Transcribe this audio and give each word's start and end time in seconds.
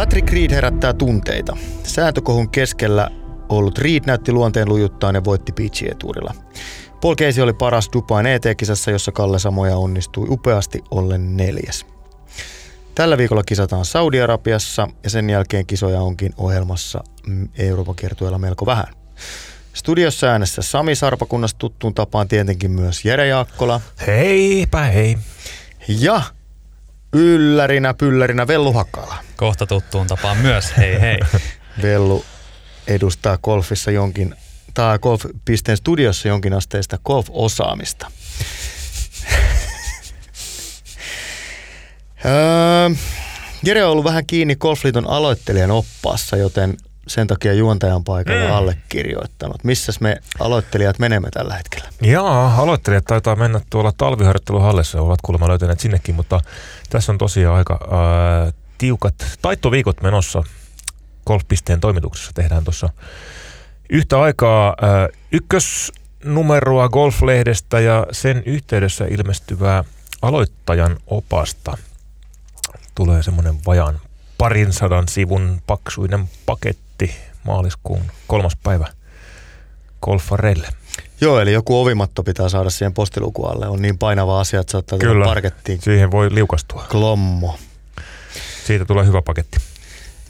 Patrick 0.00 0.32
Reed 0.32 0.50
herättää 0.50 0.92
tunteita. 0.92 1.56
Sääntökohun 1.82 2.50
keskellä 2.50 3.10
ollut 3.48 3.78
Reed 3.78 4.02
näytti 4.06 4.32
luonteen 4.32 4.68
lujuttaan 4.68 5.14
ja 5.14 5.24
voitti 5.24 5.52
Peachy-etuudella. 5.52 6.34
Paul 7.00 7.14
Casey 7.14 7.42
oli 7.44 7.52
paras 7.52 7.88
Dupain 7.92 8.26
ET-kisassa, 8.26 8.90
jossa 8.90 9.12
Kalle 9.12 9.38
Samoja 9.38 9.76
onnistui 9.76 10.26
upeasti 10.30 10.84
ollen 10.90 11.36
neljäs. 11.36 11.86
Tällä 12.94 13.18
viikolla 13.18 13.42
kisataan 13.42 13.84
Saudi-Arabiassa 13.84 14.88
ja 15.04 15.10
sen 15.10 15.30
jälkeen 15.30 15.66
kisoja 15.66 16.00
onkin 16.00 16.34
ohjelmassa 16.36 17.04
Euroopan 17.58 17.96
kiertueella 17.96 18.38
melko 18.38 18.66
vähän. 18.66 18.86
Studiossa 19.74 20.26
äänessä 20.26 20.62
Sami 20.62 20.94
Sarpakunnasta 20.94 21.58
tuttuun 21.58 21.94
tapaan 21.94 22.28
tietenkin 22.28 22.70
myös 22.70 23.04
Jere 23.04 23.26
Jaakkola. 23.26 23.80
Heipä 24.06 24.82
hei. 24.82 25.18
Ja 25.88 26.22
yllärinä 27.12 27.94
pyllärinä 27.94 28.46
Vellu 28.46 28.72
Hakala. 28.72 29.16
Kohta 29.36 29.66
tuttuun 29.66 30.06
tapaan 30.06 30.36
myös, 30.36 30.76
hei 30.76 31.00
hei. 31.00 31.18
Vellu 31.82 32.24
edustaa 32.86 33.38
golfissa 33.38 33.90
jonkin, 33.90 34.34
tai 34.74 34.98
golf-pisteen 34.98 35.76
studiossa 35.76 36.28
jonkin 36.28 36.52
asteista 36.52 36.98
golf-osaamista. 37.04 38.06
öö, 42.24 42.90
Jere 43.62 43.84
on 43.84 43.92
ollut 43.92 44.04
vähän 44.04 44.26
kiinni 44.26 44.56
Golfliiton 44.56 45.06
aloittelijan 45.06 45.70
oppaassa, 45.70 46.36
joten 46.36 46.76
sen 47.06 47.26
takia 47.26 47.52
juontajan 47.52 48.04
paikalla 48.04 48.44
mm. 48.44 48.54
allekirjoittanut. 48.54 49.64
Missäs 49.64 50.00
me 50.00 50.16
aloittelijat 50.40 50.98
menemme 50.98 51.28
tällä 51.30 51.54
hetkellä? 51.54 51.88
Jaa, 52.02 52.56
aloittelijat 52.56 53.04
taitaa 53.04 53.36
mennä 53.36 53.60
tuolla 53.70 53.92
talviharjoitteluhallissa, 53.98 55.00
ovat 55.00 55.20
kuulemma 55.22 55.48
löytäneet 55.48 55.80
sinnekin, 55.80 56.14
mutta 56.14 56.40
tässä 56.90 57.12
on 57.12 57.18
tosiaan 57.18 57.56
aika 57.56 57.78
ää, 57.90 58.52
tiukat 58.78 59.14
taittoviikot 59.42 60.02
menossa 60.02 60.42
golfpisteen 61.26 61.80
toimituksessa. 61.80 62.32
Tehdään 62.34 62.64
tuossa 62.64 62.88
yhtä 63.90 64.20
aikaa 64.20 64.76
ää, 64.82 65.08
ykkösnumeroa 65.32 66.88
golflehdestä 66.88 67.80
ja 67.80 68.06
sen 68.12 68.42
yhteydessä 68.46 69.04
ilmestyvää 69.10 69.84
aloittajan 70.22 70.96
opasta. 71.06 71.76
Tulee 72.94 73.22
semmoinen 73.22 73.54
vajan 73.66 74.00
parin 74.38 74.72
sadan 74.72 75.08
sivun 75.08 75.62
paksuinen 75.66 76.30
paketti 76.46 76.89
maaliskuun 77.44 78.02
kolmas 78.26 78.56
päivä 78.62 78.86
golfarelle. 80.02 80.68
Joo, 81.20 81.40
eli 81.40 81.52
joku 81.52 81.80
ovimatto 81.80 82.22
pitää 82.22 82.48
saada 82.48 82.70
siihen 82.70 82.94
postilukualle. 82.94 83.68
On 83.68 83.82
niin 83.82 83.98
painava 83.98 84.40
asia, 84.40 84.60
että 84.60 84.72
saattaa 84.72 84.98
Kyllä, 84.98 85.24
parkettiin. 85.24 85.82
siihen 85.82 86.10
voi 86.10 86.34
liukastua. 86.34 86.86
Klommo. 86.90 87.58
Siitä 88.66 88.84
tulee 88.84 89.06
hyvä 89.06 89.22
paketti. 89.22 89.58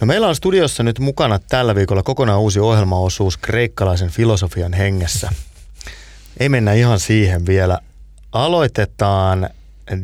No 0.01 0.07
meillä 0.07 0.29
on 0.29 0.37
studiossa 0.37 0.83
nyt 0.83 0.99
mukana 0.99 1.39
tällä 1.39 1.75
viikolla 1.75 2.03
kokonaan 2.03 2.41
uusi 2.41 2.61
ohjelmaosuus 2.61 3.37
kreikkalaisen 3.37 4.11
filosofian 4.11 4.73
hengessä. 4.73 5.31
Ei 6.41 6.49
mennä 6.49 6.73
ihan 6.73 7.01
siihen 7.01 7.47
vielä. 7.47 7.79
Aloitetaan 8.33 9.51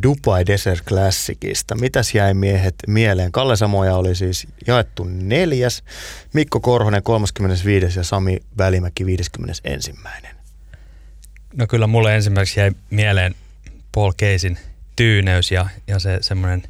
Dubai 0.02 0.46
Desert 0.46 0.84
Classicista. 0.84 1.74
Mitäs 1.74 2.14
jäi 2.14 2.34
miehet 2.34 2.74
mieleen? 2.86 3.32
Kalle 3.32 3.56
Samoja 3.56 3.96
oli 3.96 4.14
siis 4.14 4.46
jaettu 4.66 5.04
neljäs, 5.04 5.82
Mikko 6.32 6.60
Korhonen 6.60 7.02
35. 7.02 7.98
ja 7.98 8.04
Sami 8.04 8.38
Välimäki 8.58 9.06
51. 9.06 9.94
No 11.56 11.66
kyllä 11.66 11.86
mulle 11.86 12.14
ensimmäiseksi 12.14 12.60
jäi 12.60 12.70
mieleen 12.90 13.34
Paul 13.92 14.12
Keisin 14.16 14.58
tyyneys 14.96 15.50
ja, 15.50 15.68
ja 15.86 15.98
se 15.98 16.18
semmoinen 16.20 16.62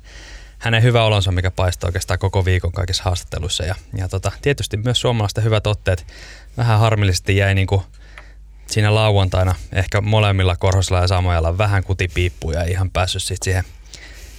hänen 0.59 0.83
hyvä 0.83 1.05
olonsa, 1.05 1.33
mikä 1.33 1.51
paistaa 1.51 1.89
oikeastaan 1.89 2.19
koko 2.19 2.45
viikon 2.45 2.73
kaikissa 2.73 3.05
haastatteluissa. 3.05 3.65
Ja, 3.65 3.75
ja 3.97 4.09
tota, 4.09 4.33
tietysti 4.43 4.77
myös 4.77 5.01
suomalaisten 5.01 5.45
hyvät 5.45 5.67
otteet. 5.67 6.07
Vähän 6.57 6.79
harmillisesti 6.79 7.37
jäi 7.37 7.55
niin 7.55 7.67
kuin 7.67 7.83
siinä 8.67 8.95
lauantaina 8.95 9.55
ehkä 9.73 10.01
molemmilla 10.01 10.57
Korhosella 10.57 11.01
ja 11.01 11.09
Samojalla 11.09 11.59
vähän 11.59 11.85
kutipiippuja 11.85 12.61
ja 12.61 12.71
ihan 12.71 12.91
päässyt 12.91 13.23
sitten 13.23 13.45
siihen 13.45 13.65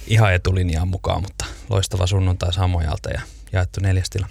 ihan 0.06 0.34
etulinjaan 0.34 0.88
mukaan, 0.88 1.22
mutta 1.22 1.44
loistava 1.70 2.06
sunnuntai 2.06 2.52
Samojalta 2.52 3.10
ja 3.10 3.20
jaettu 3.52 3.80
neljästila. 3.80 4.26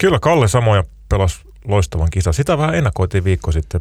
Kyllä 0.00 0.18
Kalle 0.18 0.48
Samoja 0.48 0.84
pelasi 1.08 1.40
loistavan 1.64 2.10
kisa. 2.10 2.32
Sitä 2.32 2.58
vähän 2.58 2.74
ennakoitiin 2.74 3.24
viikko 3.24 3.52
sitten. 3.52 3.80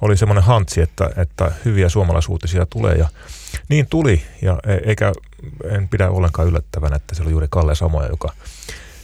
Oli 0.00 0.16
semmoinen 0.16 0.44
hantsi, 0.44 0.80
että, 0.80 1.10
että 1.16 1.52
hyviä 1.64 1.88
suomalaisuutisia 1.88 2.66
tulee 2.66 2.94
ja 2.94 3.08
niin 3.68 3.86
tuli. 3.86 4.22
Ja 4.42 4.58
e, 4.66 4.74
eikä, 4.74 5.12
en 5.70 5.88
pidä 5.88 6.10
ollenkaan 6.10 6.48
yllättävänä, 6.48 6.96
että 6.96 7.14
se 7.14 7.22
oli 7.22 7.30
juuri 7.30 7.46
Kalle 7.50 7.74
Samoja, 7.74 8.08
joka, 8.08 8.32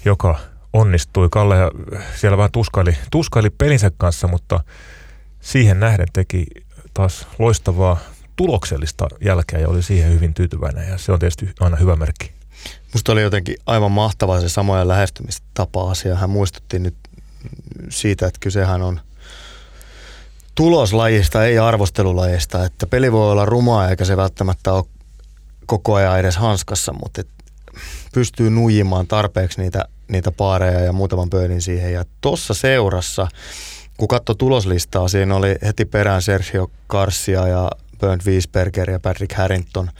joka 0.05 0.39
onnistui. 0.73 1.29
Kalle 1.31 1.57
siellä 2.17 2.37
vähän 2.37 2.53
tuskaili, 2.53 2.97
tuskaili 3.11 3.51
pelinsä 3.51 3.91
kanssa, 3.97 4.29
mutta 4.29 4.61
siihen 5.45 5.81
nähden 5.81 6.07
teki 6.13 6.47
taas 6.95 7.27
loistavaa 7.39 7.99
tuloksellista 8.37 9.09
jälkeä 9.25 9.59
ja 9.59 9.69
oli 9.69 9.83
siihen 9.83 10.13
hyvin 10.13 10.35
tyytyväinen 10.35 10.89
ja 10.89 10.99
se 10.99 11.13
on 11.13 11.19
tietysti 11.19 11.49
aina 11.61 11.77
hyvä 11.77 11.97
merkki. 11.97 12.33
Musta 12.93 13.13
oli 13.13 13.23
jotenkin 13.23 13.57
aivan 13.67 13.93
mahtavaa 13.93 14.41
se 14.41 14.49
samoja 14.49 14.89
lähestymistapa-asia. 14.89 16.17
Hän 16.17 16.31
muistutti 16.31 16.79
nyt 16.79 16.95
siitä, 17.89 18.27
että 18.27 18.41
kysehän 18.41 18.83
on 18.83 19.01
tuloslajista, 20.55 21.45
ei 21.45 21.59
arvostelulajista. 21.59 22.65
Että 22.65 22.87
peli 22.87 23.13
voi 23.13 23.33
olla 23.33 23.45
rumaa 23.45 23.91
eikä 23.91 24.05
se 24.05 24.17
välttämättä 24.17 24.73
ole 24.73 24.85
koko 25.67 25.95
ajan 25.95 26.21
edes 26.21 26.37
hanskassa, 26.37 26.93
mutta 26.93 27.23
pystyy 28.15 28.51
nuijimaan 28.51 29.07
tarpeeksi 29.07 29.61
niitä, 29.61 29.85
niitä 30.09 30.33
paareja 30.33 30.81
ja 30.81 30.93
muutaman 30.93 31.31
pöydin 31.31 31.63
siihen. 31.63 31.93
Ja 31.93 32.05
tuossa 32.21 32.55
seurassa 32.55 33.29
kun 33.97 34.09
katsoi 34.09 34.37
tuloslistaa, 34.37 35.09
siinä 35.09 35.37
oli 35.37 35.57
heti 35.63 35.85
perään 35.85 36.23
Sergio 36.23 36.71
Garcia 36.89 37.49
ja 37.49 37.71
Bernd 38.01 38.21
Wiesberger 38.27 38.91
ja 38.91 39.01
Patrick 39.01 39.33
Harrington 39.33 39.91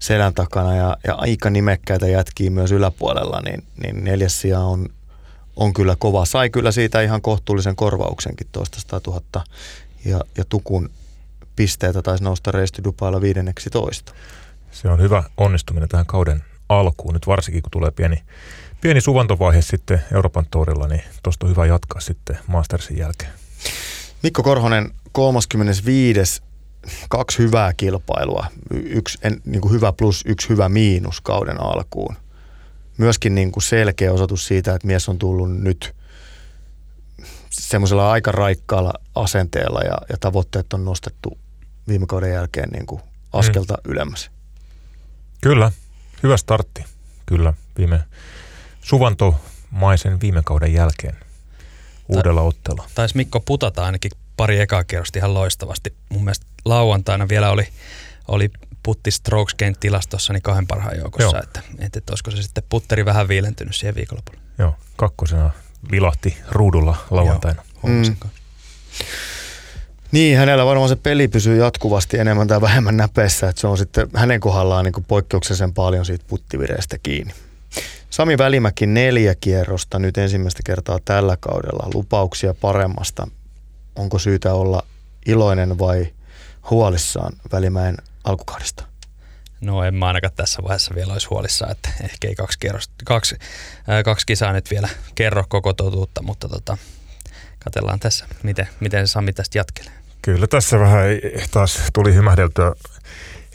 selän 0.00 0.34
takana 0.34 0.76
ja, 0.76 0.96
ja 1.06 1.14
aika 1.14 1.50
nimekkäitä 1.50 2.08
jätkiä 2.08 2.50
myös 2.50 2.72
yläpuolella, 2.72 3.40
niin, 3.40 3.64
niin 3.82 4.04
neljäs 4.04 4.40
sija 4.40 4.60
on, 4.60 4.88
on 5.56 5.72
kyllä 5.72 5.96
kova. 5.98 6.24
Sai 6.24 6.50
kyllä 6.50 6.72
siitä 6.72 7.00
ihan 7.00 7.22
kohtuullisen 7.22 7.76
korvauksenkin 7.76 8.46
toista 8.52 9.00
000 9.06 9.44
ja, 10.04 10.20
ja 10.36 10.44
Tukun 10.48 10.90
pisteitä 11.56 12.02
taisi 12.02 12.24
nousta 12.24 12.50
Reisty 12.50 12.84
Dubailla 12.84 13.20
viidenneksi 13.20 13.70
toista. 13.70 14.12
Se 14.70 14.88
on 14.88 15.00
hyvä 15.00 15.22
onnistuminen 15.36 15.88
tähän 15.88 16.06
kauden 16.06 16.44
alkuun, 16.68 17.14
nyt 17.14 17.26
varsinkin 17.26 17.62
kun 17.62 17.70
tulee 17.70 17.90
pieni, 17.90 18.22
pieni 18.80 19.00
suvantovaihe 19.00 19.62
sitten 19.62 20.02
Euroopan 20.14 20.46
torilla, 20.50 20.88
niin 20.88 21.02
tuosta 21.22 21.46
on 21.46 21.50
hyvä 21.50 21.66
jatkaa 21.66 22.00
sitten 22.00 22.38
Mastersin 22.46 22.98
jälkeen. 22.98 23.32
Mikko 24.22 24.42
Korhonen, 24.42 24.90
35. 25.12 26.42
kaksi 27.08 27.38
hyvää 27.38 27.72
kilpailua, 27.72 28.46
yksi 28.70 29.18
en, 29.22 29.42
niin 29.44 29.60
kuin 29.60 29.72
hyvä 29.72 29.92
plus, 29.92 30.24
yksi 30.26 30.48
hyvä 30.48 30.68
miinus 30.68 31.20
kauden 31.20 31.60
alkuun. 31.60 32.16
Myöskin 32.98 33.34
niin 33.34 33.52
kuin 33.52 33.62
selkeä 33.62 34.12
osoitus 34.12 34.46
siitä, 34.46 34.74
että 34.74 34.86
mies 34.86 35.08
on 35.08 35.18
tullut 35.18 35.52
nyt 35.52 35.94
semmoisella 37.50 38.12
aika 38.12 38.32
raikkaalla 38.32 38.92
asenteella 39.14 39.80
ja, 39.80 39.96
ja 40.08 40.16
tavoitteet 40.20 40.72
on 40.72 40.84
nostettu 40.84 41.38
viime 41.88 42.06
kauden 42.06 42.32
jälkeen 42.32 42.68
niin 42.68 42.86
kuin 42.86 43.00
askelta 43.32 43.74
mm. 43.74 43.92
ylemmäs. 43.92 44.30
Kyllä, 45.40 45.72
hyvä 46.22 46.36
startti. 46.36 46.84
Kyllä, 47.26 47.52
viime 47.78 48.00
suvantomaisen 48.88 50.20
viime 50.20 50.42
kauden 50.44 50.72
jälkeen 50.72 51.16
uudella 52.08 52.40
otteella. 52.40 52.84
Taisi 52.94 53.16
Mikko 53.16 53.40
putata 53.40 53.84
ainakin 53.84 54.10
pari 54.36 54.60
ekaa 54.60 54.84
kierrosta 54.84 55.18
ihan 55.18 55.34
loistavasti. 55.34 55.94
Mun 56.08 56.24
mielestä 56.24 56.46
lauantaina 56.64 57.28
vielä 57.28 57.50
oli, 57.50 57.68
oli 58.28 58.50
putti 58.82 59.10
strokes 59.10 59.56
tilastossa 59.80 60.32
niin 60.32 60.42
kahden 60.42 60.66
parhaan 60.66 60.98
joukossa, 60.98 61.36
Joo. 61.36 61.42
että, 61.42 61.60
että, 61.78 61.98
että 61.98 62.12
olisiko 62.12 62.30
se 62.30 62.42
sitten 62.42 62.64
putteri 62.68 63.04
vähän 63.04 63.28
viilentynyt 63.28 63.74
siihen 63.74 63.94
viikonlopulla. 63.94 64.40
Joo, 64.58 64.74
kakkosena 64.96 65.50
vilahti 65.90 66.36
ruudulla 66.50 66.96
lauantaina. 67.10 67.62
Joo, 67.84 67.92
mm. 67.92 68.16
Niin, 70.12 70.38
hänellä 70.38 70.66
varmaan 70.66 70.88
se 70.88 70.96
peli 70.96 71.28
pysyy 71.28 71.56
jatkuvasti 71.56 72.18
enemmän 72.18 72.48
tai 72.48 72.60
vähemmän 72.60 72.96
näpeissä, 72.96 73.48
että 73.48 73.60
se 73.60 73.66
on 73.66 73.78
sitten 73.78 74.08
hänen 74.14 74.40
kohdallaan 74.40 74.84
niin 74.84 75.04
poikkeuksellisen 75.08 75.74
paljon 75.74 76.04
siitä 76.04 76.24
puttivireestä 76.28 76.98
kiinni. 76.98 77.34
Sami 78.10 78.38
Välimäki 78.38 78.86
neljä 78.86 79.34
kierrosta 79.34 79.98
nyt 79.98 80.18
ensimmäistä 80.18 80.60
kertaa 80.64 80.98
tällä 81.04 81.36
kaudella. 81.40 81.90
Lupauksia 81.94 82.54
paremmasta. 82.54 83.28
Onko 83.96 84.18
syytä 84.18 84.54
olla 84.54 84.82
iloinen 85.26 85.78
vai 85.78 86.06
huolissaan 86.70 87.32
Välimäen 87.52 87.96
alkukaudesta? 88.24 88.84
No 89.60 89.84
en 89.84 89.94
mä 89.94 90.06
ainakaan 90.06 90.32
tässä 90.36 90.62
vaiheessa 90.62 90.94
vielä 90.94 91.12
olisi 91.12 91.26
huolissaan, 91.30 91.70
että 91.70 91.88
ehkä 92.04 92.28
ei 92.28 92.34
kaksi, 92.34 92.58
kierrosta, 92.58 92.94
kaksi, 93.04 93.36
ää, 93.88 94.02
kaksi 94.02 94.26
kisaa 94.26 94.52
nyt 94.52 94.70
vielä 94.70 94.88
kerro 95.14 95.44
koko 95.48 95.72
totuutta, 95.72 96.22
mutta 96.22 96.48
tota, 96.48 96.78
katsellaan 97.64 98.00
tässä, 98.00 98.26
miten, 98.42 98.68
miten 98.80 99.08
Sami 99.08 99.32
tästä 99.32 99.58
jatkelee. 99.58 99.92
Kyllä 100.22 100.46
tässä 100.46 100.78
vähän 100.78 101.06
taas 101.50 101.78
tuli 101.92 102.14
hymähdeltyä 102.14 102.72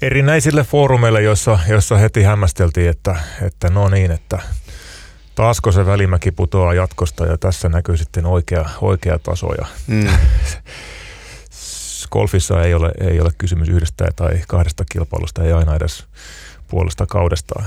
erinäisille 0.05 0.63
foorumeille, 0.63 1.21
joissa, 1.21 1.59
joissa 1.67 1.97
heti 1.97 2.23
hämmästeltiin, 2.23 2.89
että, 2.89 3.15
että 3.41 3.69
no 3.69 3.89
niin, 3.89 4.11
että 4.11 4.39
Taasko 5.35 5.71
se 5.71 5.85
välimäki 5.85 6.31
putoaa 6.31 6.73
jatkosta 6.73 7.25
ja 7.25 7.38
tässä 7.38 7.69
näkyy 7.69 7.97
sitten 7.97 8.25
oikea, 8.25 8.69
oikea 8.81 9.19
taso. 9.19 9.53
Ja 9.53 9.65
Mm. 9.88 10.07
golfissa 12.11 12.63
ei 12.63 12.73
ole, 12.73 12.91
ei 13.00 13.21
ole 13.21 13.29
kysymys 13.38 13.69
yhdestä 13.69 14.05
tai 14.15 14.41
kahdesta 14.47 14.83
kilpailusta, 14.91 15.44
ei 15.44 15.51
aina 15.51 15.75
edes 15.75 16.06
puolesta 16.67 17.06
kaudesta. 17.06 17.63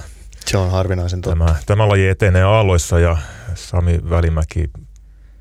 Se 0.46 0.58
on 0.58 0.70
harvinaisen 0.70 1.20
totta. 1.20 1.38
Tämä, 1.38 1.54
tämä 1.66 1.88
laji 1.88 2.08
etenee 2.08 2.42
aalloissa 2.42 2.98
ja 2.98 3.16
Sami 3.54 4.00
Välimäki 4.10 4.70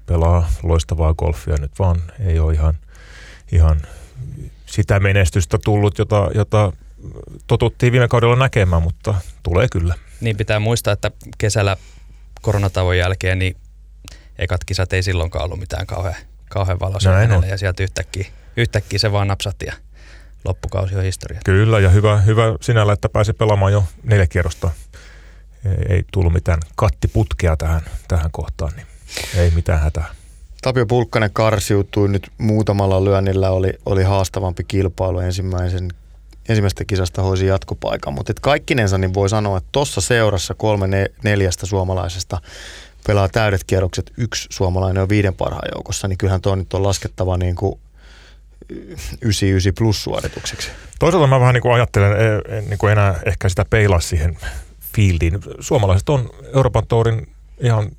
pelaa 0.05 0.49
loistavaa 0.63 1.13
golfia 1.13 1.55
nyt 1.59 1.79
vaan. 1.79 2.01
Ei 2.19 2.39
ole 2.39 2.53
ihan, 2.53 2.77
ihan 3.51 3.81
sitä 4.65 4.99
menestystä 4.99 5.57
tullut, 5.65 5.97
jota, 5.97 6.29
jota 6.35 6.73
totuttiin 7.47 7.93
viime 7.93 8.07
kaudella 8.07 8.35
näkemään, 8.35 8.83
mutta 8.83 9.15
tulee 9.43 9.67
kyllä. 9.71 9.95
Niin 10.21 10.37
pitää 10.37 10.59
muistaa, 10.59 10.93
että 10.93 11.11
kesällä 11.37 11.77
koronatavon 12.41 12.97
jälkeen 12.97 13.39
niin 13.39 13.57
ekat 14.39 14.63
kisat 14.63 14.93
ei 14.93 15.03
silloinkaan 15.03 15.45
ollut 15.45 15.59
mitään 15.59 15.87
kauhean, 15.87 16.15
kauhean 16.49 16.79
valoisia 16.79 17.11
hänelle 17.11 17.47
ja 17.47 17.57
sieltä 17.57 17.83
yhtäkkiä, 17.83 18.25
yhtäkkiä 18.57 18.99
se 18.99 19.11
vaan 19.11 19.27
napsahti 19.27 19.65
ja 19.65 19.73
loppukausi 20.45 20.95
on 20.95 21.03
historia. 21.03 21.39
Kyllä, 21.45 21.79
ja 21.79 21.89
hyvä, 21.89 22.17
hyvä 22.17 22.43
sinällä, 22.61 22.93
että 22.93 23.09
pääsi 23.09 23.33
pelaamaan 23.33 23.71
jo 23.71 23.83
neljä 24.03 24.27
kierrosta. 24.27 24.71
Ei, 25.65 25.95
ei 25.95 26.03
tullut 26.11 26.33
mitään 26.33 26.59
kattiputkea 26.75 27.57
tähän, 27.57 27.81
tähän 28.07 28.31
kohtaan, 28.31 28.71
niin 28.75 28.87
ei 29.35 29.51
mitään 29.51 29.79
hätää. 29.79 30.05
Tapio 30.61 30.85
Pulkkanen 30.85 31.33
karsiutui 31.33 32.09
nyt 32.09 32.31
muutamalla 32.37 33.03
lyönnillä, 33.03 33.49
oli, 33.49 33.73
oli 33.85 34.03
haastavampi 34.03 34.63
kilpailu 34.63 35.19
ensimmäisen 35.19 35.87
ensimmäisestä 36.49 36.85
kisasta 36.85 37.21
hoisi 37.21 37.45
jatkopaikan, 37.45 38.13
mutta 38.13 38.31
et 38.31 38.39
kaikkinensa 38.39 38.97
niin 38.97 39.13
voi 39.13 39.29
sanoa, 39.29 39.57
että 39.57 39.69
tuossa 39.71 40.01
seurassa 40.01 40.53
kolme 40.53 40.87
ne, 40.87 41.05
neljästä 41.23 41.65
suomalaisesta 41.65 42.41
pelaa 43.07 43.29
täydet 43.29 43.63
kierrokset, 43.63 44.11
yksi 44.17 44.47
suomalainen 44.51 45.03
on 45.03 45.09
viiden 45.09 45.35
parhaan 45.35 45.69
joukossa, 45.75 46.07
niin 46.07 46.17
kyllähän 46.17 46.41
tuo 46.41 46.55
nyt 46.55 46.73
on 46.73 46.83
laskettava 46.83 47.37
niin 47.37 47.55
kuin 47.55 47.79
99 49.21 49.73
plus 49.77 50.03
suoritukseksi. 50.03 50.69
Toisaalta 50.99 51.27
mä 51.27 51.39
vähän 51.39 51.53
niin 51.53 51.61
kuin 51.61 51.73
ajattelen, 51.73 52.11
en, 52.11 52.57
en 52.57 52.69
niin 52.69 52.77
kuin 52.77 52.91
enää 52.91 53.19
ehkä 53.25 53.49
sitä 53.49 53.65
peilaa 53.69 53.99
siihen 53.99 54.37
fieldiin. 54.95 55.39
Suomalaiset 55.59 56.09
on 56.09 56.29
Euroopan 56.55 56.87
tourin 56.87 57.27
ihan 57.59 57.91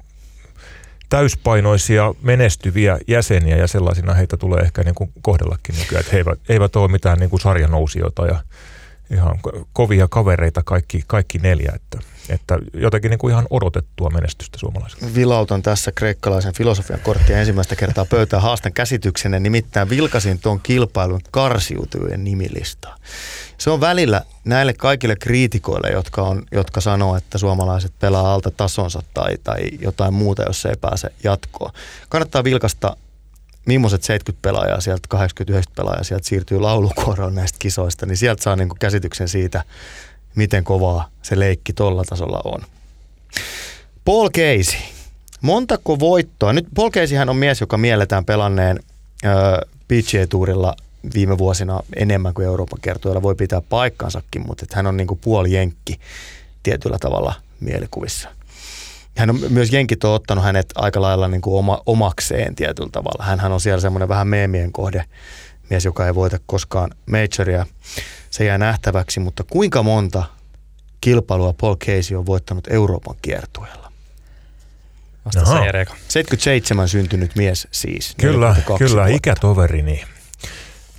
täyspainoisia, 1.09 2.15
menestyviä 2.23 2.99
jäseniä 3.09 3.57
ja 3.57 3.67
sellaisina 3.67 4.15
heitä 4.15 4.37
tulee 4.37 4.63
ehkä 4.63 4.83
niin 4.83 4.95
kuin 4.95 5.13
kohdellakin 5.23 5.75
nykyään. 5.79 6.01
Että 6.01 6.13
he 6.13 6.19
eivät, 6.19 6.39
eivät 6.49 6.77
ole 6.77 6.91
mitään 6.91 7.19
niin 7.19 7.31
kuin 7.31 7.41
sarjanousijoita 7.41 8.27
ja 8.27 8.43
ihan 9.11 9.39
ko- 9.47 9.67
kovia 9.73 10.09
kavereita 10.09 10.63
kaikki, 10.65 11.05
kaikki 11.07 11.39
neljä. 11.39 11.73
Että, 11.75 11.99
että 12.29 12.59
jotenkin 12.75 13.11
niin 13.11 13.19
kuin 13.19 13.33
ihan 13.33 13.47
odotettua 13.51 14.11
menestystä 14.11 14.59
suomalaisilta. 14.59 15.07
Vilautan 15.15 15.63
tässä 15.63 15.93
kreikkalaisen 15.93 16.55
filosofian 16.55 17.01
korttia 17.01 17.39
ensimmäistä 17.39 17.77
kertaa 17.77 18.05
pöytään 18.05 18.43
haastan 18.43 18.73
käsityksenne, 18.73 19.41
nimittäin 19.41 19.91
vilkasin 19.91 20.39
tuon 20.39 20.61
kilpailun 20.61 21.21
karsiutujien 21.31 22.25
nimilistaa. 22.25 22.97
Se 23.59 23.71
on 23.71 23.81
välillä 23.81 24.23
näille 24.45 24.73
kaikille 24.73 25.17
kriitikoille, 25.17 25.91
jotka, 25.91 26.23
on, 26.23 26.43
jotka 26.53 26.81
sanoo, 26.81 27.17
että 27.17 27.39
suomalaiset 27.39 27.93
pelaa 28.01 28.35
alta 28.35 28.51
tasonsa 28.51 29.03
tai, 29.15 29.37
tai 29.45 29.71
jotain 29.81 30.15
muuta, 30.15 30.43
jos 30.43 30.63
se 30.63 30.69
ei 30.69 30.77
pääse 30.81 31.09
jatkoon. 31.25 31.73
Kannattaa 32.09 32.45
vilkasta 32.45 32.97
millaiset 33.67 34.03
70 34.03 34.43
pelaajaa 34.43 34.81
sieltä, 34.81 35.09
89 35.09 35.73
pelaajaa 35.77 36.05
sieltä 36.05 36.29
siirtyy 36.29 36.61
laulukuoroon 36.61 37.35
näistä 37.35 37.57
kisoista, 37.59 38.07
niin 38.07 38.17
sieltä 38.17 38.43
saa 38.43 38.57
niinku 38.57 38.77
käsityksen 38.81 39.29
siitä, 39.29 39.65
miten 40.37 40.65
kovaa 40.65 41.09
se 41.23 41.39
leikki 41.39 41.73
tuolla 41.73 42.05
tasolla 42.05 42.41
on. 42.45 42.63
Paul 44.05 44.29
Casey. 44.29 44.81
Montako 45.41 45.99
voittoa? 45.99 46.53
Nyt 46.53 46.67
Paul 46.75 46.91
Caseyhän 46.91 47.29
on 47.29 47.37
mies, 47.37 47.61
joka 47.61 47.77
mielletään 47.79 48.25
pelanneen 48.25 48.81
PGA-tuurilla 49.89 50.75
viime 51.15 51.39
vuosina 51.39 51.81
enemmän 51.97 52.35
kuin 52.35 52.47
Euroopan 52.47 52.81
kertoilla. 52.83 53.23
Voi 53.23 53.35
pitää 53.35 53.61
paikkansakin, 53.61 54.47
mutta 54.47 54.67
hän 54.73 54.87
on 54.87 54.97
niinku 54.97 55.17
puoli 55.17 55.53
jenkki 55.53 56.01
tietyllä 56.63 56.99
tavalla 57.01 57.35
mielikuvissa. 57.61 58.29
Hän 59.17 59.31
on, 59.31 59.41
myös 59.49 59.73
jenkit 59.73 60.05
on 60.05 60.15
ottanut 60.15 60.45
hänet 60.45 60.67
aika 60.75 61.03
lailla 61.03 61.29
niin 61.29 61.41
kuin 61.41 61.59
oma, 61.59 61.83
omakseen 61.87 62.55
tietyllä 62.55 62.91
tavalla. 62.93 63.25
Hänhän 63.25 63.53
on 63.53 63.61
siellä 63.61 63.81
semmoinen 63.81 64.09
vähän 64.09 64.29
meemien 64.29 64.73
kohde, 64.73 65.05
mies, 65.71 65.85
joka 65.85 66.07
ei 66.07 66.15
voita 66.15 66.39
koskaan 66.47 66.91
majoria. 67.11 67.67
Se 68.31 68.45
jää 68.45 68.59
nähtäväksi, 68.59 69.21
mutta 69.21 69.45
kuinka 69.45 69.83
monta 69.83 70.25
kilpailua 71.01 71.55
Paul 71.61 71.77
Casey 71.77 72.17
on 72.17 72.27
voittanut 72.27 72.67
Euroopan 72.71 73.17
kiertueella? 73.23 73.93
Se 75.31 75.69
Ereko. 75.69 75.95
77 76.09 76.89
syntynyt 76.89 77.37
mies 77.37 77.69
siis. 77.71 78.15
Kyllä, 78.21 78.47
42 78.47 78.85
kyllä, 78.85 79.03
vuotta. 79.03 79.17
ikätoverini. 79.17 80.05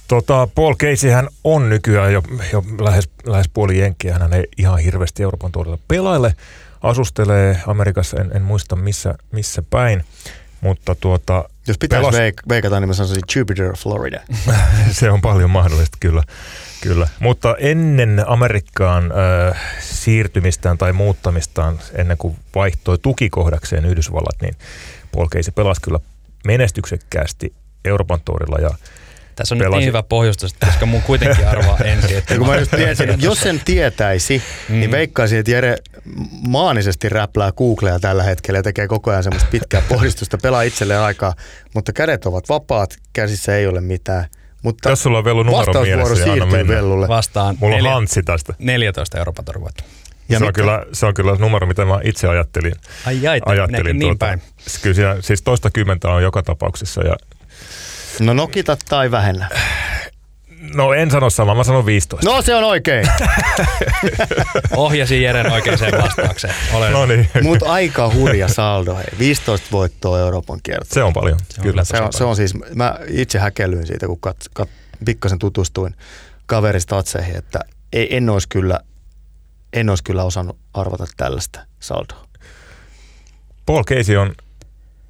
Tota, 0.07 0.47
Paul 0.55 0.75
Casey 0.75 1.09
hän 1.09 1.27
on 1.43 1.69
nykyään 1.69 2.13
jo, 2.13 2.23
jo 2.53 2.63
lähes, 2.81 3.09
lähes 3.25 3.49
puoli 3.53 3.79
jenkkiä. 3.79 4.13
Hän 4.19 4.33
ei 4.33 4.43
ihan 4.57 4.79
hirveästi 4.79 5.23
Euroopan 5.23 5.51
tuolilla 5.51 5.77
pelaile. 5.87 6.35
Asustelee 6.81 7.61
Amerikassa, 7.67 8.17
en, 8.21 8.31
en 8.35 8.41
muista 8.41 8.75
missä, 8.75 9.15
missä 9.31 9.63
päin. 9.69 10.03
Mutta 10.61 10.95
tuota, 10.95 11.49
Jos 11.67 11.77
pitäisi 11.77 12.05
pelas- 12.05 12.15
veik- 12.15 12.49
veikata, 12.49 12.79
niin 12.79 12.87
mä 12.89 12.93
sanoisin 12.93 13.23
Jupiter, 13.35 13.75
Florida. 13.77 14.19
se 14.91 15.09
on 15.11 15.21
paljon 15.21 15.49
mahdollista, 15.49 15.97
kyllä. 15.99 16.23
kyllä. 16.81 17.07
Mutta 17.19 17.55
ennen 17.59 18.23
Amerikkaan 18.27 19.11
äh, 19.51 19.61
siirtymistään 19.79 20.77
tai 20.77 20.93
muuttamistaan, 20.93 21.79
ennen 21.93 22.17
kuin 22.17 22.37
vaihtoi 22.55 22.97
tukikohdakseen 22.97 23.85
Yhdysvallat, 23.85 24.41
niin 24.41 24.55
Paul 25.11 25.27
Casey 25.27 25.51
pelasi 25.55 25.81
kyllä 25.81 25.99
menestyksekkäästi 26.45 27.53
Euroopan 27.85 28.19
tuorilla 28.25 28.57
ja 28.61 28.69
Tässä 29.35 29.55
on 29.55 29.57
nyt 29.59 29.65
Pelasin. 29.65 29.79
niin 29.79 29.87
hyvä 29.87 30.03
pohjustus, 30.03 30.53
että 30.53 30.65
koska 30.65 30.85
mun 30.85 31.01
kuitenkin 31.01 31.47
arvaa 31.47 31.77
ensin. 31.93 32.17
Että 32.17 32.33
Ja 32.33 32.37
kun 32.37 32.47
mä 32.47 32.55
just 32.57 32.71
tiesin, 32.77 33.09
että 33.09 33.25
jos 33.25 33.39
sen 33.39 33.61
tietäisi, 33.65 34.43
mm. 34.69 34.79
niin 34.79 34.91
veikkaisin, 34.91 35.39
että 35.39 35.51
Jere 35.51 35.77
maanisesti 36.47 37.09
räplää 37.09 37.51
Googlea 37.51 37.99
tällä 37.99 38.23
hetkellä 38.23 38.57
ja 38.59 38.63
tekee 38.63 38.87
koko 38.87 39.11
ajan 39.11 39.23
semmoista 39.23 39.49
pitkää 39.51 39.81
pohdistusta, 39.89 40.37
pelaa 40.37 40.61
itselleen 40.61 40.99
aikaa, 40.99 41.33
mutta 41.73 41.93
kädet 41.93 42.25
ovat 42.25 42.49
vapaat, 42.49 42.97
käsissä 43.13 43.55
ei 43.57 43.67
ole 43.67 43.81
mitään. 43.81 44.25
Mutta 44.63 44.89
Jos 44.89 45.03
sulla 45.03 45.17
on 45.17 45.23
Vellu 45.25 45.43
numero 45.43 45.73
mielessä, 45.81 46.13
niin 46.13 46.23
anna 46.23 46.35
siirtyy 46.45 46.57
mennä. 46.57 46.75
Vellulle. 46.75 47.07
vastaan 47.07 47.57
Mulla 47.59 47.75
on 47.75 47.83
neljä- 47.83 47.93
hantsi 47.93 48.23
tästä. 48.23 48.53
14 48.59 49.17
Euroopan 49.17 49.45
torvoita. 49.45 49.83
Ja 50.29 50.39
se, 50.39 50.45
on 50.45 50.53
kyllä, 50.53 50.85
se 50.93 51.05
on 51.05 51.13
kyllä 51.13 51.35
numero, 51.35 51.67
mitä 51.67 51.85
mä 51.85 51.99
itse 52.03 52.27
ajattelin. 52.27 52.73
Ai 53.05 53.27
ai, 53.27 53.41
ajattelin 53.45 53.83
nekin 53.85 53.99
niin 53.99 54.17
päin. 54.17 54.41
Kyllä 54.81 54.95
siellä, 54.95 55.21
siis 55.21 55.41
toista 55.41 55.69
kymmentä 55.69 56.09
on 56.09 56.23
joka 56.23 56.43
tapauksessa. 56.43 57.01
Ja, 57.07 57.15
No 58.19 58.33
nokita 58.33 58.77
tai 58.89 59.11
vähennä. 59.11 59.49
No 60.75 60.93
en 60.93 61.11
sano 61.11 61.29
samaa, 61.29 61.55
mä 61.55 61.63
sanon 61.63 61.85
15. 61.85 62.29
No 62.29 62.41
se 62.41 62.55
on 62.55 62.63
oikein, 62.63 63.05
Ohjasin 64.75 65.21
Jeren 65.21 65.51
oikeaan 65.51 65.79
vastaukseen. 66.01 66.53
Olen 66.73 66.93
No 66.93 67.05
niin, 67.05 67.29
mutta 67.41 67.71
aika 67.71 68.13
hurja 68.13 68.47
saldo. 68.47 68.95
Hei. 68.95 69.05
15 69.19 69.67
voittoa 69.71 70.19
Euroopan 70.19 70.59
kiertoa. 70.63 70.93
se 70.93 71.03
on 71.03 71.13
paljon. 71.13 71.39
Se 71.49 71.61
on 71.61 71.67
kyllä. 71.67 71.83
Se 71.83 72.01
on, 72.01 72.13
se 72.13 72.23
on 72.23 72.35
siis, 72.35 72.53
mä 72.75 72.99
itse 73.07 73.39
häkellyin 73.39 73.87
siitä, 73.87 74.07
kun 74.07 74.19
kat, 74.19 74.37
kat, 74.53 74.69
pikkasen 75.05 75.39
tutustuin 75.39 75.95
kaverista 76.45 76.97
atseihin, 76.97 77.35
että 77.35 77.59
ei, 77.93 78.15
en 78.17 78.29
olisi 78.29 78.49
kyllä, 78.49 78.79
en 79.73 79.89
olisi 79.89 80.03
kyllä 80.03 80.23
osannut 80.23 80.57
arvata 80.73 81.05
tällaista 81.17 81.59
saldoa. 81.79 82.27
Paul 83.65 83.83
Casey 83.83 84.15
on 84.15 84.35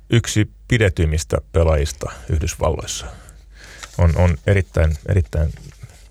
yksi 0.09 0.49
pidetyimmistä 0.67 1.37
pelaajista 1.51 2.11
Yhdysvalloissa. 2.29 3.05
On, 3.97 4.13
on 4.15 4.37
erittäin, 4.47 4.97
erittäin 5.09 5.53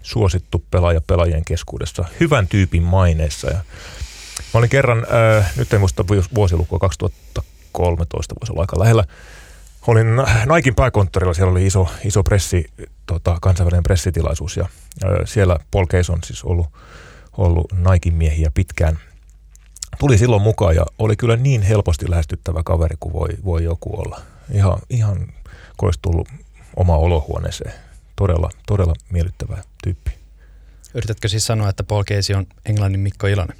suosittu 0.02 0.64
pelaaja 0.70 1.00
pelaajien 1.00 1.44
keskuudessa, 1.44 2.04
hyvän 2.20 2.48
tyypin 2.48 2.82
maineessa. 2.82 3.50
Ja 3.50 3.56
mä 4.54 4.58
olin 4.58 4.70
kerran, 4.70 5.06
äh, 5.38 5.52
nyt 5.56 5.72
en 5.72 5.80
muista 5.80 6.02
vuos- 6.02 6.34
vuosilukua, 6.34 6.78
2013 6.78 8.34
voisi 8.40 8.52
olla 8.52 8.60
aika 8.60 8.80
lähellä. 8.80 9.04
Olin 9.86 10.06
Naikin 10.46 10.74
pääkonttorilla, 10.74 11.34
siellä 11.34 11.50
oli 11.50 11.66
iso, 11.66 11.88
iso 12.04 12.22
pressi, 12.22 12.66
tota, 13.06 13.38
kansainvälinen 13.42 13.82
pressitilaisuus 13.82 14.56
ja 14.56 14.64
äh, 15.04 15.10
siellä 15.24 15.58
Paul 15.70 15.86
Casey 15.86 16.12
on 16.12 16.20
siis 16.24 16.44
ollut, 16.44 16.66
ollut 17.36 17.72
Naikin 17.72 18.14
miehiä 18.14 18.50
pitkään– 18.54 18.98
tuli 19.98 20.18
silloin 20.18 20.42
mukaan 20.42 20.74
ja 20.74 20.86
oli 20.98 21.16
kyllä 21.16 21.36
niin 21.36 21.62
helposti 21.62 22.10
lähestyttävä 22.10 22.62
kaveri 22.62 22.96
kuin 23.00 23.12
voi, 23.12 23.28
voi 23.44 23.64
joku 23.64 24.00
olla. 24.00 24.20
Ihan, 24.52 24.78
ihan 24.90 25.16
kuin 25.76 25.88
olisi 25.88 25.98
tullut 26.02 26.28
oma 26.76 26.96
olohuoneeseen. 26.96 27.72
Todella, 28.16 28.50
todella 28.66 28.94
miellyttävä 29.10 29.62
tyyppi. 29.84 30.10
Yritätkö 30.94 31.28
siis 31.28 31.46
sanoa, 31.46 31.68
että 31.68 31.84
Paul 31.84 32.04
Casey 32.04 32.36
on 32.36 32.46
Englannin 32.64 33.00
Mikko 33.00 33.26
Ilonen? 33.26 33.56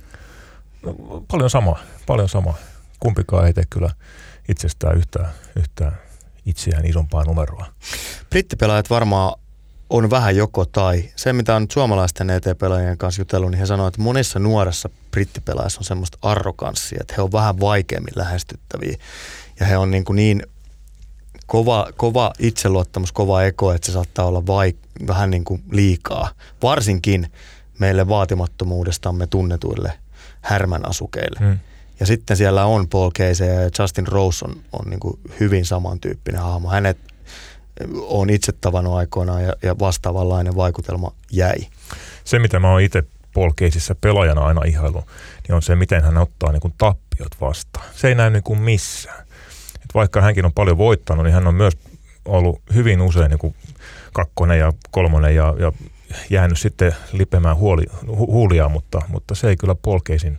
No, 0.83 0.95
paljon 1.31 1.51
samaa, 1.51 1.79
paljon 2.07 2.29
samaa. 2.29 2.57
Kumpikaan 3.01 3.47
ei 3.47 3.53
tee 3.53 3.65
kyllä 3.71 3.91
itsestään 4.49 4.97
yhtään, 4.97 5.29
yhtään 5.57 5.99
itseään 6.47 6.87
isompaa 6.87 7.25
numeroa. 7.25 7.67
Brittipelaajat 8.31 8.91
varmaan 8.91 9.41
on 9.91 10.11
vähän 10.11 10.37
joko 10.37 10.65
tai. 10.65 11.11
Se, 11.17 11.33
mitä 11.33 11.57
on 11.57 11.63
nyt 11.63 11.71
suomalaisten 11.71 12.31
ET-pelaajien 12.31 12.99
kanssa 12.99 13.21
jutellut, 13.21 13.51
niin 13.51 13.59
he 13.59 13.67
sanoivat, 13.67 13.95
että 13.95 14.03
monissa 14.03 14.39
nuoressa 14.39 14.91
brittipelaajissa 15.11 15.81
on 15.81 15.85
semmoista 15.85 16.19
arroganssia, 16.23 16.99
että 17.01 17.15
he 17.17 17.23
on 17.23 17.33
vähän 17.33 17.61
vaikeammin 17.61 18.13
lähestyttäviä. 18.17 18.97
Ja 19.61 19.67
he 19.67 19.77
on 19.77 19.91
niin, 19.91 20.05
kuin 20.05 20.17
niin 20.17 20.43
kova, 21.47 21.87
kova 21.97 22.33
itseluottamus, 22.39 23.13
kova 23.13 23.43
eko, 23.43 23.73
että 23.73 23.87
se 23.87 23.93
saattaa 23.93 24.25
olla 24.25 24.41
vaik- 24.41 25.07
vähän 25.07 25.31
niin 25.31 25.45
kuin 25.45 25.63
liikaa. 25.71 26.31
Varsinkin 26.63 27.33
meille 27.79 28.09
vaatimattomuudestamme 28.09 29.27
tunnetuille 29.27 29.93
härmän 30.41 30.89
asukeille. 30.89 31.39
Hmm. 31.41 31.59
Ja 32.01 32.07
sitten 32.07 32.37
siellä 32.37 32.65
on 32.65 32.89
Paul 32.89 33.11
Casey 33.11 33.47
ja 33.47 33.71
Justin 33.79 34.07
Rose 34.07 34.45
on, 34.45 34.57
on 34.73 34.91
niin 34.91 35.01
kuin 35.01 35.21
hyvin 35.41 35.67
samantyyppinen 35.67 36.41
hahmo. 36.41 36.69
Hänet 36.69 36.99
on 38.01 38.31
itse 38.31 38.53
tavannut 38.53 38.95
aikoinaan 38.95 39.45
ja, 39.45 39.53
ja 39.63 39.79
vastaavanlainen 39.79 40.57
vaikutelma 40.57 41.13
jäi. 41.33 41.57
Se, 42.25 42.39
mitä 42.39 42.59
mä 42.59 42.71
oon 42.71 42.81
itse 42.81 43.03
Paul 43.35 43.51
Caseyssä 43.51 43.95
pelaajana 44.01 44.47
aina 44.47 44.61
ihailu, 44.65 45.05
niin 45.49 45.55
on 45.55 45.63
se, 45.63 45.77
miten 45.77 46.03
hän 46.03 46.17
ottaa 46.19 46.53
niin 46.53 46.61
kuin 46.61 46.75
tappiot 46.79 47.41
vastaan. 47.41 47.87
Se 47.95 48.09
ei 48.09 48.15
näy 48.15 48.31
niin 48.31 48.43
kuin 48.43 48.59
missään. 48.59 49.27
Vaikka 49.97 50.21
hänkin 50.21 50.45
on 50.45 50.53
paljon 50.53 50.79
voittanut, 50.79 51.25
niin 51.25 51.35
hän 51.35 51.47
on 51.47 51.55
myös 51.55 51.79
ollut 52.25 52.63
hyvin 52.75 53.01
usein 53.01 53.31
niin 53.31 53.39
kuin 53.39 53.55
kakkonen 54.13 54.59
ja 54.59 54.73
kolmonen 54.91 55.35
ja, 55.35 55.55
ja 55.59 55.73
jäänyt 56.31 56.59
sitten 56.59 56.97
lipemään 57.13 57.57
huoli, 57.57 57.85
hu, 58.07 58.27
huulia, 58.27 58.69
mutta, 58.69 59.03
mutta 59.09 59.35
se 59.35 59.49
ei 59.49 59.57
kyllä 59.57 59.75
Caseyn 60.09 60.39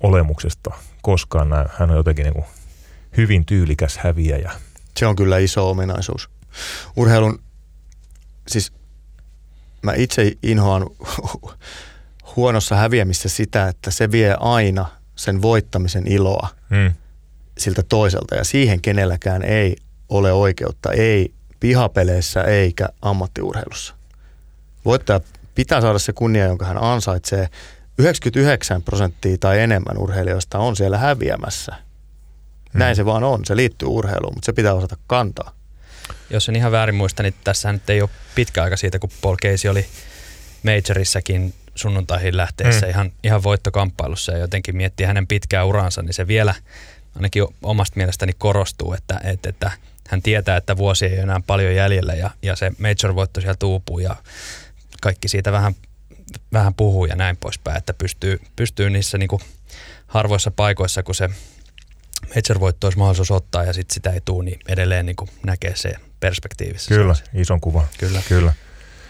olemuksesta 0.00 0.70
koskaan 1.02 1.48
näy. 1.48 1.64
Hän 1.78 1.90
on 1.90 1.96
jotenkin 1.96 2.24
niin 2.24 2.34
kuin 2.34 2.46
hyvin 3.16 3.46
tyylikäs 3.46 3.98
häviäjä. 3.98 4.52
Se 4.96 5.06
on 5.06 5.16
kyllä 5.16 5.38
iso 5.38 5.70
ominaisuus. 5.70 6.30
Urheilun, 6.96 7.42
siis 8.48 8.72
mä 9.82 9.94
itse 9.94 10.32
inhoan 10.42 10.86
huonossa 12.36 12.76
häviämissä 12.76 13.28
sitä, 13.28 13.68
että 13.68 13.90
se 13.90 14.10
vie 14.10 14.36
aina 14.40 14.86
sen 15.16 15.42
voittamisen 15.42 16.12
iloa 16.12 16.48
hmm. 16.70 16.92
Siltä 17.58 17.82
toiselta 17.82 18.34
ja 18.34 18.44
siihen 18.44 18.80
kenelläkään 18.80 19.42
ei 19.42 19.76
ole 20.08 20.32
oikeutta, 20.32 20.92
ei 20.92 21.34
pihapeleissä 21.60 22.42
eikä 22.42 22.88
ammattiurheilussa. 23.02 23.94
Voittaja 24.84 25.20
pitää 25.54 25.80
saada 25.80 25.98
se 25.98 26.12
kunnia, 26.12 26.44
jonka 26.44 26.66
hän 26.66 26.82
ansaitsee. 26.82 27.48
99 27.98 28.82
prosenttia 28.82 29.36
tai 29.38 29.60
enemmän 29.60 29.98
urheilijoista 29.98 30.58
on 30.58 30.76
siellä 30.76 30.98
häviämässä. 30.98 31.74
Näin 32.74 32.94
mm. 32.94 32.96
se 32.96 33.04
vaan 33.04 33.24
on. 33.24 33.44
Se 33.44 33.56
liittyy 33.56 33.88
urheiluun, 33.88 34.34
mutta 34.34 34.46
se 34.46 34.52
pitää 34.52 34.74
osata 34.74 34.96
kantaa. 35.06 35.52
Jos 36.30 36.48
en 36.48 36.56
ihan 36.56 36.72
väärin 36.72 36.94
muista, 36.94 37.22
niin 37.22 37.34
tässä 37.44 37.72
nyt 37.72 37.90
ei 37.90 38.02
ole 38.02 38.10
pitkä 38.34 38.62
aika 38.62 38.76
siitä, 38.76 38.98
kun 38.98 39.10
Paul 39.22 39.36
Casey 39.36 39.70
oli 39.70 39.86
majorissakin 40.62 41.54
sunnuntaihin 41.74 42.36
lähteessä 42.36 42.86
mm. 42.86 42.90
ihan, 42.90 43.12
ihan 43.24 43.42
voittokamppailussa 43.42 44.32
ja 44.32 44.38
jotenkin 44.38 44.76
miettii 44.76 45.06
hänen 45.06 45.26
pitkää 45.26 45.64
uransa, 45.64 46.02
niin 46.02 46.14
se 46.14 46.26
vielä 46.26 46.54
ainakin 47.16 47.44
omasta 47.62 47.96
mielestäni 47.96 48.32
korostuu, 48.38 48.92
että, 48.92 49.20
että, 49.24 49.48
että 49.48 49.70
hän 50.08 50.22
tietää, 50.22 50.56
että 50.56 50.76
vuosi 50.76 51.06
ei 51.06 51.14
ole 51.14 51.22
enää 51.22 51.40
paljon 51.46 51.74
jäljellä 51.74 52.14
ja, 52.14 52.30
ja 52.42 52.56
se 52.56 52.72
major-voitto 52.78 53.40
siellä 53.40 53.56
tuupuu 53.58 53.98
ja 53.98 54.16
kaikki 55.00 55.28
siitä 55.28 55.52
vähän, 55.52 55.74
vähän 56.52 56.74
puhuu 56.74 57.04
ja 57.04 57.16
näin 57.16 57.36
poispäin, 57.36 57.78
että 57.78 57.94
pystyy, 57.94 58.40
pystyy 58.56 58.90
niissä 58.90 59.18
niin 59.18 59.28
kuin 59.28 59.42
harvoissa 60.06 60.50
paikoissa, 60.50 61.02
kun 61.02 61.14
se 61.14 61.30
major-voitto 62.34 62.86
olisi 62.86 62.98
mahdollisuus 62.98 63.30
ottaa 63.30 63.64
ja 63.64 63.72
sitten 63.72 63.94
sitä 63.94 64.10
ei 64.10 64.20
tule, 64.24 64.44
niin 64.44 64.60
edelleen 64.68 65.06
niin 65.06 65.16
kuin 65.16 65.30
näkee 65.46 65.76
se 65.76 65.92
perspektiivissä. 66.20 66.94
Kyllä, 66.94 67.14
ison 67.34 67.60
kuvan. 67.60 67.86
Kyllä. 67.98 68.22
Kyllä. 68.28 68.52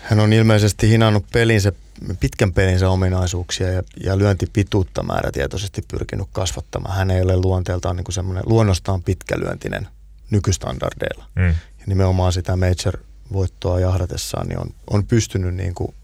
Hän 0.03 0.21
on 0.21 0.33
ilmeisesti 0.33 0.89
hinannut 0.89 1.27
pelinsä, 1.33 1.73
pitkän 2.21 2.53
pelinsä 2.53 2.91
ominaisuuksia 2.91 3.73
ja, 3.73 3.83
ja 4.05 4.19
lyöntipituutta 4.19 5.03
määrätietoisesti 5.03 5.83
pyrkinyt 5.91 6.29
kasvattamaan. 6.33 6.97
Hän 6.97 7.11
ei 7.11 7.23
ole 7.23 7.37
luonteeltaan 7.37 7.97
niin 7.97 8.05
kuin 8.05 8.15
semmoinen 8.15 8.43
luonnostaan 8.47 9.03
pitkälyöntinen 9.03 9.89
nykystandardeilla. 10.31 11.25
Mm. 11.35 11.49
Ja 11.49 11.85
nimenomaan 11.87 12.33
sitä 12.33 12.57
major-voittoa 12.57 13.81
jahdatessaan 13.81 14.49
niin 14.49 14.59
on, 14.59 14.67
on 14.91 15.07
pystynyt 15.07 15.55
niin 15.55 15.75
kuin 15.75 15.95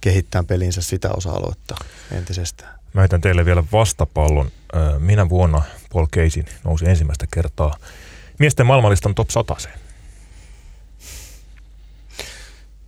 kehittämään 0.00 0.46
pelinsä 0.46 0.82
sitä 0.82 1.10
osa-aluetta 1.16 1.74
entisestään. 2.10 2.78
Mä 2.92 3.00
heitän 3.00 3.20
teille 3.20 3.44
vielä 3.44 3.64
vastapallon. 3.72 4.50
Minä 4.98 5.28
vuonna 5.28 5.62
Paul 5.92 6.06
Casey 6.06 6.44
nousi 6.64 6.88
ensimmäistä 6.88 7.26
kertaa 7.34 7.76
miesten 8.38 8.66
maailmanlistan 8.66 9.14
top 9.14 9.30
100. 9.30 9.56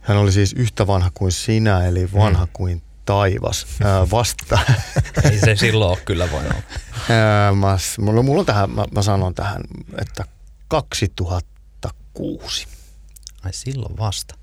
Hän 0.07 0.17
oli 0.17 0.33
siis 0.33 0.53
yhtä 0.53 0.87
vanha 0.87 1.11
kuin 1.15 1.33
sinä, 1.33 1.87
eli 1.87 2.13
vanha 2.13 2.47
mm. 2.47 2.51
kuin 2.53 2.83
taivas. 3.05 3.67
Ää, 3.85 4.11
vasta. 4.11 4.59
Ei 5.31 5.39
se 5.39 5.57
silloin 5.57 5.91
ole 5.91 5.99
kyllä 6.05 6.31
voinut. 6.31 6.65
Ää, 7.11 7.53
mä, 7.53 7.77
mulla, 7.99 8.23
mulla 8.23 8.41
on 8.41 8.47
tähän, 8.47 8.71
mä, 8.71 8.85
mä 8.91 9.03
sanon 9.03 9.35
tähän, 9.35 9.63
että 10.01 10.25
2006. 10.69 12.67
Ai 13.43 13.53
silloin 13.53 13.99
vasta. 13.99 14.35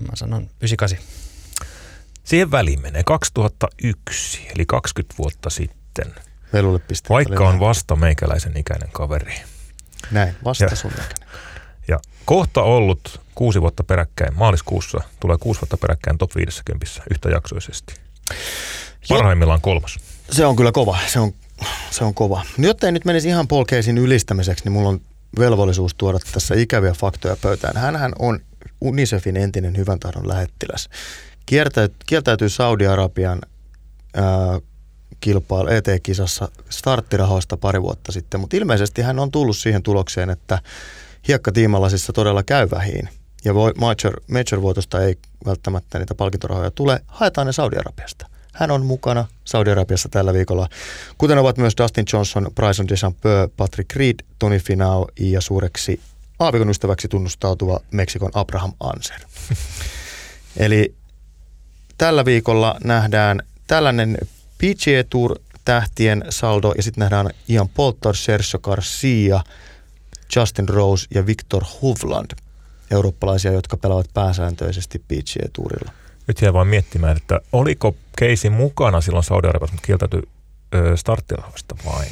Mä 0.00 0.16
sanon 0.16 0.42
98. 0.42 0.98
Siihen 2.24 2.50
väliin 2.50 2.80
menee 2.80 3.02
2001, 3.04 4.48
eli 4.54 4.66
20 4.66 5.14
vuotta 5.18 5.50
sitten. 5.50 6.14
Velulle 6.52 6.80
Vaikka 7.08 7.48
on 7.48 7.60
vasta 7.60 7.96
meikäläisen 7.96 8.56
ikäinen 8.56 8.88
kaveri. 8.92 9.34
Näin, 10.10 10.36
vasta 10.44 10.64
ja, 10.64 10.76
sun 10.76 10.92
ikäinen 10.92 11.16
Ja 11.20 11.26
kohta 12.26 12.62
ollut 12.62 13.20
kuusi 13.34 13.60
vuotta 13.60 13.84
peräkkäin, 13.84 14.34
maaliskuussa 14.36 15.00
tulee 15.20 15.36
kuusi 15.40 15.60
vuotta 15.60 15.76
peräkkäin 15.76 16.18
top 16.18 16.36
50 16.36 16.86
yhtäjaksoisesti. 17.10 17.94
Parhaimmillaan 19.08 19.60
kolmas. 19.60 19.98
Se 20.30 20.46
on 20.46 20.56
kyllä 20.56 20.72
kova, 20.72 20.98
se 21.06 21.20
on, 21.20 21.32
se 21.90 22.04
on 22.04 22.14
kova. 22.14 22.42
Jotta 22.58 22.86
ei 22.86 22.92
nyt 22.92 23.04
menisi 23.04 23.28
ihan 23.28 23.48
Paul 23.48 23.64
Caseyn 23.64 23.98
ylistämiseksi, 23.98 24.64
niin 24.64 24.72
mulla 24.72 24.88
on 24.88 25.00
velvollisuus 25.38 25.94
tuoda 25.94 26.18
tässä 26.32 26.54
ikäviä 26.54 26.92
faktoja 26.92 27.36
pöytään. 27.36 27.76
Hänhän 27.76 28.12
on 28.18 28.40
UNICEFin 28.80 29.36
entinen 29.36 29.76
hyvän 29.76 30.00
tahdon 30.00 30.28
lähettiläs. 30.28 30.88
kieltäytyy 32.06 32.48
Saudi-Arabian 32.48 33.40
kilpailu 35.20 35.68
ET-kisassa 35.68 36.48
starttirahoista 36.70 37.56
pari 37.56 37.82
vuotta 37.82 38.12
sitten, 38.12 38.40
mutta 38.40 38.56
ilmeisesti 38.56 39.02
hän 39.02 39.18
on 39.18 39.30
tullut 39.30 39.56
siihen 39.56 39.82
tulokseen, 39.82 40.30
että 40.30 40.58
hiekkatiimalasissa 41.28 42.12
todella 42.12 42.42
käy 42.42 42.68
vähiin 42.70 43.08
ja 43.44 43.52
major, 43.54 44.20
major-voitosta 44.30 45.00
ei 45.00 45.18
välttämättä 45.46 45.98
niitä 45.98 46.14
palkintorahoja 46.14 46.70
tule, 46.70 47.00
haetaan 47.06 47.46
ne 47.46 47.52
Saudi-Arabiasta. 47.52 48.26
Hän 48.52 48.70
on 48.70 48.86
mukana 48.86 49.24
Saudi-Arabiassa 49.44 50.08
tällä 50.08 50.32
viikolla, 50.32 50.68
kuten 51.18 51.38
ovat 51.38 51.58
myös 51.58 51.74
Dustin 51.78 52.04
Johnson, 52.12 52.50
Bryson 52.54 52.88
DeChambeau, 52.88 53.48
Patrick 53.56 53.96
Reed, 53.96 54.14
Tony 54.38 54.58
Finau 54.58 55.06
ja 55.20 55.40
suureksi 55.40 56.00
aavikon 56.38 56.70
ystäväksi 56.70 57.08
tunnustautuva 57.08 57.80
Meksikon 57.90 58.30
Abraham 58.34 58.72
Anser. 58.80 59.20
Eli 60.56 60.94
tällä 61.98 62.24
viikolla 62.24 62.76
nähdään 62.84 63.42
tällainen 63.66 64.18
PGA 64.58 65.04
Tour 65.10 65.38
tähtien 65.64 66.24
saldo 66.30 66.72
ja 66.76 66.82
sitten 66.82 67.00
nähdään 67.00 67.30
Ian 67.48 67.68
Poulter, 67.68 68.16
Sergio 68.16 68.60
Garcia, 68.60 69.40
Justin 70.36 70.68
Rose 70.68 71.06
ja 71.14 71.26
Victor 71.26 71.64
Hovland, 71.82 72.30
eurooppalaisia, 72.90 73.52
jotka 73.52 73.76
pelaavat 73.76 74.10
pääsääntöisesti 74.14 74.98
PGA 74.98 75.48
Tourilla. 75.52 75.92
Nyt 76.26 76.42
jää 76.42 76.52
vain 76.52 76.68
miettimään, 76.68 77.16
että 77.16 77.40
oliko 77.52 77.96
Keisi 78.18 78.50
mukana 78.50 79.00
silloin 79.00 79.24
Saudi-Arabiassa, 79.24 79.74
mutta 79.74 79.86
kieltäytyi 79.86 80.22
starttirahoista 80.96 81.76
vain? 81.86 82.08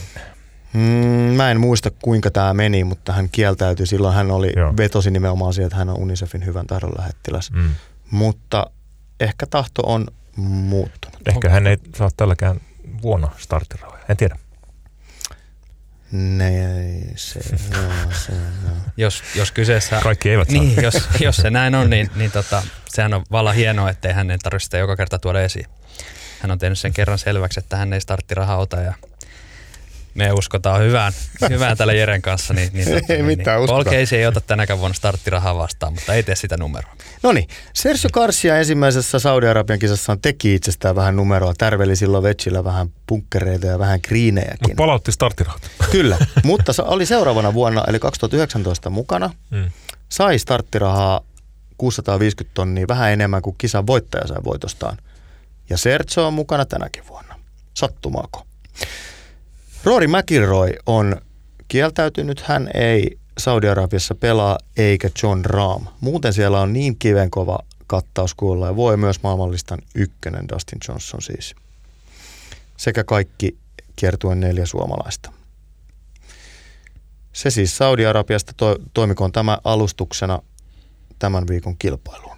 Mm, 0.73 0.80
mä 1.37 1.50
en 1.50 1.61
muista 1.61 1.90
kuinka 1.90 2.30
tämä 2.30 2.54
meni, 2.54 2.85
mutta 2.85 3.12
hän 3.12 3.28
kieltäytyi. 3.33 3.87
Silloin 3.87 4.14
hän 4.14 4.30
oli, 4.30 4.52
Joo. 4.56 4.76
vetosi 4.76 5.11
nimenomaan 5.11 5.54
siihen, 5.54 5.66
että 5.66 5.76
hän 5.76 5.88
on 5.88 5.99
Unicefin 5.99 6.47
hyvän 6.47 6.66
tahdon 6.66 6.92
lähettiläs. 6.99 7.50
Mm. 7.50 7.71
Mutta 8.11 8.66
ehkä 9.21 9.47
tahto 9.47 9.83
on 9.83 10.06
muuttunut. 10.37 11.28
Ehkä 11.28 11.49
hän 11.49 11.66
ei 11.66 11.76
saa 11.97 12.11
tälläkään 12.16 12.61
vuonna 13.02 13.28
starttirahoja, 13.37 14.04
en 14.09 14.16
tiedä. 14.16 14.37
Ne, 16.14 16.52
se, 17.16 17.40
no, 17.76 18.12
se, 18.12 18.33
no. 18.33 18.71
Jos, 18.97 19.23
jos 19.35 19.52
kyseessä... 19.52 20.00
Kaikki 20.02 20.30
eivät 20.30 20.49
saa. 20.49 20.61
Niin, 20.61 20.83
jos, 20.83 21.09
jos 21.21 21.37
se 21.37 21.50
näin 21.50 21.75
on, 21.75 21.90
niin, 21.90 22.11
niin 22.14 22.30
tota, 22.30 22.62
sehän 22.88 23.14
on 23.14 23.25
vallan 23.30 23.54
hienoa, 23.54 23.90
ettei 23.90 24.12
hän 24.12 24.30
ei 24.30 24.38
tarvitse 24.38 24.64
sitä 24.64 24.78
joka 24.78 24.97
kerta 24.97 25.18
tuoda 25.18 25.42
esiin. 25.42 25.66
Hän 26.40 26.50
on 26.50 26.59
tehnyt 26.59 26.78
sen 26.78 26.92
kerran 26.92 27.18
selväksi, 27.18 27.61
että 27.61 27.76
hän 27.76 27.92
ei 27.92 28.00
starttirahaa 28.00 28.56
ota 28.56 28.80
ja 28.80 28.94
me 30.14 30.33
uskotaan 30.33 30.83
hyvään, 30.83 31.12
hyvään 31.49 31.76
tällä 31.76 31.92
Jeren 31.92 32.23
kanssa. 32.23 32.54
Niin, 32.54 32.71
niin, 32.73 32.88
ei 32.94 33.02
niin, 33.09 33.25
mitään 33.25 33.61
niin. 33.61 33.85
Casey 33.85 34.18
ei 34.18 34.26
ota 34.26 34.40
tänäkään 34.40 34.78
vuonna 34.78 34.94
starttirahaa 34.94 35.56
vastaan, 35.56 35.92
mutta 35.92 36.14
ei 36.14 36.23
tee 36.23 36.37
sitä 36.37 36.56
numeroa. 36.56 36.97
No 37.23 37.33
niin, 37.33 37.49
Sergio 37.75 38.11
Garcia 38.12 38.59
ensimmäisessä 38.59 39.18
Saudi-Arabian 39.18 39.78
kisassaan 39.78 40.21
teki 40.21 40.54
itsestään 40.54 40.97
vähän 40.97 41.16
numeroa. 41.16 41.54
Tärveli 41.59 41.97
silloin 41.97 42.23
vetsillä 42.25 42.64
vähän 42.64 42.88
punkkereita 43.06 43.66
ja 43.66 43.78
vähän 43.78 44.00
kriinejäkin. 44.00 44.59
Mutta 44.62 44.76
palautti 44.76 45.12
starttirahat. 45.12 45.71
Kyllä, 45.92 46.18
mutta 46.44 46.73
oli 46.83 47.06
seuraavana 47.06 47.54
vuonna, 47.54 47.85
eli 47.88 47.99
2019 47.99 48.90
mukana. 48.90 49.30
Hmm. 49.50 49.71
sai 50.09 50.38
starttirahaa 50.38 51.21
650 51.78 52.54
tonnia, 52.54 52.88
vähän 52.88 53.12
enemmän 53.12 53.42
kuin 53.42 53.56
kisan 53.59 53.87
voittaja 53.87 54.26
sai 54.26 54.38
voitostaan. 54.44 54.97
Ja 55.71 55.78
Sergio 55.78 56.26
on 56.26 56.35
mukana 56.35 56.64
tänäkin 56.64 57.09
vuonna. 57.09 57.35
Sattumaako? 57.75 58.47
Rory 59.84 60.06
McIlroy 60.06 60.72
on 60.86 61.20
kieltäytynyt, 61.68 62.40
hän 62.40 62.70
ei 62.74 63.18
Saudi-Arabiassa 63.38 64.14
pelaa 64.14 64.58
eikä 64.76 65.10
John 65.22 65.44
Rahm. 65.44 65.84
Muuten 66.00 66.32
siellä 66.32 66.60
on 66.60 66.72
niin 66.72 66.98
kivenkova 66.98 67.58
kattaus 67.86 68.34
kuulla 68.34 68.66
ja 68.66 68.76
voi 68.76 68.96
myös 68.96 69.22
maailmanlistan 69.22 69.78
ykkönen 69.94 70.48
Dustin 70.52 70.78
Johnson 70.88 71.22
siis. 71.22 71.54
Sekä 72.76 73.04
kaikki 73.04 73.56
kiertuen 73.96 74.40
neljä 74.40 74.66
suomalaista. 74.66 75.32
Se 77.32 77.50
siis 77.50 77.76
Saudi-Arabiasta 77.76 78.52
to- 78.56 78.78
toimikoon 78.94 79.32
tämä 79.32 79.58
alustuksena 79.64 80.42
tämän 81.18 81.46
viikon 81.48 81.76
kilpailuun. 81.78 82.36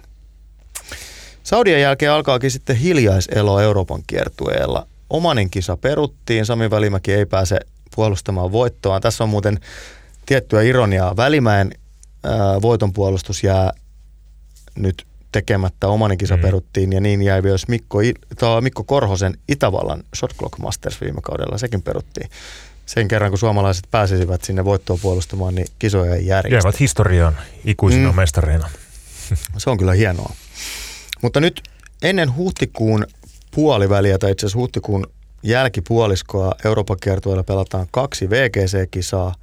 Saudien 1.43 1.81
jälkeen 1.81 2.11
alkaakin 2.11 2.51
sitten 2.51 2.75
hiljaiselo 2.75 3.59
Euroopan 3.59 4.01
kiertueella. 4.07 4.87
Omanin 5.09 5.49
kisa 5.49 5.77
peruttiin, 5.77 6.45
Sami 6.45 6.69
Välimäki 6.69 7.13
ei 7.13 7.25
pääse 7.25 7.59
puolustamaan 7.95 8.51
voittoa. 8.51 8.99
Tässä 8.99 9.23
on 9.23 9.29
muuten 9.29 9.59
tiettyä 10.25 10.61
ironiaa. 10.61 11.17
Välimäen 11.17 11.71
ää, 12.23 12.61
voiton 12.61 12.93
puolustus 12.93 13.43
jää 13.43 13.71
nyt 14.75 15.07
tekemättä. 15.31 15.87
Omanin 15.87 16.17
kisa 16.17 16.35
mm. 16.35 16.41
peruttiin 16.41 16.93
ja 16.93 17.01
niin 17.01 17.21
jäi 17.21 17.41
myös 17.41 17.67
Mikko, 17.67 17.99
Mikko 18.61 18.83
Korhosen 18.83 19.37
Itävallan 19.47 20.03
Shot 20.15 20.33
Clock 20.33 20.57
Masters 20.57 21.01
viime 21.01 21.21
kaudella. 21.21 21.57
Sekin 21.57 21.81
peruttiin. 21.81 22.29
Sen 22.85 23.07
kerran, 23.07 23.31
kun 23.31 23.39
suomalaiset 23.39 23.87
pääsisivät 23.91 24.43
sinne 24.43 24.65
voittoa 24.65 24.97
puolustamaan, 25.01 25.55
niin 25.55 25.67
kisoja 25.79 26.15
ei 26.15 26.25
järjestä. 26.25 26.67
Jäävät 26.67 26.79
historiaan 26.79 27.37
ikuisina 27.65 28.11
mm. 28.11 28.15
mestareina. 28.15 28.69
Se 29.57 29.69
on 29.69 29.77
kyllä 29.77 29.93
hienoa. 29.93 30.35
Mutta 31.21 31.39
nyt 31.39 31.61
ennen 32.01 32.35
huhtikuun 32.35 33.05
puoliväliä, 33.51 34.17
tai 34.17 34.31
itse 34.31 34.45
asiassa 34.45 34.59
huhtikuun 34.59 35.07
jälkipuoliskoa 35.43 36.55
Euroopan 36.65 36.97
kiertueella 37.01 37.43
pelataan 37.43 37.87
kaksi 37.91 38.29
VGC-kisaa 38.29 39.35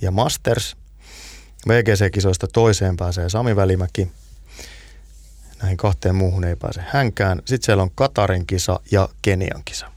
ja 0.00 0.10
Masters. 0.10 0.76
VGC-kisoista 1.68 2.46
toiseen 2.52 2.96
pääsee 2.96 3.28
Sami 3.28 3.56
Välimäki. 3.56 4.08
Näihin 5.62 5.76
kahteen 5.76 6.14
muuhun 6.14 6.44
ei 6.44 6.56
pääse 6.56 6.80
hänkään. 6.88 7.38
Sitten 7.38 7.66
siellä 7.66 7.82
on 7.82 7.90
Katarin 7.94 8.46
kisa 8.46 8.80
ja 8.90 9.08
Kenian 9.22 9.62
kisa. 9.64 9.90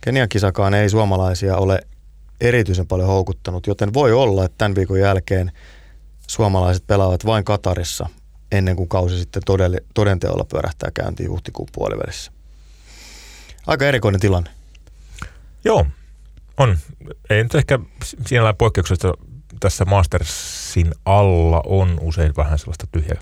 Kenian 0.00 0.28
kisakaan 0.28 0.74
ei 0.74 0.90
suomalaisia 0.90 1.56
ole 1.56 1.80
erityisen 2.40 2.86
paljon 2.86 3.08
houkuttanut, 3.08 3.66
joten 3.66 3.94
voi 3.94 4.12
olla, 4.12 4.44
että 4.44 4.58
tämän 4.58 4.74
viikon 4.74 5.00
jälkeen 5.00 5.52
suomalaiset 6.26 6.86
pelaavat 6.86 7.26
vain 7.26 7.44
Katarissa 7.44 8.08
ennen 8.52 8.76
kuin 8.76 8.88
kausi 8.88 9.18
sitten 9.18 9.42
todenteolla 9.94 10.44
pyörähtää 10.44 10.90
käyntiin 10.94 11.30
huhtikuun 11.30 11.68
puolivälissä. 11.72 12.35
Aika 13.66 13.84
erikoinen 13.84 14.20
tilanne. 14.20 14.50
Joo, 15.64 15.86
on. 16.56 16.78
Ei 17.30 17.42
nyt 17.42 17.54
ehkä 17.54 17.78
siinä 18.26 18.54
poikkeuksesta 18.54 19.14
tässä 19.60 19.84
Mastersin 19.84 20.94
alla 21.04 21.62
on 21.66 21.98
usein 22.00 22.32
vähän 22.36 22.58
sellaista 22.58 22.86
tyhjä, 22.92 23.14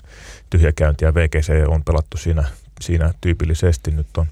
tyhjäkäyntiä. 0.49 1.13
VGC 1.13 1.51
on 1.67 1.83
pelattu 1.83 2.17
siinä, 2.17 2.43
siinä 2.81 3.13
tyypillisesti. 3.21 3.91
Nyt 3.91 4.17
on, 4.17 4.27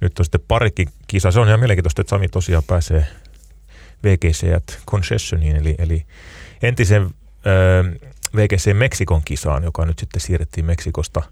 nyt 0.00 0.18
on 0.18 0.24
sitten 0.24 0.40
parikin 0.48 0.88
kisa. 1.06 1.30
Se 1.30 1.40
on 1.40 1.48
ihan 1.48 1.60
mielenkiintoista, 1.60 2.00
että 2.00 2.10
Sami 2.10 2.28
tosiaan 2.28 2.64
pääsee 2.66 3.06
VGC 4.04 4.46
Concessioniin, 4.90 5.56
eli, 5.56 5.74
eli 5.78 6.06
entisen 6.62 7.02
äh, 7.02 8.10
VGC 8.36 8.74
Meksikon 8.74 9.22
kisaan, 9.24 9.64
joka 9.64 9.86
nyt 9.86 9.98
sitten 9.98 10.20
siirrettiin 10.20 10.66
Meksikosta 10.66 11.22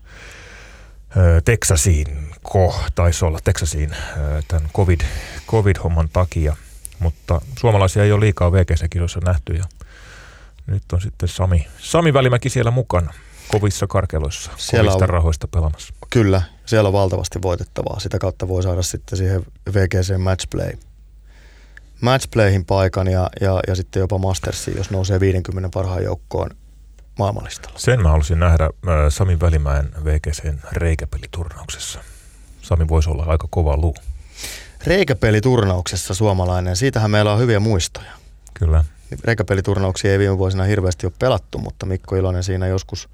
Texasiin, 1.44 2.28
ko, 2.52 2.80
taisi 2.94 3.24
olla 3.24 3.38
Texasiin 3.44 3.96
tämän 4.48 4.70
COVID, 4.76 5.00
COVID-homman 5.46 6.08
takia, 6.12 6.56
mutta 6.98 7.40
suomalaisia 7.58 8.04
ei 8.04 8.12
ole 8.12 8.20
liikaa 8.20 8.52
VGC-kisoissa 8.52 9.20
nähty 9.24 9.52
ja 9.52 9.64
nyt 10.66 10.82
on 10.92 11.00
sitten 11.00 11.28
Sami, 11.28 11.66
Sami 11.78 12.12
Välimäki 12.12 12.48
siellä 12.48 12.70
mukana 12.70 13.12
kovissa 13.48 13.86
karkeloissa, 13.86 14.50
siellä 14.56 14.90
kovista 14.90 15.04
on, 15.04 15.08
rahoista 15.08 15.48
pelaamassa. 15.48 15.94
Kyllä, 16.10 16.42
siellä 16.66 16.86
on 16.86 16.92
valtavasti 16.92 17.42
voitettavaa. 17.42 18.00
Sitä 18.00 18.18
kautta 18.18 18.48
voi 18.48 18.62
saada 18.62 18.82
sitten 18.82 19.18
siihen 19.18 19.46
VGC 19.74 20.18
Matchplay 20.18 20.72
matchplayhin 22.00 22.64
paikan 22.64 23.06
ja, 23.08 23.30
ja, 23.40 23.60
ja 23.68 23.74
sitten 23.74 24.00
jopa 24.00 24.18
Mastersiin, 24.18 24.76
jos 24.76 24.90
nousee 24.90 25.20
50 25.20 25.68
parhaan 25.74 26.04
joukkoon 26.04 26.50
maailmanlistalla. 27.18 27.78
Sen 27.78 28.02
mä 28.02 28.08
halusin 28.08 28.38
nähdä 28.38 28.64
äh, 28.64 28.70
Sami 29.08 29.40
Välimäen 29.40 29.90
VGCn 30.04 30.58
reikäpeliturnauksessa. 30.72 32.00
Sami 32.64 32.88
voisi 32.88 33.10
olla 33.10 33.24
aika 33.26 33.48
kova 33.50 33.76
luu. 33.76 33.96
Reikäpeliturnauksessa 34.86 36.14
suomalainen, 36.14 36.76
siitähän 36.76 37.10
meillä 37.10 37.32
on 37.32 37.38
hyviä 37.38 37.60
muistoja. 37.60 38.10
Kyllä. 38.54 38.84
Reikäpeliturnauksia 39.24 40.12
ei 40.12 40.18
viime 40.18 40.38
vuosina 40.38 40.64
hirveästi 40.64 41.06
ole 41.06 41.12
pelattu, 41.18 41.58
mutta 41.58 41.86
Mikko 41.86 42.16
Ilonen 42.16 42.44
siinä 42.44 42.66
joskus 42.66 43.08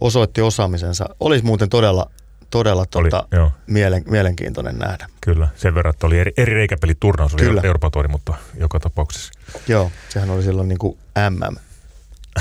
osoitti 0.00 0.42
osaamisensa. 0.42 1.08
Olisi 1.20 1.44
muuten 1.44 1.68
todella, 1.68 2.10
todella 2.50 2.84
oli, 2.94 3.10
tota, 3.10 3.50
mielen, 3.66 4.04
mielenkiintoinen 4.10 4.78
nähdä. 4.78 5.08
Kyllä, 5.20 5.48
sen 5.56 5.74
verran, 5.74 5.94
että 5.94 6.06
oli 6.06 6.18
eri, 6.18 6.32
eri 6.36 6.54
reikäpeliturnaus, 6.54 7.34
oli 7.34 7.42
Kyllä. 7.42 7.60
Euroopan 7.64 7.90
tuori, 7.90 8.08
mutta 8.08 8.34
joka 8.54 8.80
tapauksessa. 8.80 9.32
Joo, 9.68 9.90
sehän 10.08 10.30
oli 10.30 10.42
silloin 10.42 10.68
niin 10.68 10.78
kuin 10.78 10.98
MM 11.30 11.56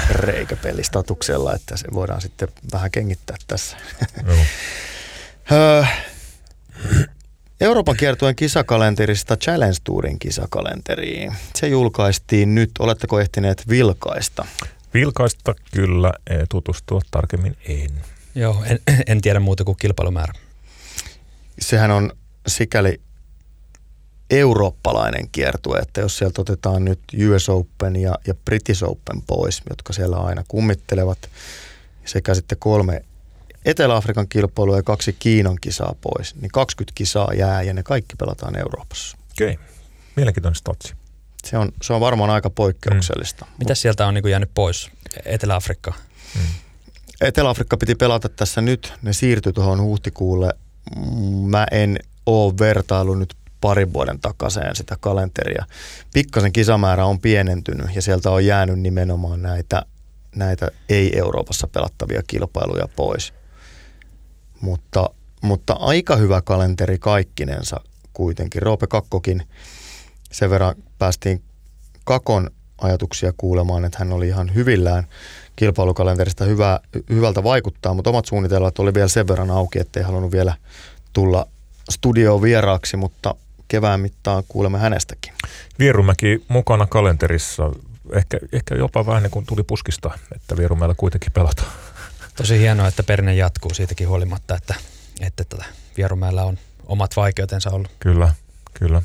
reikäpelistatuksella, 0.09 1.53
että 1.53 1.77
se 1.77 1.87
voidaan 1.93 2.21
sitten 2.21 2.47
vähän 2.73 2.91
kengittää 2.91 3.37
tässä. 3.47 3.77
Euroopan 7.61 7.97
kiertueen 7.97 8.35
kisakalenterista 8.35 9.37
Challenge 9.37 9.77
Tourin 9.83 10.19
kisakalenteriin. 10.19 11.33
Se 11.55 11.67
julkaistiin 11.67 12.55
nyt. 12.55 12.71
Oletteko 12.79 13.19
ehtineet 13.19 13.69
vilkaista? 13.69 14.45
Vilkaista 14.93 15.55
kyllä, 15.71 16.13
tutustua 16.49 17.01
tarkemmin 17.11 17.57
en. 17.67 17.91
Joo, 18.35 18.63
en, 18.65 18.79
en 19.07 19.21
tiedä 19.21 19.39
muuta 19.39 19.63
kuin 19.63 19.77
kilpailumäärä. 19.77 20.33
Sehän 21.59 21.91
on 21.91 22.11
sikäli 22.47 23.01
eurooppalainen 24.29 25.29
kiertue, 25.31 25.79
että 25.79 26.01
jos 26.01 26.17
sieltä 26.17 26.41
otetaan 26.41 26.85
nyt 26.85 26.99
US 27.31 27.49
Open 27.49 27.95
ja, 27.95 28.15
ja 28.27 28.33
British 28.33 28.83
Open 28.83 29.21
pois, 29.27 29.61
jotka 29.69 29.93
siellä 29.93 30.17
aina 30.17 30.43
kummittelevat, 30.47 31.29
sekä 32.05 32.33
sitten 32.33 32.57
kolme 32.57 33.01
Etelä-Afrikan 33.65 34.27
kilpailua 34.27 34.75
ja 34.75 34.83
kaksi 34.83 35.15
Kiinan 35.19 35.57
kisaa 35.61 35.95
pois, 36.01 36.35
niin 36.35 36.51
20 36.51 36.91
kisaa 36.95 37.33
jää 37.33 37.61
ja 37.61 37.73
ne 37.73 37.83
kaikki 37.83 38.15
pelataan 38.15 38.57
Euroopassa. 38.57 39.17
Okei, 39.31 39.53
okay. 39.53 39.65
mielenkiintoinen 40.15 40.55
statsi. 40.55 40.93
Se 41.45 41.57
on, 41.57 41.71
se 41.81 41.93
on 41.93 42.01
varmaan 42.01 42.29
aika 42.29 42.49
poikkeuksellista. 42.49 43.45
Mm. 43.45 43.51
Mitä 43.59 43.75
sieltä 43.75 44.07
on 44.07 44.13
niin 44.13 44.29
jäänyt 44.29 44.51
pois? 44.53 44.91
Etelä-Afrikka? 45.25 45.93
Mm. 46.35 46.41
Etelä-Afrikka 47.21 47.77
piti 47.77 47.95
pelata 47.95 48.29
tässä 48.29 48.61
nyt. 48.61 48.93
Ne 49.01 49.13
siirtyi 49.13 49.53
tuohon 49.53 49.81
huhtikuulle. 49.81 50.53
Mä 51.45 51.67
en 51.71 51.99
ole 52.25 52.53
vertailu 52.59 53.15
nyt 53.15 53.35
parin 53.61 53.93
vuoden 53.93 54.19
takaisin 54.19 54.63
sitä 54.73 54.97
kalenteria. 54.99 55.65
Pikkasen 56.13 56.53
kisamäärä 56.53 57.05
on 57.05 57.19
pienentynyt 57.19 57.95
ja 57.95 58.01
sieltä 58.01 58.31
on 58.31 58.45
jäänyt 58.45 58.79
nimenomaan 58.79 59.41
näitä, 59.41 59.85
näitä 60.35 60.71
ei-Euroopassa 60.89 61.67
pelattavia 61.67 62.21
kilpailuja 62.27 62.87
pois. 62.95 63.33
Mutta, 64.65 65.09
mutta 65.41 65.73
aika 65.73 66.15
hyvä 66.15 66.41
kalenteri 66.41 66.97
kaikkinensa 66.99 67.79
kuitenkin. 68.13 68.61
Roope 68.61 68.87
Kakkokin 68.87 69.43
sen 70.31 70.49
verran 70.49 70.75
päästiin 70.99 71.41
Kakon 72.03 72.49
ajatuksia 72.81 73.33
kuulemaan, 73.37 73.85
että 73.85 73.97
hän 73.99 74.13
oli 74.13 74.27
ihan 74.27 74.55
hyvillään 74.55 75.07
kilpailukalenterista 75.55 76.45
hyvä, 76.45 76.79
hyvältä 77.09 77.43
vaikuttaa, 77.43 77.93
mutta 77.93 78.09
omat 78.09 78.25
suunnitelmat 78.25 78.79
oli 78.79 78.93
vielä 78.93 79.07
sen 79.07 79.27
verran 79.27 79.51
auki, 79.51 79.79
ettei 79.79 80.03
halunnut 80.03 80.31
vielä 80.31 80.53
tulla 81.13 81.47
studioon 81.89 82.41
vieraaksi, 82.41 82.97
mutta 82.97 83.35
kevään 83.67 83.99
mittaan 83.99 84.43
kuulemme 84.47 84.77
hänestäkin. 84.77 85.33
Vierumäki 85.79 86.45
mukana 86.47 86.87
kalenterissa, 86.87 87.71
ehkä, 88.13 88.37
ehkä 88.51 88.75
jopa 88.75 89.05
vähän 89.05 89.23
niin 89.23 89.31
kuin 89.31 89.45
tuli 89.45 89.63
puskista, 89.63 90.11
että 90.35 90.57
Vierumäellä 90.57 90.95
kuitenkin 90.97 91.31
pelataan. 91.31 91.71
Tosi 92.35 92.59
hienoa, 92.59 92.87
että 92.87 93.03
perinne 93.03 93.35
jatkuu 93.35 93.73
siitäkin 93.73 94.09
huolimatta, 94.09 94.55
että, 94.55 94.75
että 95.21 95.43
tätä 95.43 95.65
Vierumäellä 95.97 96.43
on 96.43 96.57
omat 96.85 97.15
vaikeutensa 97.15 97.69
ollut. 97.69 97.91
Kyllä, 97.99 98.33
kyllä. 98.73 99.01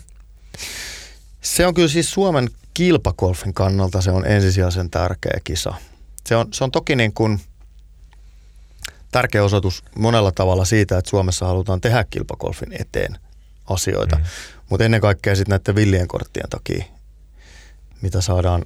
Se 1.40 1.66
on 1.66 1.75
kyllä 1.75 1.88
siis 1.88 2.11
Suomen 2.11 2.51
kilpakolfin 2.75 3.55
kannalta 3.55 4.01
se 4.01 4.11
on 4.11 4.27
ensisijaisen 4.27 4.90
tärkeä 4.90 5.40
kisa. 5.45 5.75
Se 6.27 6.37
on, 6.37 6.49
se 6.53 6.64
on 6.64 6.71
toki 6.71 6.97
niin 6.97 7.12
kuin 7.12 7.40
tärkeä 9.12 9.45
osoitus 9.45 9.85
monella 9.99 10.33
tavalla 10.33 10.64
siitä, 10.64 10.99
että 10.99 11.11
Suomessa 11.11 11.47
halutaan 11.47 11.81
tehdä 11.81 12.05
kilpakolfin 12.11 12.73
eteen– 12.81 13.19
asioita. 13.71 14.16
Mm. 14.16 14.25
Mutta 14.69 14.85
ennen 14.85 15.01
kaikkea 15.01 15.37
sitten 15.37 15.51
näiden 15.51 15.75
villien 15.75 16.09
korttien 16.09 16.51
takia, 16.51 16.85
mitä 18.03 18.21
saadaan 18.21 18.64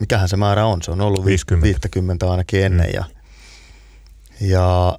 mikähän 0.00 0.28
se 0.28 0.36
määrä 0.36 0.66
on, 0.66 0.82
se 0.82 0.90
on 0.90 1.00
ollut 1.00 1.24
50, 1.24 1.64
50 1.64 2.30
ainakin 2.30 2.64
ennen. 2.64 2.86
Mm. 2.86 2.92
Ja, 2.94 3.04
ja 4.40 4.98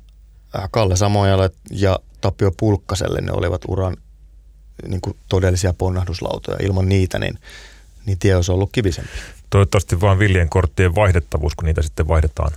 äh, 0.56 0.70
Kalle 0.72 0.96
Samojalle 0.96 1.52
ja 1.72 2.00
Tapio 2.22 2.52
Pulkkaselle 2.58 3.22
ne 3.22 3.32
olivat 3.32 3.62
uran 3.68 3.98
niin 4.88 5.02
kuin 5.02 5.18
todellisia 5.30 5.74
ponnahduslautoja. 5.74 6.58
Ilman 6.62 6.90
niitä 6.90 7.20
niin, 7.20 7.40
niin 8.06 8.20
tie 8.20 8.36
olisi 8.36 8.52
ollut 8.52 8.70
kivisempi. 8.72 9.12
Toivottavasti 9.50 10.02
vain 10.02 10.20
villien 10.20 10.50
korttien 10.50 10.96
vaihdettavuus, 10.96 11.56
kun 11.56 11.66
niitä 11.66 11.82
sitten 11.82 12.08
vaihdetaan, 12.08 12.52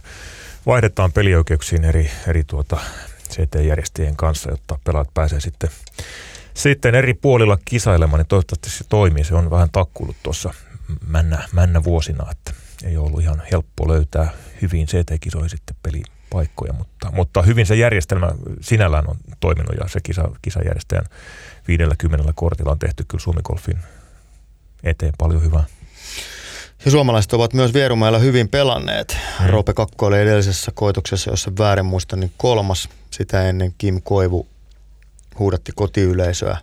vaihdetaan 0.66 1.12
pelioikeuksiin 1.12 1.85
eri, 1.85 2.11
eri 2.27 2.45
tuota 2.45 2.81
CT-järjestäjien 3.31 4.16
kanssa, 4.16 4.51
jotta 4.51 4.79
pelaat 4.85 5.14
pääsee 5.14 5.40
sitten, 5.40 5.71
sitten 6.55 6.95
eri 6.95 7.14
puolilla 7.14 7.59
kisailemaan, 7.64 8.21
niin 8.21 8.29
toivottavasti 8.29 8.71
se 8.71 8.85
toimii. 8.88 9.25
Se 9.25 9.35
on 9.35 9.51
vähän 9.51 9.69
takkuillut 9.73 10.16
tuossa 10.23 10.55
männä, 11.07 11.49
männä 11.53 11.85
vuosina, 11.85 12.31
että 12.31 12.53
ei 12.85 12.97
ollut 12.97 13.21
ihan 13.21 13.43
helppo 13.53 13.88
löytää 13.88 14.33
hyvin 14.62 14.87
CT-kisoihin 14.87 15.51
sitten 15.51 15.77
pelipaikkoja, 16.31 16.73
mutta, 16.73 17.11
mutta 17.12 17.43
hyvin 17.43 17.66
se 17.66 17.75
järjestelmä 17.75 18.31
sinällään 18.61 19.09
on 19.09 19.16
toiminut 19.40 19.77
ja 19.81 19.88
se 19.88 20.01
kisa, 20.01 20.29
kisajärjestäjän 20.43 21.05
50 21.69 22.33
kortilla 22.35 22.73
on 22.73 22.79
tehty 22.79 23.05
kyllä 23.09 23.23
Suomikolfin 23.23 23.79
eteen 24.83 25.12
paljon 25.19 25.43
hyvää. 25.43 25.64
Ja 26.85 26.90
suomalaiset 26.90 27.33
ovat 27.33 27.55
myös 27.55 27.75
Vierumäellä 27.75 28.19
hyvin 28.19 28.49
pelanneet. 28.49 29.16
Hmm. 29.38 29.47
Roope 29.47 29.73
Kakko 29.73 30.07
oli 30.07 30.21
edellisessä 30.21 30.73
koitoksessa, 30.75 31.31
jossa 31.31 31.53
väärin 31.59 31.87
muista, 31.87 32.16
niin 32.16 32.33
kolmas. 32.37 32.88
Sitä 33.11 33.49
ennen 33.49 33.75
Kim 33.79 34.03
Koivu 34.03 34.47
huudatti 35.38 35.73
kotiyleisöä. 35.75 36.59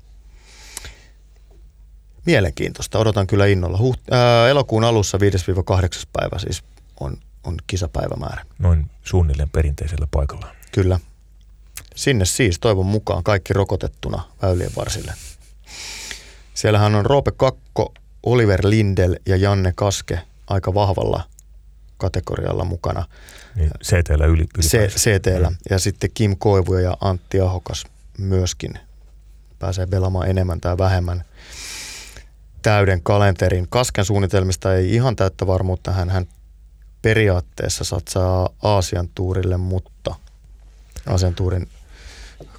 Mielenkiintoista. 2.25 2.99
Odotan 2.99 3.27
kyllä 3.27 3.45
innolla. 3.45 3.77
Huht- 3.77 4.15
ää, 4.15 4.49
elokuun 4.49 4.83
alussa 4.83 5.17
5-8 5.17 5.21
päivä 6.13 6.39
siis 6.39 6.63
on, 6.99 7.17
on 7.47 7.57
kisapäivämäärä. 7.67 8.45
Noin 8.59 8.85
suunnilleen 9.03 9.49
perinteisellä 9.49 10.07
paikalla. 10.11 10.47
Kyllä. 10.71 10.99
Sinne 11.95 12.25
siis 12.25 12.59
toivon 12.59 12.85
mukaan 12.85 13.23
kaikki 13.23 13.53
rokotettuna 13.53 14.23
väylien 14.41 14.71
varsille. 14.77 15.13
Siellähän 16.53 16.95
on 16.95 17.05
Roope 17.05 17.31
Kakko, 17.31 17.93
Oliver 18.23 18.61
Lindel 18.63 19.15
ja 19.25 19.35
Janne 19.35 19.73
Kaske 19.75 20.19
aika 20.47 20.73
vahvalla 20.73 21.23
kategorialla 21.97 22.65
mukana. 22.65 23.05
Niin, 23.55 23.71
CTllä 23.83 24.25
yli, 24.25 24.45
C- 24.61 24.95
CTllä. 24.95 25.49
Mm. 25.49 25.55
Ja 25.69 25.79
sitten 25.79 26.09
Kim 26.13 26.35
Koivu 26.39 26.73
ja 26.73 26.97
Antti 27.01 27.39
Ahokas 27.39 27.83
myöskin 28.17 28.73
pääsee 29.59 29.87
pelaamaan 29.87 30.29
enemmän 30.29 30.61
tai 30.61 30.77
vähemmän 30.77 31.23
täyden 32.61 33.03
kalenterin. 33.03 33.67
Kasken 33.69 34.05
suunnitelmista 34.05 34.75
ei 34.75 34.95
ihan 34.95 35.15
täyttä 35.15 35.47
varmuutta. 35.47 35.91
Hän, 35.91 36.09
hän 36.09 36.27
periaatteessa 37.01 37.83
satsaa 37.83 38.49
Aasian 38.63 39.09
tuurille, 39.15 39.57
mutta 39.57 40.15
Aasian 41.09 41.35
tuurin 41.35 41.67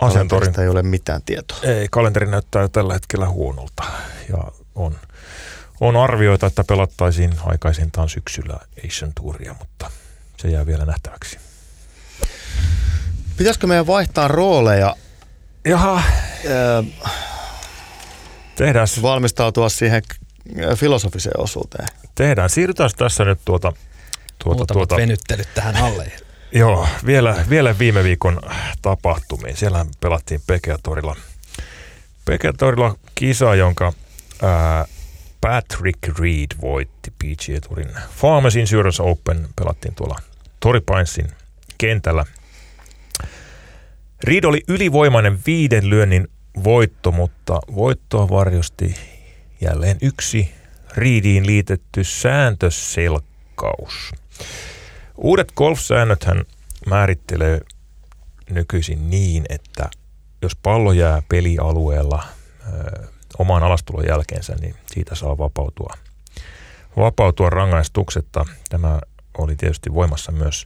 Asentorin. 0.00 0.60
ei 0.60 0.68
ole 0.68 0.82
mitään 0.82 1.22
tietoa. 1.22 1.58
Ei, 1.62 1.88
kalenteri 1.90 2.26
näyttää 2.26 2.68
tällä 2.68 2.92
hetkellä 2.92 3.28
huonolta 3.28 3.82
ja 4.28 4.38
on, 4.74 4.96
on 5.80 5.96
arvioita, 5.96 6.46
että 6.46 6.64
pelattaisiin 6.64 7.34
aikaisintaan 7.44 8.08
syksyllä 8.08 8.58
Asian 8.86 9.12
Touria, 9.14 9.54
mutta 9.58 9.90
se 10.36 10.48
jää 10.48 10.66
vielä 10.66 10.84
nähtäväksi. 10.84 11.38
Pitäisikö 13.36 13.66
meidän 13.66 13.86
vaihtaa 13.86 14.28
rooleja? 14.28 14.96
Jaha. 15.64 15.96
Äh, 15.96 17.12
Tehdään. 18.54 18.88
Valmistautua 19.02 19.68
siihen 19.68 20.02
filosofiseen 20.76 21.40
osuuteen. 21.40 21.88
Tehdään. 22.14 22.50
Siirrytään 22.50 22.90
tässä 22.96 23.24
nyt 23.24 23.40
tuota... 23.44 23.72
tuota, 24.44 24.74
tuota 24.74 24.96
venyttelyt 24.96 25.48
tähän 25.54 25.76
alle. 25.76 26.12
Joo, 26.52 26.88
vielä, 27.06 27.44
vielä 27.50 27.78
viime 27.78 28.04
viikon 28.04 28.40
tapahtumiin. 28.82 29.56
Siellä 29.56 29.86
pelattiin 30.00 30.40
Pekeatorilla. 30.46 31.16
Pekeatorilla 32.24 32.96
kisa, 33.14 33.54
jonka 33.54 33.92
ää, 34.42 34.84
Patrick 35.40 36.18
Reed 36.18 36.46
voitti 36.60 37.10
PGA 37.10 37.60
Tourin 37.68 37.90
Farmers 38.16 38.56
Insurance 38.56 39.02
Open. 39.02 39.48
Pelattiin 39.56 39.94
tuolla 39.94 40.18
Toripainsin 40.60 41.28
kentällä. 41.78 42.24
Reed 44.24 44.44
oli 44.44 44.62
ylivoimainen 44.68 45.38
viiden 45.46 45.90
lyönnin 45.90 46.28
voitto, 46.64 47.12
mutta 47.12 47.60
voittoa 47.74 48.28
varjosti 48.28 48.94
jälleen 49.60 49.96
yksi 50.02 50.54
Reediin 50.96 51.46
liitetty 51.46 52.04
sääntöselkkaus. 52.04 54.12
Uudet 55.16 55.52
golfsäännöt 55.56 56.24
hän 56.24 56.44
määrittelee 56.86 57.60
nykyisin 58.50 59.10
niin, 59.10 59.44
että 59.48 59.90
jos 60.42 60.56
pallo 60.56 60.92
jää 60.92 61.22
pelialueella 61.28 62.24
ö, 62.72 63.06
oman 63.38 63.62
alastulon 63.62 64.06
jälkeensä, 64.06 64.54
niin 64.60 64.74
siitä 64.86 65.14
saa 65.14 65.38
vapautua, 65.38 65.94
vapautua 66.96 67.50
rangaistuksetta. 67.50 68.46
Tämä 68.68 69.00
oli 69.38 69.56
tietysti 69.56 69.94
voimassa 69.94 70.32
myös, 70.32 70.64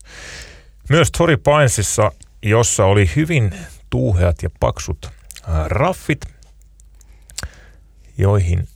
myös 0.89 1.11
Tori 1.11 1.37
Painsissa, 1.37 2.11
jossa 2.41 2.85
oli 2.85 3.11
hyvin 3.15 3.55
tuuheat 3.89 4.43
ja 4.43 4.49
paksut 4.59 5.09
raffit, 5.67 6.25
joihin 8.17 8.67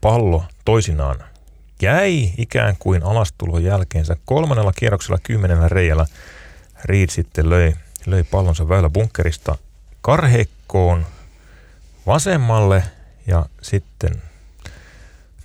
pallo 0.00 0.44
toisinaan 0.64 1.24
jäi 1.82 2.30
ikään 2.38 2.76
kuin 2.78 3.02
alastulon 3.02 3.64
jälkeensä. 3.64 4.16
Kolmannella 4.24 4.72
kierroksella 4.72 5.18
kymmenellä 5.22 5.68
reijällä 5.68 6.06
Reed 6.84 7.10
sitten 7.10 7.50
löi, 7.50 7.74
löi 8.06 8.24
pallonsa 8.24 8.68
väylä 8.68 8.90
bunkkerista 8.90 9.58
karheikkoon 10.00 11.06
vasemmalle 12.06 12.82
ja 13.26 13.46
sitten 13.62 14.22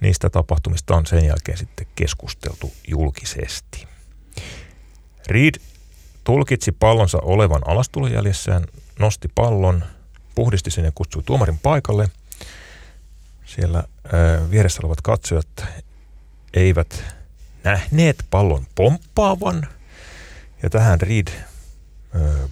niistä 0.02 0.30
tapahtumista 0.30 0.96
on 0.96 1.06
sen 1.06 1.26
jälkeen 1.26 1.58
sitten 1.58 1.88
keskusteltu 1.96 2.74
julkisesti. 2.88 3.88
Reed 5.28 5.56
tulkitsi 6.24 6.72
pallonsa 6.72 7.18
olevan 7.22 7.62
alastulojäljessään, 7.68 8.64
nosti 9.00 9.28
pallon, 9.36 9.84
puhdisti 10.36 10.72
sen 10.72 10.86
ja 10.86 10.92
kutsui 10.96 11.24
tuomarin 11.24 11.60
paikalle. 11.60 12.10
Siellä 13.46 13.78
ää, 13.78 14.52
vieressä 14.52 14.80
olevat 14.84 15.02
katsojat 15.02 15.48
eivät 16.54 17.04
nähneet 17.64 18.26
pallon 18.30 18.66
pomppaavan. 18.76 19.68
Ja 20.64 20.70
tähän 20.70 21.02
Reed 21.02 21.28
ö, 22.16 22.48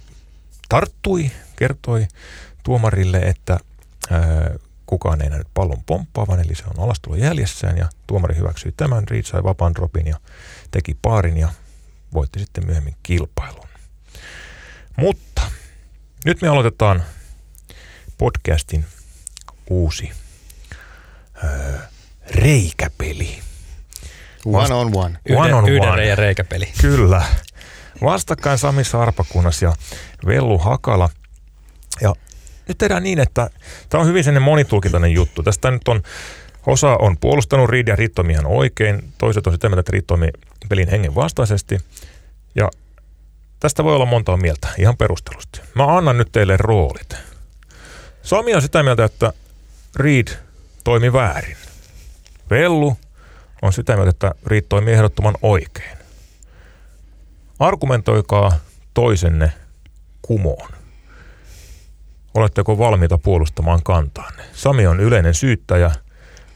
tarttui, 0.70 1.32
kertoi 1.56 2.08
tuomarille, 2.64 3.18
että 3.18 3.60
ö, 4.12 4.60
kukaan 4.86 5.22
ei 5.22 5.30
nähnyt 5.30 5.48
pallon 5.54 5.84
pomppaavan, 5.84 6.40
eli 6.40 6.56
se 6.56 6.64
on 6.68 6.84
alastulo 6.84 7.16
jäljessään 7.16 7.78
ja 7.78 7.90
tuomari 8.08 8.36
hyväksyi 8.36 8.74
tämän. 8.78 9.08
Reed 9.08 9.24
sai 9.24 9.44
vapaan 9.44 9.76
dropin 9.76 10.08
ja 10.08 10.20
teki 10.72 10.98
paarin 11.02 11.38
ja 11.38 11.50
voitti 12.14 12.40
sitten 12.40 12.66
myöhemmin 12.66 12.96
kilpailun. 13.04 13.70
Mutta 14.98 15.42
nyt 16.26 16.42
me 16.42 16.48
aloitetaan 16.48 17.04
podcastin 18.18 18.86
uusi 19.70 20.12
ö, 21.44 21.78
reikäpeli. 22.30 23.49
One 24.46 24.74
on 24.74 24.92
one. 24.96 25.18
one, 25.36 25.54
on 25.54 25.70
yhden 25.70 25.90
one. 25.90 26.16
reikäpeli. 26.16 26.70
Kyllä. 26.82 27.24
Vastakkain 28.04 28.58
Sami 28.58 28.84
Sarpakunas 28.84 29.62
ja 29.62 29.74
Vellu 30.26 30.58
Hakala. 30.58 31.10
Ja 32.02 32.16
nyt 32.68 32.78
tehdään 32.78 33.04
niin, 33.04 33.20
että 33.20 33.50
tämä 33.90 34.02
on 34.02 34.08
hyvin 34.08 34.24
sellainen 34.24 34.44
monitulkintainen 34.44 35.12
juttu. 35.12 35.44
Tästä 35.44 35.72
nyt 35.72 35.88
on 35.88 36.02
Osa 36.66 36.98
on 37.00 37.18
puolustanut 37.18 37.70
Reed 37.70 37.88
ja 37.88 37.96
Rittomi 37.96 38.34
ihan 38.34 38.46
oikein, 38.46 39.14
toiset 39.18 39.48
on 39.48 39.54
sitä 39.54 39.70
mieltä, 39.70 39.80
että 39.80 39.92
Rittomi 39.92 40.28
pelin 40.70 40.90
hengen 40.90 41.16
vastaisesti. 41.16 41.78
Ja 42.56 42.70
tästä 43.60 43.84
voi 43.84 43.96
olla 43.96 44.06
monta 44.06 44.38
mieltä, 44.38 44.68
ihan 44.78 44.98
perustelusti. 44.98 45.62
Mä 45.76 45.98
annan 45.98 46.18
nyt 46.18 46.32
teille 46.32 46.58
roolit. 46.58 47.16
Sami 48.22 48.56
on 48.56 48.62
sitä 48.62 48.84
mieltä, 48.84 49.06
että 49.06 49.34
Reed 49.96 50.28
toimi 50.84 51.14
väärin. 51.14 51.58
Vellu 52.50 52.98
on 53.62 53.74
sitä 53.74 53.96
mieltä, 53.96 54.10
että 54.10 54.32
Reed 54.46 54.64
toimii 54.70 54.94
ehdottoman 54.94 55.36
oikein. 55.42 55.98
Argumentoikaa 57.60 58.52
toisenne 58.94 59.54
kumoon. 60.22 60.70
Oletteko 62.34 62.78
valmiita 62.78 63.18
puolustamaan 63.18 63.84
kantaanne? 63.84 64.44
Sami 64.54 64.88
on 64.88 65.00
yleinen 65.00 65.34
syyttäjä, 65.34 65.92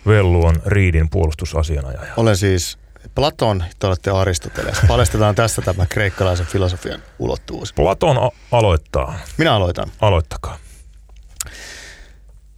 Vellu 0.08 0.46
on 0.46 0.56
Riidin 0.66 1.10
puolustusasianajaja. 1.10 2.14
Olen 2.18 2.38
siis 2.38 2.78
Platon, 3.16 3.64
te 3.80 3.88
olette 3.88 4.12
Aristoteles. 4.12 4.78
Paljastetaan 4.88 5.36
tästä 5.36 5.62
tämä 5.62 5.86
kreikkalaisen 5.86 6.46
filosofian 6.46 7.04
ulottuvuus. 7.20 7.74
Platon 7.74 8.18
a- 8.18 8.32
aloittaa. 8.52 9.20
Minä 9.38 9.56
aloitan. 9.56 9.92
Aloittakaa. 10.02 10.58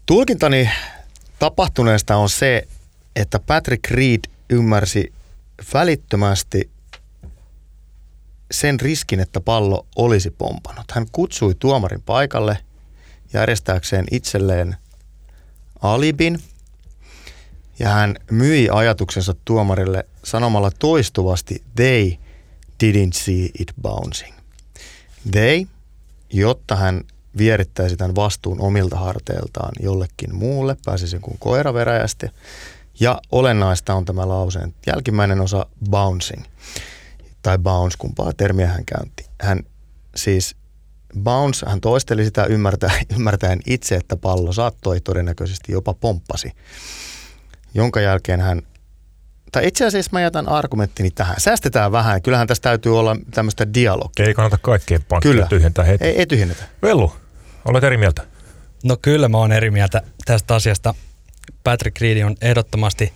Tulkintani 0.05 0.69
tapahtuneesta 1.39 2.15
on 2.15 2.29
se, 2.29 2.67
että 3.15 3.39
Patrick 3.39 3.91
Reed 3.91 4.19
ymmärsi 4.49 5.13
välittömästi 5.73 6.69
sen 8.51 8.79
riskin, 8.79 9.19
että 9.19 9.39
pallo 9.41 9.85
olisi 9.95 10.31
pompannut. 10.31 10.91
Hän 10.91 11.05
kutsui 11.11 11.55
tuomarin 11.59 12.01
paikalle 12.01 12.57
järjestääkseen 13.33 14.05
itselleen 14.11 14.75
alibin 15.81 16.43
ja 17.79 17.89
hän 17.89 18.15
myi 18.31 18.69
ajatuksensa 18.71 19.35
tuomarille 19.45 20.05
sanomalla 20.23 20.71
toistuvasti 20.79 21.63
they 21.75 22.11
didn't 22.83 23.13
see 23.13 23.49
it 23.59 23.73
bouncing. 23.81 24.35
They, 25.31 25.65
jotta 26.33 26.75
hän 26.75 27.03
vierittäisi 27.37 27.97
tämän 27.97 28.15
vastuun 28.15 28.61
omilta 28.61 28.95
harteiltaan 28.97 29.71
jollekin 29.79 30.35
muulle, 30.35 30.77
pääsisi 30.85 31.19
kuin 31.19 31.37
koira 31.39 31.73
veräjästi. 31.73 32.27
Ja 32.99 33.21
olennaista 33.31 33.93
on 33.93 34.05
tämä 34.05 34.27
lauseen 34.27 34.73
jälkimmäinen 34.87 35.41
osa 35.41 35.65
bouncing, 35.89 36.43
tai 37.41 37.57
bounce, 37.57 37.97
kumpaa 37.99 38.33
termiä 38.33 38.67
hän 38.67 38.85
käynti. 38.85 39.25
Hän 39.41 39.63
siis 40.15 40.55
bounce, 41.19 41.65
hän 41.69 41.81
toisteli 41.81 42.25
sitä 42.25 42.45
ymmärtäen, 42.45 43.05
ymmärtäen 43.15 43.59
itse, 43.65 43.95
että 43.95 44.15
pallo 44.15 44.53
saattoi 44.53 45.01
todennäköisesti 45.01 45.71
jopa 45.71 45.93
pomppasi, 45.93 46.51
jonka 47.73 48.01
jälkeen 48.01 48.41
hän 48.41 48.61
tai 49.55 49.67
itse 49.67 49.85
asiassa 49.85 50.09
mä 50.13 50.21
jätän 50.21 50.49
argumenttini 50.49 51.11
tähän. 51.11 51.35
Säästetään 51.39 51.91
vähän. 51.91 52.21
Kyllähän 52.21 52.47
tässä 52.47 52.61
täytyy 52.61 52.99
olla 52.99 53.15
tämmöistä 53.31 53.73
dialogia. 53.73 54.25
Ei 54.25 54.33
kannata 54.33 54.57
kaikkien 54.57 55.03
pankkia 55.03 55.45
tyhjentää 55.45 55.85
heti. 55.85 56.05
Ei, 56.05 56.19
ei 56.19 56.25
tyhjennetä. 56.25 56.63
Vellu, 56.81 57.13
olet 57.65 57.83
eri 57.83 57.97
mieltä? 57.97 58.21
No 58.83 58.97
kyllä 59.01 59.29
mä 59.29 59.37
oon 59.37 59.51
eri 59.51 59.71
mieltä 59.71 60.01
tästä 60.25 60.55
asiasta. 60.55 60.93
Patrick 61.63 62.01
Reed 62.01 62.23
on 62.23 62.35
ehdottomasti 62.41 63.13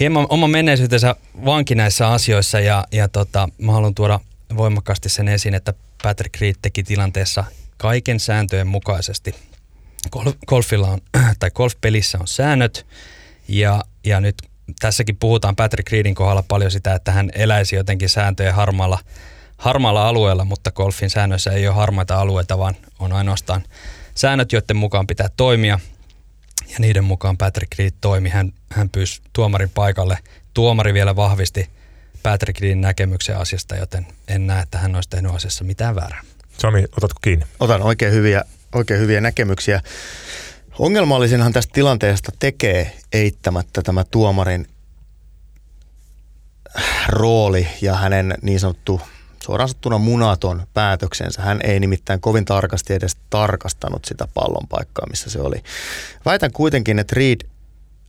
hieman 0.00 0.26
oma 0.28 0.48
menneisyytensä 0.48 1.16
vanki 1.44 1.74
näissä 1.74 2.08
asioissa 2.08 2.60
ja, 2.60 2.84
ja 2.92 3.08
tota, 3.08 3.48
mä 3.58 3.72
haluan 3.72 3.94
tuoda 3.94 4.20
voimakkaasti 4.56 5.08
sen 5.08 5.28
esiin, 5.28 5.54
että 5.54 5.74
Patrick 6.02 6.40
Reed 6.40 6.54
teki 6.62 6.82
tilanteessa 6.82 7.44
kaiken 7.76 8.20
sääntöjen 8.20 8.66
mukaisesti. 8.66 9.34
Golfilla 10.46 10.88
on, 10.88 11.00
tai 11.40 11.50
golfpelissä 11.50 12.18
on 12.18 12.28
säännöt 12.28 12.86
ja, 13.48 13.82
ja 14.04 14.20
nyt 14.20 14.34
tässäkin 14.80 15.16
puhutaan 15.16 15.56
Patrick 15.56 15.92
Reedin 15.92 16.14
kohdalla 16.14 16.44
paljon 16.48 16.70
sitä, 16.70 16.94
että 16.94 17.12
hän 17.12 17.30
eläisi 17.34 17.76
jotenkin 17.76 18.08
sääntöjen 18.08 18.54
harmaalla, 18.54 18.98
harmaalla 19.58 20.08
alueella, 20.08 20.44
mutta 20.44 20.72
golfin 20.72 21.10
säännöissä 21.10 21.50
ei 21.50 21.68
ole 21.68 21.76
harmaita 21.76 22.20
alueita, 22.20 22.58
vaan 22.58 22.76
on 22.98 23.12
ainoastaan 23.12 23.62
säännöt, 24.14 24.52
joiden 24.52 24.76
mukaan 24.76 25.06
pitää 25.06 25.28
toimia. 25.36 25.78
Ja 26.72 26.76
niiden 26.78 27.04
mukaan 27.04 27.36
Patrick 27.36 27.78
Reed 27.78 27.92
toimi. 28.00 28.28
Hän, 28.28 28.52
hän 28.72 28.90
pyysi 28.90 29.22
tuomarin 29.32 29.70
paikalle. 29.70 30.18
Tuomari 30.54 30.94
vielä 30.94 31.16
vahvisti 31.16 31.70
Patrick 32.22 32.60
Reedin 32.60 32.80
näkemyksen 32.80 33.36
asiasta, 33.36 33.76
joten 33.76 34.06
en 34.28 34.46
näe, 34.46 34.62
että 34.62 34.78
hän 34.78 34.94
olisi 34.94 35.08
tehnyt 35.08 35.34
asiassa 35.34 35.64
mitään 35.64 35.94
väärää. 35.94 36.22
Sami, 36.58 36.82
otatko 36.82 37.18
kiinni? 37.22 37.46
Otan 37.60 37.82
oikein 37.82 38.12
hyviä, 38.12 38.44
oikein 38.74 39.00
hyviä 39.00 39.20
näkemyksiä. 39.20 39.80
Ongelmallisinhan 40.78 41.52
tästä 41.52 41.72
tilanteesta 41.72 42.32
tekee 42.38 42.96
eittämättä 43.12 43.82
tämä 43.82 44.04
tuomarin 44.04 44.66
rooli 47.08 47.68
ja 47.80 47.94
hänen 47.94 48.34
niin 48.42 48.60
sanottu 48.60 49.00
suoraan 49.50 49.68
sanottuna 49.68 49.98
munaton 49.98 50.62
päätöksensä. 50.74 51.42
Hän 51.42 51.60
ei 51.64 51.80
nimittäin 51.80 52.20
kovin 52.20 52.44
tarkasti 52.44 52.94
edes 52.94 53.16
tarkastanut 53.30 54.04
sitä 54.04 54.28
pallon 54.34 54.68
paikkaa, 54.68 55.06
missä 55.10 55.30
se 55.30 55.40
oli. 55.40 55.62
Väitän 56.24 56.52
kuitenkin, 56.52 56.98
että 56.98 57.16
Reed 57.16 57.40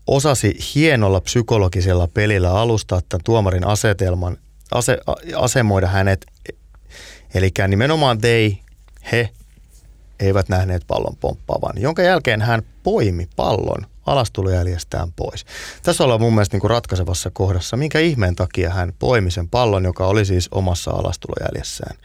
osasi 0.08 0.58
hienolla 0.75 1.21
psykologisella 1.21 2.08
pelillä 2.08 2.51
alustaa 2.51 3.01
tämän 3.10 3.23
tuomarin 3.23 3.67
asetelman, 3.67 4.38
ase, 4.71 4.97
asemoida 5.36 5.88
hänet. 5.88 6.25
Eli 7.34 7.51
nimenomaan 7.67 8.21
they, 8.21 8.51
he 9.12 9.30
eivät 10.19 10.49
nähneet 10.49 10.84
pallon 10.88 11.15
pomppaavan, 11.19 11.82
jonka 11.82 12.01
jälkeen 12.01 12.41
hän 12.41 12.62
poimi 12.84 13.30
pallon 13.36 13.86
alastulojäljestään 14.05 15.11
pois. 15.15 15.45
Tässä 15.83 16.03
ollaan 16.03 16.21
mun 16.21 16.33
mielestä 16.33 16.55
niin 16.55 16.61
kuin 16.61 16.71
ratkaisevassa 16.71 17.29
kohdassa, 17.33 17.77
minkä 17.77 17.99
ihmeen 17.99 18.35
takia 18.35 18.69
hän 18.69 18.93
poimi 18.99 19.31
sen 19.31 19.49
pallon, 19.49 19.83
joka 19.83 20.07
oli 20.07 20.25
siis 20.25 20.47
omassa 20.51 20.91
alastulojäljessään. 20.91 21.97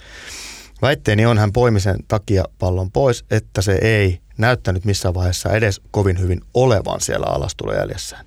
Väitteeni 0.83 1.27
on, 1.27 1.39
hän 1.39 1.53
poimi 1.53 1.81
sen 1.81 1.97
takia 2.09 2.45
pallon 2.59 2.91
pois, 2.91 3.25
että 3.31 3.63
se 3.63 3.79
ei 3.83 4.21
näyttänyt 4.39 4.85
missään 4.85 5.15
vaiheessa 5.15 5.53
edes 5.53 5.81
kovin 5.91 6.21
hyvin 6.21 6.41
olevan 6.55 7.01
siellä 7.01 7.27
alastulojäljessään. 7.27 8.25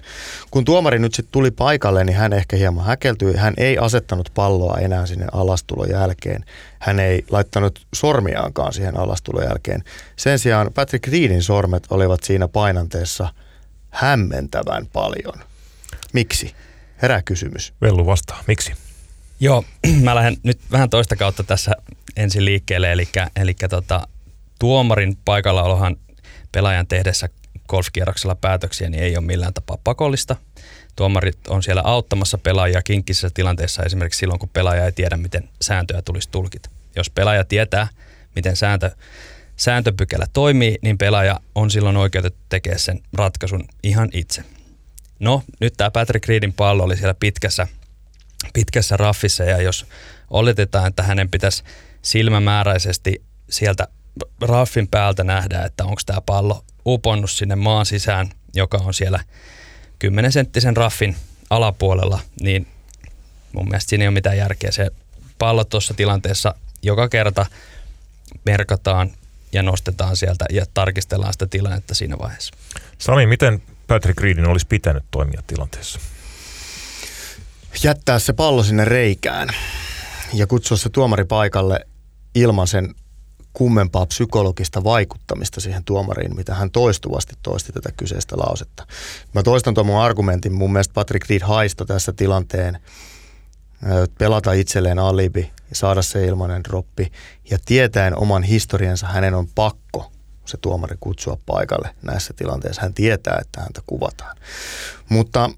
Kun 0.51 0.65
tuomari 0.65 0.99
nyt 0.99 1.13
sitten 1.13 1.31
tuli 1.31 1.51
paikalle, 1.51 2.03
niin 2.03 2.17
hän 2.17 2.33
ehkä 2.33 2.55
hieman 2.55 2.85
häkeltyi. 2.85 3.35
Hän 3.35 3.53
ei 3.57 3.77
asettanut 3.77 4.31
palloa 4.33 4.77
enää 4.77 5.05
sinne 5.05 5.27
alastulon 5.31 5.89
jälkeen. 5.89 6.45
Hän 6.79 6.99
ei 6.99 7.25
laittanut 7.29 7.79
sormiaankaan 7.95 8.73
siihen 8.73 8.99
alastulon 8.99 9.43
jälkeen. 9.43 9.83
Sen 10.15 10.39
sijaan 10.39 10.71
Patrick 10.73 11.07
Reedin 11.07 11.43
sormet 11.43 11.87
olivat 11.89 12.23
siinä 12.23 12.47
painanteessa 12.47 13.27
hämmentävän 13.89 14.87
paljon. 14.93 15.43
Miksi? 16.13 16.55
Herää 17.01 17.21
kysymys. 17.21 17.73
Vellu 17.81 18.05
vastaa. 18.05 18.43
Miksi? 18.47 18.73
Joo, 19.39 19.65
mä 20.03 20.15
lähden 20.15 20.37
nyt 20.43 20.59
vähän 20.71 20.89
toista 20.89 21.15
kautta 21.15 21.43
tässä 21.43 21.71
ensin 22.17 22.45
liikkeelle, 22.45 22.91
eli, 22.91 23.07
eli 23.35 23.53
tota, 23.69 24.07
tuomarin 24.59 25.17
paikallaolohan 25.25 25.97
pelaajan 26.51 26.87
tehdessä 26.87 27.29
golfkierroksella 27.69 28.35
päätöksiä 28.35 28.89
niin 28.89 29.03
ei 29.03 29.17
ole 29.17 29.25
millään 29.25 29.53
tapaa 29.53 29.77
pakollista. 29.83 30.35
Tuomarit 30.95 31.47
on 31.47 31.63
siellä 31.63 31.81
auttamassa 31.85 32.37
pelaajia 32.37 32.81
kinkkisessä 32.81 33.29
tilanteessa 33.33 33.83
esimerkiksi 33.83 34.17
silloin, 34.17 34.39
kun 34.39 34.49
pelaaja 34.49 34.85
ei 34.85 34.91
tiedä, 34.91 35.17
miten 35.17 35.49
sääntöjä 35.61 36.01
tulisi 36.01 36.29
tulkita. 36.29 36.69
Jos 36.95 37.09
pelaaja 37.09 37.43
tietää, 37.43 37.87
miten 38.35 38.55
sääntö, 38.55 38.91
sääntöpykälä 39.59 40.25
toimii, 40.33 40.77
niin 40.81 40.97
pelaaja 40.97 41.39
on 41.55 41.71
silloin 41.71 41.97
oikeutettu 41.97 42.39
tekemään 42.49 42.79
sen 42.79 43.01
ratkaisun 43.13 43.63
ihan 43.83 44.09
itse. 44.13 44.43
No, 45.19 45.43
nyt 45.59 45.73
tämä 45.77 45.91
Patrick 45.91 46.27
Reedin 46.27 46.53
pallo 46.53 46.83
oli 46.83 46.97
siellä 46.97 47.13
pitkässä, 47.13 47.67
pitkässä 48.53 48.97
raffissa 48.97 49.43
ja 49.43 49.61
jos 49.61 49.85
oletetaan, 50.29 50.87
että 50.87 51.03
hänen 51.03 51.29
pitäisi 51.29 51.63
silmämääräisesti 52.01 53.21
sieltä 53.49 53.87
raffin 54.41 54.87
päältä 54.87 55.23
nähdä, 55.23 55.61
että 55.61 55.83
onko 55.83 56.01
tämä 56.05 56.21
pallo 56.21 56.63
uponnut 56.85 57.31
sinne 57.31 57.55
maan 57.55 57.85
sisään, 57.85 58.29
joka 58.55 58.77
on 58.77 58.93
siellä 58.93 59.19
10 59.99 60.31
senttisen 60.31 60.77
raffin 60.77 61.15
alapuolella, 61.49 62.19
niin 62.41 62.67
mun 63.53 63.69
mielestä 63.69 63.89
siinä 63.89 64.03
ei 64.03 64.07
ole 64.07 64.13
mitään 64.13 64.37
järkeä. 64.37 64.71
Se 64.71 64.91
pallo 65.37 65.63
tuossa 65.63 65.93
tilanteessa 65.93 66.55
joka 66.81 67.09
kerta 67.09 67.45
merkataan 68.45 69.11
ja 69.53 69.63
nostetaan 69.63 70.17
sieltä 70.17 70.45
ja 70.49 70.65
tarkistellaan 70.73 71.33
sitä 71.33 71.47
tilannetta 71.47 71.95
siinä 71.95 72.17
vaiheessa. 72.19 72.53
Sami, 72.97 73.25
miten 73.25 73.61
Patrick 73.87 74.21
Reedin 74.21 74.47
olisi 74.47 74.67
pitänyt 74.67 75.03
toimia 75.11 75.41
tilanteessa? 75.47 75.99
Jättää 77.83 78.19
se 78.19 78.33
pallo 78.33 78.63
sinne 78.63 78.85
reikään 78.85 79.49
ja 80.33 80.47
kutsua 80.47 80.77
se 80.77 80.89
tuomari 80.89 81.25
paikalle 81.25 81.87
ilman 82.35 82.67
sen 82.67 82.95
kummempaa 83.53 84.05
psykologista 84.05 84.83
vaikuttamista 84.83 85.61
siihen 85.61 85.83
tuomariin, 85.83 86.35
mitä 86.35 86.55
hän 86.55 86.71
toistuvasti 86.71 87.33
toisti 87.43 87.71
tätä 87.71 87.89
kyseistä 87.97 88.37
lausetta. 88.37 88.87
Mä 89.33 89.43
toistan 89.43 89.73
tuon 89.73 89.85
mun 89.85 90.01
argumentin. 90.01 90.53
Mun 90.53 90.73
mielestä 90.73 90.93
Patrick 90.93 91.29
Reed 91.29 91.41
haisto 91.41 91.85
tässä 91.85 92.13
tilanteen 92.13 92.79
pelata 94.17 94.53
itselleen 94.53 94.99
alibi 94.99 95.51
saada 95.73 96.01
se 96.01 96.25
ilmainen 96.25 96.63
droppi. 96.63 97.11
Ja 97.49 97.57
tietäen 97.65 98.17
oman 98.17 98.43
historiansa 98.43 99.07
hänen 99.07 99.33
on 99.33 99.47
pakko 99.55 100.11
se 100.45 100.57
tuomari 100.57 100.95
kutsua 100.99 101.37
paikalle 101.45 101.89
näissä 102.01 102.33
tilanteissa. 102.33 102.81
Hän 102.81 102.93
tietää, 102.93 103.37
että 103.41 103.61
häntä 103.61 103.81
kuvataan. 103.87 104.37
Mutta 105.09 105.49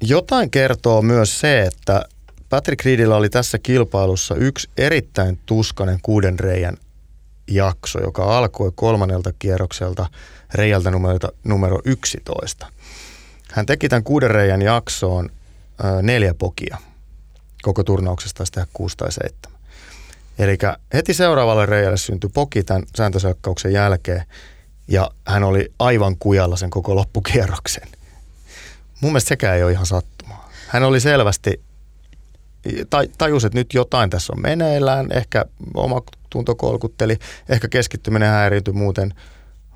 jotain 0.00 0.50
kertoo 0.50 1.02
myös 1.02 1.40
se, 1.40 1.62
että 1.62 2.04
Patrick 2.48 2.84
Reedillä 2.84 3.16
oli 3.16 3.28
tässä 3.28 3.58
kilpailussa 3.58 4.34
yksi 4.34 4.68
erittäin 4.76 5.38
tuskanen 5.46 5.98
kuuden 6.02 6.38
reijän 6.38 6.76
jakso, 7.50 8.00
joka 8.00 8.38
alkoi 8.38 8.72
kolmannelta 8.74 9.32
kierrokselta 9.38 10.06
reijältä 10.54 10.90
numero, 10.90 11.28
numero 11.44 11.80
11. 11.84 12.66
Hän 13.52 13.66
teki 13.66 13.88
tämän 13.88 14.04
kuuden 14.04 14.30
reijän 14.30 14.62
jaksoon 14.62 15.30
neljä 16.02 16.34
pokia. 16.34 16.78
Koko 17.66 17.84
turnauksesta 17.84 18.38
taisi 18.38 18.52
tehdä 18.52 18.68
kuusi 18.72 18.96
tai 18.96 19.12
seitsemän. 19.12 19.60
Eli 20.38 20.58
heti 20.94 21.14
seuraavalle 21.14 21.66
reijälle 21.66 21.96
syntyi 21.96 22.30
poki 22.34 22.62
tämän 22.62 22.82
sääntöselkkauksen 22.96 23.72
jälkeen 23.72 24.24
ja 24.88 25.10
hän 25.26 25.44
oli 25.44 25.72
aivan 25.78 26.16
kujalla 26.18 26.56
sen 26.56 26.70
koko 26.70 26.96
loppukierroksen. 26.96 27.88
Mun 29.00 29.12
mielestä 29.12 29.28
sekään 29.28 29.56
ei 29.56 29.62
ole 29.62 29.72
ihan 29.72 29.86
sattumaa. 29.86 30.50
Hän 30.68 30.82
oli 30.82 31.00
selvästi 31.00 31.60
tajus, 33.18 33.44
että 33.44 33.58
nyt 33.58 33.74
jotain 33.74 34.10
tässä 34.10 34.32
on 34.32 34.42
meneillään, 34.42 35.12
ehkä 35.12 35.44
oma 35.74 36.02
tunto 36.30 36.54
kolkutteli, 36.54 37.18
ehkä 37.48 37.68
keskittyminen 37.68 38.30
häiriytyi 38.30 38.74
muuten, 38.74 39.14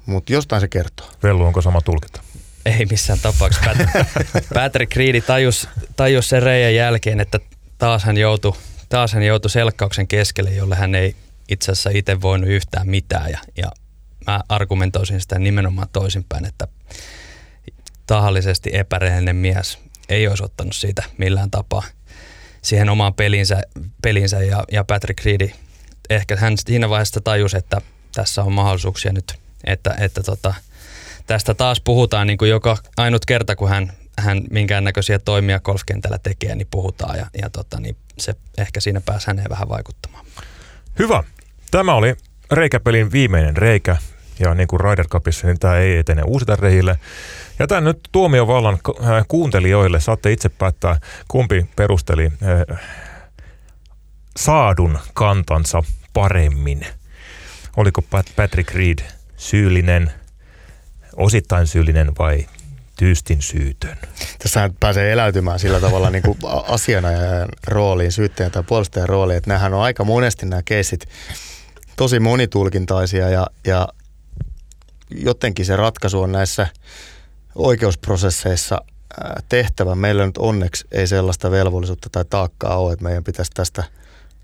mutta 0.06 0.32
jostain 0.32 0.60
se 0.60 0.68
kertoo. 0.68 1.06
Vellu, 1.22 1.44
onko 1.44 1.62
sama 1.62 1.80
tulkinta? 1.80 2.20
Ei 2.66 2.86
missään 2.90 3.18
tapauksessa. 3.22 3.70
Patrick, 3.74 4.48
Patrick 4.54 4.96
Reed 4.96 5.20
tajus, 5.20 5.68
tajus 5.96 6.28
sen 6.28 6.42
reijän 6.42 6.74
jälkeen, 6.74 7.20
että 7.20 7.40
taas 7.80 8.04
hän 8.04 8.16
joutui, 8.16 8.52
taas 8.88 9.12
hän 9.12 9.22
joutui 9.22 9.50
selkkauksen 9.50 10.08
keskelle, 10.08 10.50
jolle 10.50 10.76
hän 10.76 10.94
ei 10.94 11.16
itse 11.48 11.72
asiassa 11.72 11.90
itse 11.94 12.20
voinut 12.20 12.50
yhtään 12.50 12.88
mitään. 12.88 13.30
Ja, 13.30 13.38
ja 13.56 13.72
mä 14.26 14.40
argumentoisin 14.48 15.20
sitä 15.20 15.38
nimenomaan 15.38 15.88
toisinpäin, 15.92 16.44
että 16.44 16.68
tahallisesti 18.06 18.70
epärehellinen 18.72 19.36
mies 19.36 19.78
ei 20.08 20.28
olisi 20.28 20.44
ottanut 20.44 20.74
siitä 20.74 21.02
millään 21.18 21.50
tapaa 21.50 21.82
siihen 22.62 22.88
omaan 22.88 23.14
pelinsä, 23.14 23.62
pelinsä 24.02 24.42
ja, 24.42 24.64
ja 24.72 24.84
Patrick 24.84 25.24
Reed 25.24 25.50
ehkä 26.10 26.36
hän 26.36 26.54
siinä 26.58 26.88
vaiheessa 26.88 27.20
tajusi, 27.20 27.56
että 27.56 27.80
tässä 28.14 28.42
on 28.42 28.52
mahdollisuuksia 28.52 29.12
nyt, 29.12 29.34
että, 29.64 29.94
että 29.98 30.22
tota, 30.22 30.54
tästä 31.26 31.54
taas 31.54 31.80
puhutaan 31.80 32.26
niin 32.26 32.38
kuin 32.38 32.50
joka 32.50 32.76
ainut 32.96 33.24
kerta, 33.24 33.56
kun 33.56 33.68
hän, 33.68 33.92
hän 34.18 34.42
minkäännäköisiä 34.50 35.18
toimia 35.18 35.60
golfkentällä 35.60 36.18
tekee, 36.18 36.54
niin 36.54 36.68
puhutaan 36.70 37.18
ja, 37.18 37.26
ja 37.42 37.50
tota, 37.50 37.80
niin 37.80 37.96
se 38.18 38.34
ehkä 38.58 38.80
siinä 38.80 39.00
pääsi 39.00 39.26
häneen 39.26 39.50
vähän 39.50 39.68
vaikuttamaan. 39.68 40.26
Hyvä. 40.98 41.24
Tämä 41.70 41.94
oli 41.94 42.16
reikäpelin 42.50 43.12
viimeinen 43.12 43.56
reikä 43.56 43.96
ja 44.38 44.54
niin 44.54 44.68
kuin 44.68 44.80
Ryder 44.80 45.08
Cupissa, 45.08 45.46
niin 45.46 45.58
tämä 45.58 45.76
ei 45.76 45.98
etene 45.98 46.22
uusita 46.22 46.56
reihille. 46.56 46.98
Jätän 47.58 47.84
nyt 47.84 48.00
tuomiovallan 48.12 48.78
äh, 48.88 49.24
kuuntelijoille. 49.28 50.00
Saatte 50.00 50.32
itse 50.32 50.48
päättää, 50.48 51.00
kumpi 51.28 51.66
perusteli 51.76 52.26
äh, 52.26 52.80
saadun 54.36 54.98
kantansa 55.14 55.82
paremmin. 56.12 56.86
Oliko 57.76 58.02
Patrick 58.36 58.74
Reed 58.74 58.98
syyllinen, 59.36 60.12
osittain 61.16 61.66
syyllinen 61.66 62.12
vai 62.18 62.46
tyystin 63.00 63.42
syytön? 63.42 63.96
Tässä 64.38 64.70
pääsee 64.80 65.12
eläytymään 65.12 65.58
sillä 65.58 65.80
tavalla 65.80 66.10
niin 66.10 66.22
kuin 66.22 66.38
asianajajan 66.68 67.48
rooliin, 67.66 68.12
syyttäjän 68.12 68.52
tai 68.52 68.62
puolustajan 68.62 69.08
rooliin, 69.08 69.36
että 69.36 69.50
nämähän 69.50 69.74
on 69.74 69.82
aika 69.82 70.04
monesti 70.04 70.46
nämä 70.46 70.62
keisit 70.62 71.08
tosi 71.96 72.20
monitulkintaisia 72.20 73.28
ja, 73.28 73.46
ja 73.66 73.88
jotenkin 75.10 75.66
se 75.66 75.76
ratkaisu 75.76 76.22
on 76.22 76.32
näissä 76.32 76.66
oikeusprosesseissa 77.54 78.80
tehtävä. 79.48 79.94
Meillä 79.94 80.26
nyt 80.26 80.38
onneksi 80.38 80.86
ei 80.92 81.06
sellaista 81.06 81.50
velvollisuutta 81.50 82.08
tai 82.12 82.24
taakkaa 82.30 82.76
ole, 82.76 82.92
että 82.92 83.04
meidän 83.04 83.24
pitäisi 83.24 83.50
tästä 83.54 83.84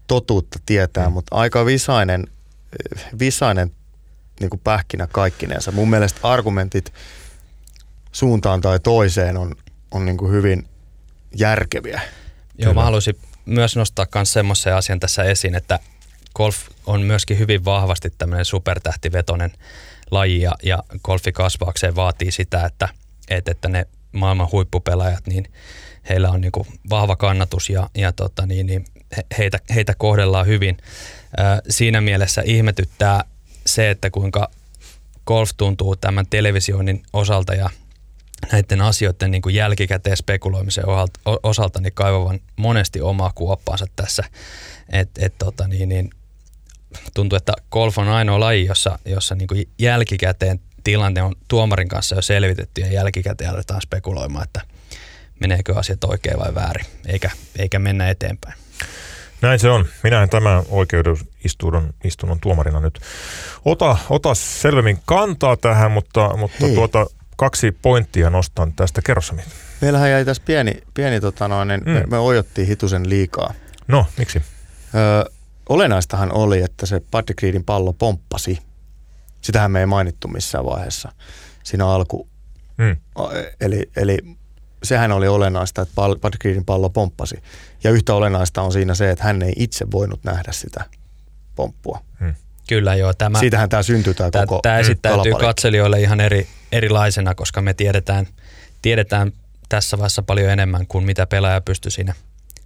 totuutta 0.06 0.58
tietää, 0.66 1.06
mm. 1.06 1.12
mutta 1.12 1.36
aika 1.36 1.66
visainen, 1.66 2.24
visainen 3.18 3.70
niin 4.40 4.50
kuin 4.50 4.60
pähkinä 4.64 5.06
kaikkinensa. 5.12 5.72
Mun 5.72 5.90
mielestä 5.90 6.20
argumentit 6.22 6.92
suuntaan 8.16 8.60
tai 8.60 8.80
toiseen 8.80 9.36
on, 9.36 9.54
on 9.90 10.04
niin 10.04 10.16
kuin 10.16 10.32
hyvin 10.32 10.68
järkeviä. 11.34 12.00
Joo, 12.58 12.74
mä 12.74 12.84
haluaisin 12.84 13.16
myös 13.46 13.76
nostaa 13.76 14.06
myös 14.14 14.32
semmoisen 14.32 14.74
asian 14.74 15.00
tässä 15.00 15.22
esiin, 15.22 15.54
että 15.54 15.78
golf 16.34 16.56
on 16.86 17.02
myöskin 17.02 17.38
hyvin 17.38 17.64
vahvasti 17.64 18.12
tämmöinen 18.18 18.44
supertähtivetonen 18.44 19.52
laji 20.10 20.40
ja, 20.40 20.52
ja 20.62 20.82
golfi 21.04 21.32
kasvaakseen 21.32 21.96
vaatii 21.96 22.30
sitä, 22.30 22.64
että, 22.64 22.88
että, 23.28 23.50
että 23.50 23.68
ne 23.68 23.86
maailman 24.12 24.52
huippupelaajat, 24.52 25.26
niin 25.26 25.52
heillä 26.08 26.30
on 26.30 26.40
niin 26.40 26.52
kuin 26.52 26.66
vahva 26.90 27.16
kannatus 27.16 27.70
ja, 27.70 27.90
ja 27.94 28.12
tota 28.12 28.46
niin, 28.46 28.66
niin 28.66 28.84
heitä, 29.38 29.58
heitä 29.74 29.94
kohdellaan 29.98 30.46
hyvin. 30.46 30.76
Ää, 31.36 31.60
siinä 31.68 32.00
mielessä 32.00 32.42
ihmetyttää 32.44 33.24
se, 33.66 33.90
että 33.90 34.10
kuinka 34.10 34.50
golf 35.26 35.50
tuntuu 35.56 35.96
tämän 35.96 36.26
televisioinnin 36.30 37.02
osalta 37.12 37.54
ja 37.54 37.70
näiden 38.52 38.80
asioiden 38.80 39.30
niin 39.30 39.42
kuin 39.42 39.54
jälkikäteen 39.54 40.16
spekuloimisen 40.16 40.84
osalta 41.42 41.80
niin 41.80 41.92
kaivavan 41.92 42.40
monesti 42.56 43.00
omaa 43.00 43.32
kuoppaansa 43.34 43.86
tässä. 43.96 44.24
Et, 44.92 45.10
et, 45.18 45.34
tota, 45.38 45.68
niin, 45.68 45.88
niin, 45.88 46.10
tuntuu, 47.14 47.36
että 47.36 47.52
golf 47.70 47.98
on 47.98 48.08
ainoa 48.08 48.40
laji, 48.40 48.66
jossa, 48.66 48.98
jossa 49.04 49.34
niin 49.34 49.48
kuin 49.48 49.68
jälkikäteen 49.78 50.60
tilanne 50.84 51.22
on 51.22 51.34
tuomarin 51.48 51.88
kanssa 51.88 52.14
jo 52.14 52.22
selvitetty 52.22 52.80
ja 52.80 52.92
jälkikäteen 52.92 53.50
aletaan 53.50 53.80
spekuloimaan, 53.80 54.44
että 54.44 54.60
meneekö 55.40 55.74
asiat 55.78 56.04
oikein 56.04 56.38
vai 56.38 56.54
väärin, 56.54 56.86
eikä, 57.06 57.30
eikä 57.58 57.78
mennä 57.78 58.10
eteenpäin. 58.10 58.54
Näin 59.42 59.58
se 59.58 59.70
on. 59.70 59.86
Minä 60.02 60.22
en 60.22 60.28
tämän 60.28 60.62
oikeudistunnon 60.68 61.94
istunnon 62.04 62.40
tuomarina 62.40 62.80
nyt 62.80 63.00
ota, 63.64 63.96
ota 64.10 64.34
selvemmin 64.34 64.98
kantaa 65.04 65.56
tähän, 65.56 65.90
mutta, 65.90 66.36
mutta 66.36 66.66
tuota, 66.74 67.06
kaksi 67.36 67.72
pointtia 67.72 68.30
nostan 68.30 68.72
tästä. 68.72 69.02
Kerrossami. 69.02 69.42
Meillähän 69.80 70.10
jäi 70.10 70.24
tässä 70.24 70.42
pieni, 70.46 70.72
pieni 70.94 71.20
tota 71.20 71.48
noin, 71.48 71.68
mm. 71.68 71.90
me, 71.90 72.04
me 72.10 72.18
ojottiin 72.18 72.68
hitusen 72.68 73.08
liikaa. 73.08 73.54
No, 73.88 74.06
miksi? 74.18 74.42
Ö, 74.94 75.30
olennaistahan 75.68 76.32
oli, 76.32 76.62
että 76.62 76.86
se 76.86 77.02
Patrick 77.10 77.42
Reedin 77.42 77.64
pallo 77.64 77.92
pomppasi. 77.92 78.58
Sitähän 79.40 79.70
me 79.70 79.80
ei 79.80 79.86
mainittu 79.86 80.28
missään 80.28 80.64
vaiheessa 80.64 81.12
siinä 81.62 81.88
alku. 81.88 82.28
Mm. 82.76 82.96
Eli, 83.60 83.90
eli 83.96 84.18
sehän 84.82 85.12
oli 85.12 85.28
olennaista, 85.28 85.82
että 85.82 85.94
Patrick 86.20 86.44
Reedin 86.44 86.64
pallo 86.64 86.90
pomppasi. 86.90 87.42
Ja 87.84 87.90
yhtä 87.90 88.14
olennaista 88.14 88.62
on 88.62 88.72
siinä 88.72 88.94
se, 88.94 89.10
että 89.10 89.24
hän 89.24 89.42
ei 89.42 89.52
itse 89.56 89.86
voinut 89.90 90.24
nähdä 90.24 90.52
sitä 90.52 90.84
pomppua. 91.54 92.00
Hmm. 92.20 92.34
Kyllä 92.68 92.94
joo. 92.94 93.14
Tämä, 93.14 93.38
Siitähän 93.38 93.68
tämä 93.68 93.82
syntyy 93.82 94.14
tämä, 94.14 94.30
tämä 94.30 94.46
koko 94.46 94.60
Tämä 94.62 94.78
esittäytyy 94.78 95.32
hmm. 95.32 95.40
katselijoille 95.40 96.00
ihan 96.00 96.20
eri, 96.20 96.48
erilaisena, 96.72 97.34
koska 97.34 97.62
me 97.62 97.74
tiedetään, 97.74 98.26
tiedetään 98.82 99.32
tässä 99.68 99.98
vaiheessa 99.98 100.22
paljon 100.22 100.50
enemmän 100.50 100.86
kuin 100.86 101.04
mitä 101.04 101.26
pelaaja 101.26 101.60
pystyy 101.60 101.90
siinä, 101.90 102.14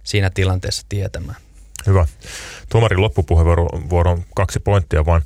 siinä 0.03 0.29
tilanteessa 0.29 0.85
tietämään. 0.89 1.37
Hyvä. 1.87 2.07
Tuomarin 2.69 3.01
loppupuheenvuoron 3.01 4.23
kaksi 4.35 4.59
pointtia, 4.59 5.05
vaan 5.05 5.21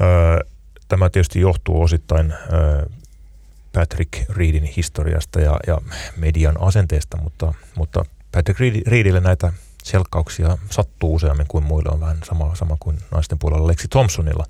ö, 0.00 0.44
tämä 0.88 1.10
tietysti 1.10 1.40
johtuu 1.40 1.82
osittain 1.82 2.32
ö, 2.32 2.86
Patrick 3.72 4.30
Reedin 4.30 4.64
historiasta 4.64 5.40
ja, 5.40 5.56
ja 5.66 5.78
median 6.16 6.60
asenteesta, 6.60 7.16
mutta, 7.16 7.54
mutta 7.76 8.04
Patrick 8.32 8.60
Reedille 8.86 9.20
näitä 9.20 9.52
selkkauksia 9.82 10.58
sattuu 10.70 11.14
useammin 11.14 11.46
kuin 11.46 11.64
muille, 11.64 11.90
on 11.92 12.00
vähän 12.00 12.18
sama, 12.24 12.54
sama 12.54 12.76
kuin 12.80 12.98
naisten 13.10 13.38
puolella 13.38 13.66
Lexi 13.66 13.88
Thompsonilla. 13.88 14.46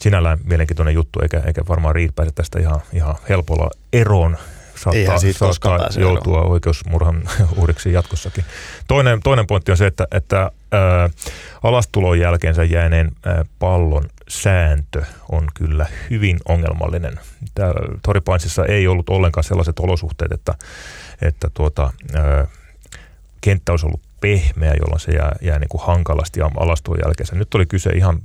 Sinällään 0.00 0.38
mielenkiintoinen 0.44 0.94
juttu, 0.94 1.20
eikä, 1.22 1.42
eikä 1.46 1.62
varmaan 1.68 1.94
Reed 1.94 2.10
pääse 2.16 2.32
tästä 2.34 2.60
ihan, 2.60 2.80
ihan 2.92 3.14
helpolla 3.28 3.70
eroon 3.92 4.36
saattaa, 4.80 5.18
saattaa 5.18 5.88
joutua 5.98 6.38
eroon. 6.38 6.52
oikeusmurhan 6.52 7.22
uhriksi 7.58 7.92
jatkossakin. 7.92 8.44
Toinen, 8.88 9.20
toinen 9.22 9.46
pointti 9.46 9.70
on 9.70 9.76
se, 9.76 9.86
että, 9.86 10.06
että 10.12 10.50
ää, 10.72 11.10
alastulon 11.62 12.18
jälkeensä 12.18 12.64
jääneen 12.64 13.10
ää, 13.26 13.44
pallon 13.58 14.04
sääntö 14.28 15.02
on 15.32 15.48
kyllä 15.54 15.86
hyvin 16.10 16.38
ongelmallinen. 16.48 17.20
Toripainsissa 18.02 18.64
ei 18.64 18.88
ollut 18.88 19.08
ollenkaan 19.08 19.44
sellaiset 19.44 19.78
olosuhteet, 19.78 20.32
että, 20.32 20.54
että 21.22 21.50
tuota, 21.54 21.92
ää, 22.14 22.46
kenttä 23.40 23.72
olisi 23.72 23.86
ollut 23.86 24.02
pehmeä, 24.20 24.74
jolloin 24.80 25.00
se 25.00 25.12
jää, 25.12 25.32
jää 25.42 25.58
niin 25.58 25.68
kuin 25.68 25.82
hankalasti 25.82 26.40
alastulon 26.40 27.00
jälkeensä. 27.04 27.36
Nyt 27.36 27.54
oli 27.54 27.66
kyse 27.66 27.90
ihan 27.90 28.20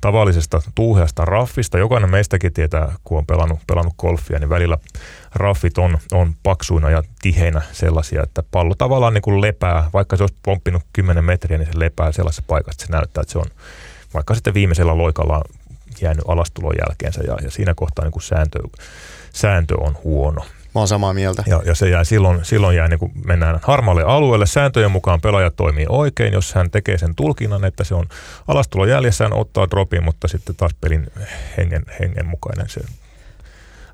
tavallisesta 0.00 0.62
tuuheasta 0.74 1.24
raffista. 1.24 1.78
Jokainen 1.78 2.10
meistäkin 2.10 2.52
tietää, 2.52 2.92
kun 3.04 3.18
on 3.18 3.26
pelannut, 3.26 3.58
pelannut 3.66 3.94
golfia, 3.98 4.38
niin 4.38 4.48
välillä 4.48 4.78
raffit 5.34 5.78
on, 5.78 5.98
on 6.12 6.34
paksuina 6.42 6.90
ja 6.90 7.02
tiheinä 7.22 7.62
sellaisia, 7.72 8.22
että 8.22 8.42
pallo 8.50 8.74
tavallaan 8.74 9.14
niin 9.14 9.22
kuin 9.22 9.40
lepää, 9.40 9.90
vaikka 9.92 10.16
se 10.16 10.22
olisi 10.22 10.36
pomppinut 10.42 10.82
10 10.92 11.24
metriä, 11.24 11.58
niin 11.58 11.72
se 11.72 11.78
lepää 11.78 12.12
sellaisessa 12.12 12.44
paikassa, 12.46 12.76
että 12.76 12.86
se 12.86 12.92
näyttää, 12.92 13.22
että 13.22 13.32
se 13.32 13.38
on 13.38 13.46
vaikka 14.14 14.34
sitten 14.34 14.54
viimeisellä 14.54 14.98
loikalla 14.98 15.42
jäänyt 16.00 16.24
alastulon 16.28 16.74
jälkeensä 16.78 17.20
ja, 17.26 17.36
ja 17.42 17.50
siinä 17.50 17.74
kohtaa 17.74 18.04
niin 18.04 18.12
kuin 18.12 18.22
sääntö, 18.22 18.58
sääntö 19.32 19.74
on 19.80 19.96
huono. 20.04 20.44
Mä 20.76 20.80
oon 20.80 20.88
samaa 20.88 21.14
mieltä. 21.14 21.44
Ja, 21.46 21.62
ja 21.66 21.74
se 21.74 21.88
jää 21.88 22.04
silloin, 22.04 22.44
silloin 22.44 22.76
jää 22.76 22.88
niin 22.88 22.98
kuin 22.98 23.12
mennään 23.24 23.60
harmaalle 23.62 24.02
alueelle. 24.02 24.46
Sääntöjen 24.46 24.90
mukaan 24.90 25.20
pelaaja 25.20 25.50
toimii 25.50 25.86
oikein, 25.88 26.32
jos 26.32 26.54
hän 26.54 26.70
tekee 26.70 26.98
sen 26.98 27.14
tulkinnan, 27.14 27.64
että 27.64 27.84
se 27.84 27.94
on 27.94 28.06
alastulon 28.48 28.88
jäljessä, 28.88 29.24
hän 29.24 29.32
ottaa 29.32 29.70
dropin, 29.70 30.04
mutta 30.04 30.28
sitten 30.28 30.56
taas 30.56 30.74
pelin 30.80 31.06
hengen, 31.56 31.82
hengen 32.00 32.26
mukainen 32.26 32.68
se 32.68 32.80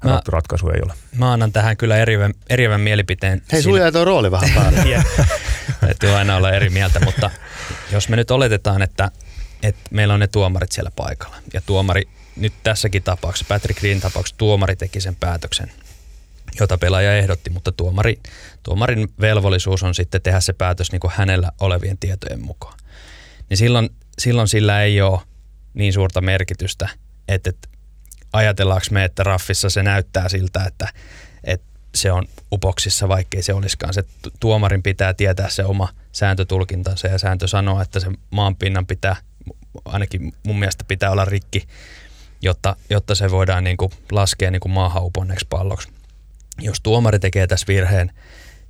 mä, 0.05 0.23
ratkaisu 0.29 0.69
ei 0.69 0.81
ole. 0.85 0.93
Mä 1.19 1.33
annan 1.33 1.53
tähän 1.53 1.77
kyllä 1.77 1.97
erivän, 1.97 2.35
erivän 2.51 2.81
mielipiteen. 2.81 3.43
Hei, 3.53 3.63
sulla 3.63 3.79
jäi 3.79 3.93
tuo 3.93 4.05
rooli 4.05 4.31
vähän 4.31 4.51
päälle. 4.55 4.81
Täytyy 5.81 6.11
aina 6.11 6.37
olla 6.37 6.51
eri 6.51 6.71
mieltä, 6.71 7.01
mutta 7.01 7.31
jos 7.93 8.09
me 8.09 8.17
nyt 8.17 8.31
oletetaan, 8.31 8.83
että, 8.83 9.11
että 9.63 9.83
meillä 9.91 10.15
on 10.15 10.21
ne 10.21 10.27
tuomarit 10.27 10.73
siellä 10.73 10.91
paikalla 10.97 11.37
ja 11.53 11.61
tuomari 11.67 12.09
nyt 12.37 12.53
tässäkin 12.63 13.03
tapauksessa, 13.03 13.55
Patrick 13.55 13.81
Green 13.81 14.01
tapauksessa, 14.01 14.39
tuomari 14.39 14.77
teki 14.77 15.01
sen 15.01 15.17
päätöksen 15.17 15.73
jota 16.61 16.79
pelaaja 16.79 17.17
ehdotti, 17.17 17.51
mutta 17.51 17.73
tuomari, 17.73 18.21
tuomarin 18.63 19.09
velvollisuus 19.21 19.83
on 19.83 19.95
sitten 19.95 20.23
tehdä 20.23 20.41
se 20.41 20.53
päätös 20.53 20.93
niin 20.93 21.01
kuin 21.01 21.13
hänellä 21.17 21.53
olevien 21.61 21.99
tietojen 21.99 22.41
mukaan. 22.41 22.79
Niin 23.49 23.59
silloin, 23.59 23.91
silloin 24.19 24.49
sillä 24.49 24.83
ei 24.83 25.01
ole 25.01 25.21
niin 25.75 25.93
suurta 25.93 26.21
merkitystä, 26.21 26.89
että, 27.29 27.51
että 27.51 27.69
ajatellaanko 28.33 28.87
me, 28.91 29.05
että 29.05 29.23
raffissa 29.23 29.71
se 29.71 29.83
näyttää 29.83 30.29
siltä, 30.29 30.65
että, 30.65 30.89
että 31.45 31.67
se 31.95 32.13
on 32.13 32.29
upoksissa, 32.53 33.09
vaikkei 33.09 33.43
se 33.43 33.55
olisikaan. 33.55 33.95
Se 33.95 34.05
tuomarin 34.41 34.83
pitää 34.83 35.15
tietää 35.15 35.49
se 35.49 35.65
oma 35.65 35.89
sääntötulkintansa 36.13 37.09
ja 37.09 37.19
sääntö 37.19 37.49
sanoo, 37.49 37.81
että 37.81 38.01
se 38.01 38.07
maanpinnan 38.31 38.87
pitää, 38.87 39.17
ainakin 39.85 40.33
mun 40.47 40.59
mielestä 40.59 40.85
pitää 40.89 41.11
olla 41.11 41.25
rikki, 41.25 41.67
jotta, 42.43 42.77
jotta 42.91 43.15
se 43.15 43.31
voidaan 43.31 43.65
niin 43.65 43.77
kuin 43.77 43.93
laskea 44.13 44.51
niin 44.51 44.61
kuin 44.61 44.73
maahan 44.73 45.05
uponneeksi 45.05 45.47
palloksi. 45.51 45.89
Jos 46.61 46.81
tuomari 46.81 47.19
tekee 47.19 47.47
tässä 47.47 47.67
virheen, 47.69 48.13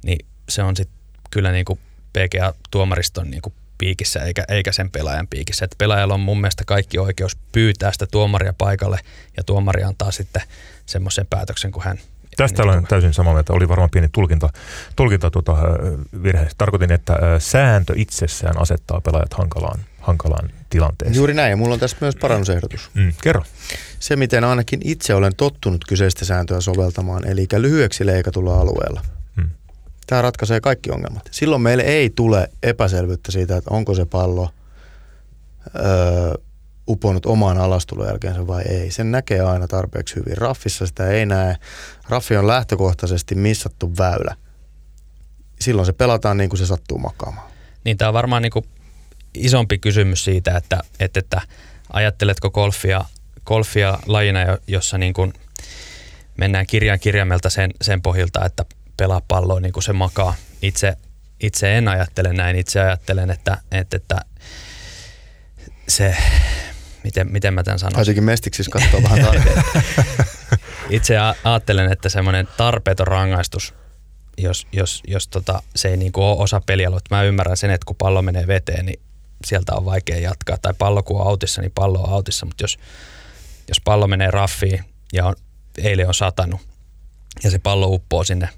niin 0.05 0.27
se 0.49 0.63
on 0.63 0.77
sitten 0.77 0.99
kyllä 1.31 1.53
niin 1.53 1.65
kuin 1.65 1.79
PGA-tuomariston 2.13 3.31
niin 3.31 3.43
kuin 3.43 3.55
piikissä 3.79 4.21
eikä, 4.21 4.45
eikä 4.49 4.73
sen 4.73 4.91
pelaajan 4.91 5.29
piikissä. 5.29 5.65
Et 5.65 5.75
pelaajalla 5.79 6.15
on 6.15 6.21
mun 6.21 6.41
mielestä 6.41 6.65
kaikki 6.67 6.99
oikeus 6.99 7.37
pyytää 7.53 7.93
sitä 7.93 8.07
tuomaria 8.07 8.53
paikalle 8.59 8.99
ja 9.37 9.45
tuomari 9.45 9.83
antaa 9.83 10.11
sitten 10.11 10.43
semmoisen 10.87 11.27
päätöksen, 11.31 11.73
kun 11.73 11.83
hän 11.83 11.99
Tästä 12.37 12.63
olen 12.63 12.87
täysin 12.87 13.15
samaa 13.15 13.33
mieltä. 13.33 13.53
Oli 13.53 13.69
varmaan 13.69 13.91
pieni 13.91 14.09
tulkinta, 14.13 14.49
tulkinta 14.97 15.31
tuota, 15.31 15.57
virhe. 16.23 16.49
Tarkoitin, 16.59 16.93
että 16.93 17.19
sääntö 17.39 17.93
itsessään 17.97 18.59
asettaa 18.59 19.01
pelaajat 19.01 19.35
hankalaan, 19.35 19.81
hankalaan 20.03 20.51
tilanteeseen. 20.71 21.17
Juuri 21.17 21.35
näin, 21.35 21.51
ja 21.51 21.57
mulla 21.57 21.75
on 21.75 21.81
tässä 21.81 21.97
myös 22.01 22.17
parannusehdotus. 22.17 22.91
Mm, 22.95 23.13
kerro. 23.23 23.43
Se, 23.99 24.17
miten 24.17 24.45
ainakin 24.45 24.81
itse 24.85 25.15
olen 25.15 25.37
tottunut 25.37 25.85
kyseistä 25.89 26.25
sääntöä 26.25 26.61
soveltamaan, 26.61 27.27
eli 27.27 27.47
lyhyeksi 27.59 28.07
leikatulla 28.07 28.61
alueella. 28.61 29.03
Mm. 29.37 29.51
Tämä 30.07 30.23
ratkaisee 30.23 30.61
kaikki 30.61 30.91
ongelmat. 30.91 31.29
Silloin 31.31 31.63
meille 31.63 31.83
ei 31.83 32.11
tule 32.11 32.51
epäselvyyttä 32.63 33.33
siitä, 33.33 33.57
että 33.57 33.71
onko 33.71 33.95
se 33.95 34.05
pallo 34.05 34.51
öö, 35.77 36.35
uponut 36.89 37.27
omaan 37.27 37.59
alastulon 37.59 38.07
jälkeensä 38.07 38.47
vai 38.47 38.63
ei. 38.63 38.91
Sen 38.91 39.11
näkee 39.11 39.41
aina 39.41 39.69
tarpeeksi 39.69 40.17
hyvin. 40.17 40.37
Raffissa 40.37 40.87
sitä 40.87 41.09
ei 41.09 41.27
näe. 41.27 41.57
Raffi 42.09 42.37
on 42.37 42.47
lähtökohtaisesti 42.47 43.35
missattu 43.35 43.93
väylä. 43.99 44.37
Silloin 45.61 45.87
se 45.87 45.93
pelataan 45.93 46.37
niin 46.37 46.51
kuin 46.51 46.59
se 46.59 46.67
sattuu 46.67 46.99
makaamaan. 46.99 47.51
Niin 47.85 47.99
tämä 47.99 48.09
on 48.09 48.15
varmaan 48.15 48.43
niin 48.43 48.53
kuin 48.53 48.65
isompi 49.35 49.79
kysymys 49.79 50.25
siitä, 50.25 50.57
että, 50.57 50.81
että, 51.01 51.21
että 51.21 51.41
ajatteletko 51.93 52.51
golfia, 52.51 53.05
golfia 53.45 53.99
lajina, 54.07 54.41
jossa 54.67 54.99
niin 54.99 55.13
kuin 55.13 55.33
mennään 56.39 56.67
kirjan 56.67 57.01
kirjaimelta 57.01 57.51
sen, 57.51 57.71
sen 57.83 58.03
pohjalta, 58.03 58.45
että 58.45 58.65
pelaa 58.97 59.23
palloa 59.29 59.61
niin 59.61 59.73
kuin 59.73 59.83
se 59.83 59.93
makaa. 59.93 60.35
Itse, 60.63 60.95
itse 61.41 61.79
en 61.79 61.89
ajattele 61.89 62.33
näin. 62.33 62.57
Itse 62.57 62.81
ajattelen, 62.81 63.31
että, 63.31 63.59
että, 63.73 63.97
että 63.97 64.21
se 65.89 66.17
miten, 67.05 67.33
miten 67.33 67.55
mä 67.55 67.63
tämän 67.63 67.79
sanon? 67.79 67.93
Taisinkin 67.93 68.25
mestiksissä 68.25 68.71
katsoa 68.71 69.03
vähän 69.03 69.21
tarkemmin. 69.27 69.65
Itse 70.91 71.17
ajattelen, 71.45 71.93
että 71.93 72.09
semmoinen 72.09 72.49
tarpeeton 72.57 73.07
rangaistus, 73.07 73.75
jos, 74.39 74.67
jos, 74.73 75.03
jos 75.07 75.29
tota, 75.29 75.63
se 75.77 75.89
ei 75.89 75.97
niinku 75.97 76.23
ole 76.23 76.39
osa 76.39 76.61
pelialuetta. 76.67 77.15
Mä 77.15 77.23
ymmärrän 77.23 77.57
sen, 77.57 77.71
että 77.71 77.85
kun 77.85 77.97
pallo 77.97 78.23
menee 78.23 78.47
veteen, 78.47 78.87
niin 78.87 79.01
sieltä 79.45 79.75
on 79.75 79.85
vaikea 79.85 80.19
jatkaa. 80.19 80.57
Tai 80.63 80.75
pallo 80.79 81.03
kun 81.03 81.21
on 81.21 81.27
autissa, 81.27 81.61
niin 81.61 81.73
pallo 81.75 82.01
on 82.01 82.13
autissa. 82.13 82.47
Mutta 82.47 82.65
jos, 82.65 82.79
jos 83.69 83.81
pallo 83.81 84.07
menee 84.07 84.31
raffiin 84.31 84.85
ja 85.13 85.27
on, 85.27 85.35
eilen 85.79 86.09
on 86.09 86.15
satanut 86.15 86.61
ja 87.45 87.51
se 87.51 87.59
pallo 87.59 87.87
uppoo 87.87 88.25
sinne, 88.25 88.49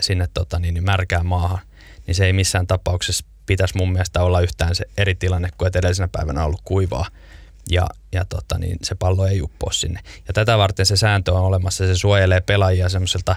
sinne 0.00 0.28
tota, 0.34 0.58
niin, 0.58 0.74
niin 0.74 0.84
märkään 0.84 1.26
maahan, 1.26 1.58
niin 2.06 2.14
se 2.14 2.26
ei 2.26 2.32
missään 2.32 2.66
tapauksessa 2.66 3.24
pitäisi 3.46 3.76
mun 3.76 3.92
mielestä 3.92 4.22
olla 4.22 4.40
yhtään 4.40 4.74
se 4.74 4.84
eri 4.96 5.14
tilanne 5.14 5.48
kuin 5.58 5.66
että 5.66 5.78
edellisenä 5.78 6.08
päivänä 6.12 6.40
on 6.40 6.46
ollut 6.46 6.60
kuivaa 6.64 7.06
ja, 7.70 7.86
ja 8.12 8.24
tota, 8.24 8.58
niin 8.58 8.78
se 8.82 8.94
pallo 8.94 9.26
ei 9.26 9.42
uppoa 9.42 9.72
sinne. 9.72 10.00
Ja 10.28 10.34
tätä 10.34 10.58
varten 10.58 10.86
se 10.86 10.96
sääntö 10.96 11.32
on 11.32 11.40
olemassa, 11.40 11.86
se 11.86 11.96
suojelee 11.96 12.40
pelaajia 12.40 12.88
semmoisilta 12.88 13.36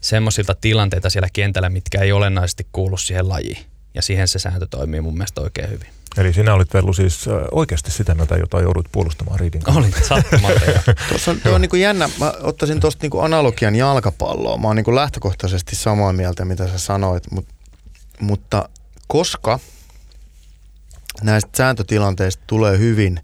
semmoisilta 0.00 0.54
tilanteita 0.54 1.10
siellä 1.10 1.28
kentällä, 1.32 1.68
mitkä 1.68 2.02
ei 2.02 2.12
olennaisesti 2.12 2.66
kuulu 2.72 2.96
siihen 2.96 3.28
lajiin. 3.28 3.75
Ja 3.96 4.02
siihen 4.02 4.28
se 4.28 4.38
sääntö 4.38 4.66
toimii 4.70 5.00
mun 5.00 5.14
mielestä 5.14 5.40
oikein 5.40 5.70
hyvin. 5.70 5.88
Eli 6.16 6.32
sinä 6.32 6.54
olit 6.54 6.74
Vellu 6.74 6.92
siis 6.92 7.24
oikeasti 7.50 7.90
sitä 7.90 8.14
mieltä, 8.14 8.36
jota 8.36 8.60
joudut 8.60 8.88
puolustamaan 8.92 9.40
Riidin 9.40 9.62
kanssa. 9.62 9.80
Olin 9.80 9.92
sattumalta. 10.08 10.60
Tuossa 11.08 11.30
on, 11.30 11.40
on 11.54 11.60
niin 11.60 11.70
kuin 11.70 11.82
jännä. 11.82 12.08
Mä 12.20 12.32
ottaisin 12.42 12.80
tuosta 12.80 13.06
niin 13.06 13.24
analogian 13.24 13.76
jalkapalloa. 13.76 14.58
Mä 14.58 14.66
oon 14.66 14.76
niin 14.76 14.84
kuin 14.84 14.94
lähtökohtaisesti 14.94 15.76
samaa 15.76 16.12
mieltä, 16.12 16.44
mitä 16.44 16.68
sä 16.68 16.78
sanoit, 16.78 17.30
mutta, 17.30 17.54
mutta 18.20 18.68
koska 19.06 19.58
näistä 21.22 21.50
sääntötilanteista 21.56 22.44
tulee 22.46 22.78
hyvin 22.78 23.20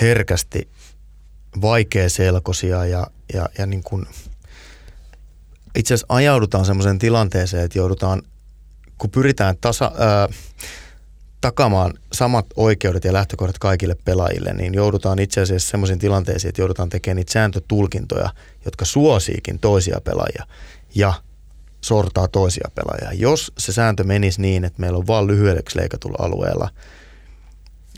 herkästi 0.00 0.68
vaikeaselkoisia 1.60 2.84
ja, 2.84 3.06
ja, 3.34 3.48
ja 3.58 3.66
niin 3.66 3.82
kuin 3.82 4.06
itse 5.76 5.94
asiassa 5.94 6.14
ajaudutaan 6.14 6.64
semmoiseen 6.64 6.98
tilanteeseen, 6.98 7.64
että 7.64 7.78
joudutaan, 7.78 8.22
kun 8.98 9.10
pyritään 9.10 9.56
tasa, 9.60 9.92
ää, 9.98 10.28
takamaan 11.40 11.94
samat 12.12 12.46
oikeudet 12.56 13.04
ja 13.04 13.12
lähtökohdat 13.12 13.58
kaikille 13.58 13.96
pelaajille, 14.04 14.52
niin 14.54 14.74
joudutaan 14.74 15.18
itse 15.18 15.40
asiassa 15.40 15.70
semmoisiin 15.70 15.98
tilanteisiin, 15.98 16.48
että 16.48 16.60
joudutaan 16.60 16.88
tekemään 16.88 17.16
niitä 17.16 17.32
sääntötulkintoja, 17.32 18.30
jotka 18.64 18.84
suosiikin 18.84 19.58
toisia 19.58 20.00
pelaajia 20.04 20.46
ja 20.94 21.14
sortaa 21.80 22.28
toisia 22.28 22.70
pelaajia. 22.74 23.20
Jos 23.20 23.52
se 23.58 23.72
sääntö 23.72 24.04
menisi 24.04 24.40
niin, 24.40 24.64
että 24.64 24.80
meillä 24.80 24.98
on 24.98 25.06
vain 25.06 25.26
lyhyeksi 25.26 25.78
leikatulla 25.78 26.24
alueella 26.24 26.68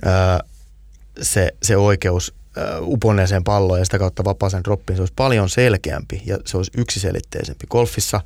ää, 0.05 0.41
se, 1.23 1.53
se 1.63 1.77
oikeus 1.77 2.35
uponneeseen 2.81 3.45
palloon 3.45 3.79
ja 3.79 3.85
sitä 3.85 3.99
kautta 3.99 4.25
vapaaseen 4.25 4.65
droppiin, 4.65 4.97
se 4.97 5.03
olisi 5.03 5.13
paljon 5.17 5.49
selkeämpi 5.49 6.23
ja 6.27 6.39
se 6.45 6.57
olisi 6.57 6.71
yksiselitteisempi. 6.77 7.67
Golfissa 7.71 8.21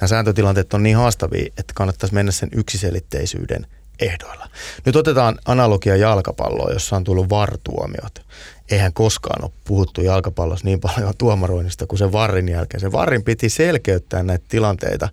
nämä 0.00 0.08
sääntötilanteet 0.08 0.74
on 0.74 0.82
niin 0.82 0.96
haastavia, 0.96 1.46
että 1.58 1.72
kannattaisi 1.74 2.14
mennä 2.14 2.32
sen 2.32 2.48
yksiselitteisyyden 2.52 3.66
ehdoilla. 4.00 4.48
Nyt 4.86 4.96
otetaan 4.96 5.38
analogia 5.44 5.96
jalkapalloa, 5.96 6.72
jossa 6.72 6.96
on 6.96 7.04
tullut 7.04 7.30
vartuomiot. 7.30 8.22
Eihän 8.70 8.92
koskaan 8.92 9.44
ole 9.44 9.52
puhuttu 9.64 10.02
jalkapallossa 10.02 10.64
niin 10.64 10.80
paljon 10.80 11.12
tuomaroinnista 11.18 11.86
kuin 11.86 11.98
se 11.98 12.12
varrin 12.12 12.48
jälkeen. 12.48 12.80
Se 12.80 12.92
varrin 12.92 13.24
piti 13.24 13.48
selkeyttää 13.48 14.22
näitä 14.22 14.44
tilanteita. 14.48 15.08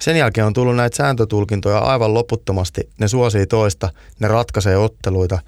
Sen 0.00 0.16
jälkeen 0.16 0.46
on 0.46 0.52
tullut 0.52 0.76
näitä 0.76 0.96
sääntötulkintoja 0.96 1.78
aivan 1.78 2.14
loputtomasti. 2.14 2.88
Ne 2.98 3.08
suosii 3.08 3.46
toista, 3.46 3.90
ne 4.18 4.28
ratkaisee 4.28 4.76
otteluita 4.76 5.38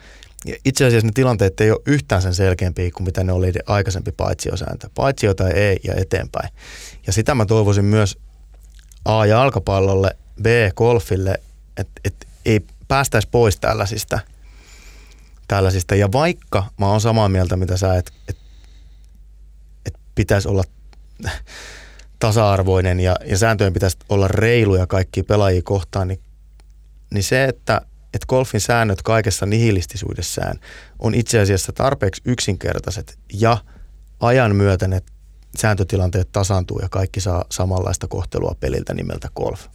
itse 0.64 0.86
asiassa 0.86 1.06
ne 1.06 1.12
tilanteet 1.14 1.60
ei 1.60 1.70
ole 1.70 1.80
yhtään 1.86 2.22
sen 2.22 2.34
selkeämpiä 2.34 2.90
kuin 2.90 3.04
mitä 3.04 3.24
ne 3.24 3.32
oli 3.32 3.52
aikaisempi 3.66 4.12
paitsiosääntö. 4.12 4.88
Paitsio 4.94 5.34
tai 5.34 5.50
ei 5.52 5.80
ja 5.84 5.94
eteenpäin. 5.94 6.48
Ja 7.06 7.12
sitä 7.12 7.34
mä 7.34 7.46
toivoisin 7.46 7.84
myös 7.84 8.18
A 9.04 9.26
jalkapallolle, 9.26 10.16
B 10.42 10.46
golfille, 10.76 11.40
että 11.76 12.00
et 12.04 12.28
ei 12.44 12.60
päästäisi 12.88 13.28
pois 13.30 13.60
tällaisista, 13.60 14.20
tällaisista. 15.48 15.94
Ja 15.94 16.12
vaikka 16.12 16.64
mä 16.78 16.86
oon 16.86 17.00
samaa 17.00 17.28
mieltä, 17.28 17.56
mitä 17.56 17.76
sä, 17.76 17.96
että 17.96 18.12
et, 18.28 18.36
et 19.86 19.94
pitäisi 20.14 20.48
olla 20.48 20.64
tasa-arvoinen 22.18 23.00
ja, 23.00 23.16
ja 23.26 23.38
sääntöjen 23.38 23.72
pitäisi 23.72 23.96
olla 24.08 24.28
reiluja 24.28 24.86
kaikki 24.86 25.22
pelaajia 25.22 25.62
kohtaan, 25.64 26.08
niin, 26.08 26.20
niin 27.10 27.24
se, 27.24 27.44
että 27.44 27.80
että 28.14 28.26
golfin 28.28 28.60
säännöt 28.60 29.02
kaikessa 29.02 29.46
nihilistisuudessaan 29.46 30.60
on 30.98 31.14
itse 31.14 31.40
asiassa 31.40 31.72
tarpeeksi 31.72 32.22
yksinkertaiset 32.24 33.18
ja 33.32 33.56
ajan 34.20 34.56
myötä 34.56 34.88
ne 34.88 35.02
sääntötilanteet 35.56 36.32
tasaantuu 36.32 36.78
ja 36.82 36.88
kaikki 36.88 37.20
saa 37.20 37.44
samanlaista 37.50 38.08
kohtelua 38.08 38.56
peliltä 38.60 38.94
nimeltä 38.94 39.28
golf. 39.36 39.66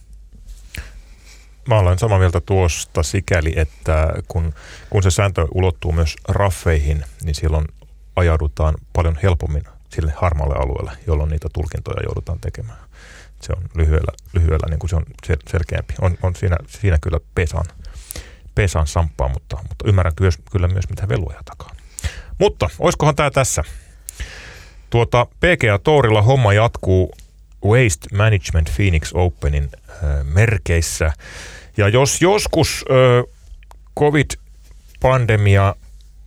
Mä 1.68 1.78
olen 1.78 1.98
samaa 1.98 2.18
mieltä 2.18 2.40
tuosta 2.40 3.02
sikäli, 3.02 3.52
että 3.56 4.08
kun, 4.28 4.54
kun 4.90 5.02
se 5.02 5.10
sääntö 5.10 5.46
ulottuu 5.54 5.92
myös 5.92 6.16
raffeihin, 6.28 7.04
niin 7.22 7.34
silloin 7.34 7.64
ajaudutaan 8.16 8.74
paljon 8.92 9.18
helpommin 9.22 9.64
sille 9.88 10.12
harmaalle 10.16 10.54
alueelle, 10.54 10.92
jolloin 11.06 11.30
niitä 11.30 11.48
tulkintoja 11.52 12.02
joudutaan 12.06 12.38
tekemään. 12.40 12.78
Se 13.40 13.52
on 13.56 13.62
lyhyellä, 13.74 14.12
lyhyellä 14.32 14.66
niin 14.70 14.78
kuin 14.78 14.90
se 14.90 14.96
on 14.96 15.04
selkeämpi. 15.50 15.94
On, 16.00 16.18
on 16.22 16.36
siinä, 16.36 16.56
siinä 16.68 16.98
kyllä 17.02 17.20
pesan 17.34 17.64
Pesan 18.54 18.86
samppaa, 18.86 19.28
mutta, 19.28 19.56
mutta 19.68 19.88
ymmärrän 19.88 20.12
myös, 20.20 20.38
kyllä 20.52 20.68
myös, 20.68 20.88
mitä 20.88 21.08
veluja 21.08 21.40
takaa. 21.44 21.70
Mutta 22.38 22.68
oiskohan 22.78 23.16
tämä 23.16 23.30
tässä? 23.30 23.64
Tuota, 24.90 25.26
PGA 25.26 25.78
Tourilla 25.78 26.22
homma 26.22 26.52
jatkuu 26.52 27.14
Waste 27.64 28.16
Management 28.16 28.70
Phoenix 28.76 29.10
Openin 29.14 29.68
äh, 29.88 29.98
merkeissä. 30.24 31.12
Ja 31.76 31.88
jos 31.88 32.22
joskus 32.22 32.84
äh, 32.90 33.34
COVID-pandemia 33.98 35.68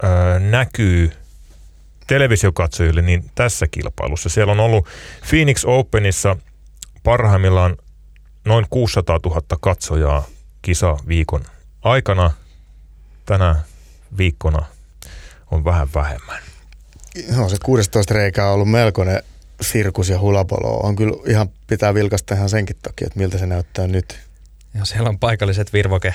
äh, 0.04 0.42
näkyy 0.42 1.12
televisiokatsojille, 2.08 3.02
niin 3.02 3.32
tässä 3.36 3.68
kilpailussa. 3.68 4.30
Siellä 4.30 4.52
on 4.52 4.60
ollut 4.60 4.88
Phoenix 5.30 5.66
Openissa 5.66 6.38
parhaimmillaan 7.04 7.78
noin 8.46 8.66
600 8.70 9.20
000 9.26 9.42
katsojaa 9.62 10.24
kisa 10.62 10.98
viikon 11.08 11.42
aikana 11.82 12.32
tänä 13.26 13.56
viikkona 14.18 14.66
on 15.52 15.66
vähän 15.66 15.88
vähemmän. 15.96 16.40
No 17.36 17.50
se 17.50 17.58
16 17.64 18.14
reikä 18.14 18.46
on 18.46 18.54
ollut 18.54 18.72
melkoinen 18.72 19.24
sirkus 19.62 20.10
ja 20.10 20.20
hulapalo. 20.20 20.80
On 20.80 20.96
kyllä 20.96 21.18
ihan, 21.28 21.50
pitää 21.68 21.94
vilkasta 21.94 22.36
ihan 22.36 22.50
senkin 22.50 22.76
takia, 22.82 23.08
että 23.08 23.20
miltä 23.20 23.38
se 23.38 23.46
näyttää 23.46 23.88
nyt. 23.88 24.20
Ja 24.74 24.86
siellä 24.86 25.10
on 25.10 25.20
paikalliset 25.20 25.74
virvoke, 25.74 26.14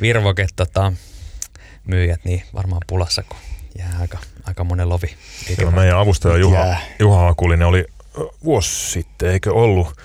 virvoke 0.00 0.46
tota, 0.56 0.92
myyjät 1.84 2.24
niin 2.24 2.42
varmaan 2.54 2.82
pulassa, 2.86 3.22
kun 3.22 3.38
jää 3.78 3.96
aika, 4.00 4.18
aika 4.44 4.64
monen 4.64 4.88
lovi. 4.88 5.16
Siellä 5.46 5.70
meidän 5.70 5.98
avustaja 5.98 6.36
Juha, 6.36 6.76
Juha 6.98 7.28
Akulinen 7.28 7.68
oli 7.68 7.86
vuosi 8.44 8.90
sitten, 8.90 9.30
eikö 9.30 9.52
ollut? 9.52 9.96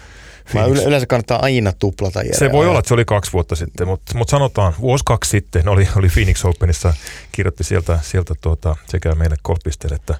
Mä 0.53 0.65
yle- 0.65 0.83
yleensä 0.83 1.07
kannattaa 1.07 1.39
aina 1.41 1.71
tuplata 1.71 2.21
Jere. 2.21 2.37
Se 2.37 2.51
voi 2.51 2.67
olla, 2.67 2.79
että 2.79 2.87
se 2.87 2.93
oli 2.93 3.05
kaksi 3.05 3.33
vuotta 3.33 3.55
sitten, 3.55 3.87
mutta, 3.87 4.17
mutta 4.17 4.31
sanotaan 4.31 4.73
vuosi 4.81 5.03
kaksi 5.07 5.29
sitten 5.29 5.67
oli, 5.67 5.87
oli 5.95 6.09
Phoenix 6.09 6.45
Openissa, 6.45 6.93
kirjoitti 7.31 7.63
sieltä, 7.63 7.99
sieltä 8.01 8.33
tuota, 8.41 8.75
sekä 8.87 9.15
meille 9.15 9.35
golfpisteelle 9.45 9.95
että 9.95 10.15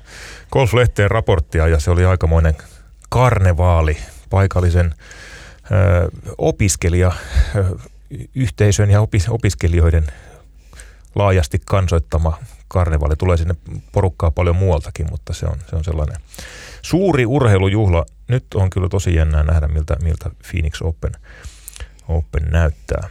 golflehteen 0.51 1.11
raporttia 1.11 1.67
ja 1.67 1.80
se 1.80 1.91
oli 1.91 2.05
aikamoinen 2.05 2.55
karnevaali 3.09 3.97
paikallisen 4.30 4.95
ö, 5.71 6.09
opiskelija 6.38 7.11
ö, 7.55 7.63
yhteisön 8.36 8.89
ja 8.89 9.01
opis, 9.01 9.30
opiskelijoiden 9.30 10.07
laajasti 11.15 11.61
kansoittama 11.65 12.38
karnevaali. 12.67 13.15
Tulee 13.15 13.38
sinne 13.38 13.55
porukkaa 13.91 14.32
paljon 14.32 14.55
muualtakin, 14.55 15.07
mutta 15.11 15.34
se 15.34 15.45
on, 15.45 15.57
se 15.69 15.76
on 15.76 15.84
sellainen 15.84 16.17
suuri 16.86 17.26
urheilujuhla. 17.26 18.06
Nyt 18.28 18.46
on 18.56 18.70
kyllä 18.70 18.90
tosi 18.90 19.16
jännää 19.16 19.44
nähdä, 19.44 19.68
miltä, 19.68 19.96
miltä 20.04 20.30
Phoenix 20.52 20.82
Open, 20.82 21.12
Open 22.08 22.44
näyttää. 22.52 23.10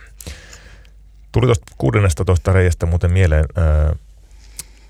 Tuli 1.33 1.47
tuosta 1.47 1.73
16 1.79 2.53
reiästä 2.53 2.87
muuten 2.87 3.13
mieleen, 3.13 3.45
ää, 3.57 3.93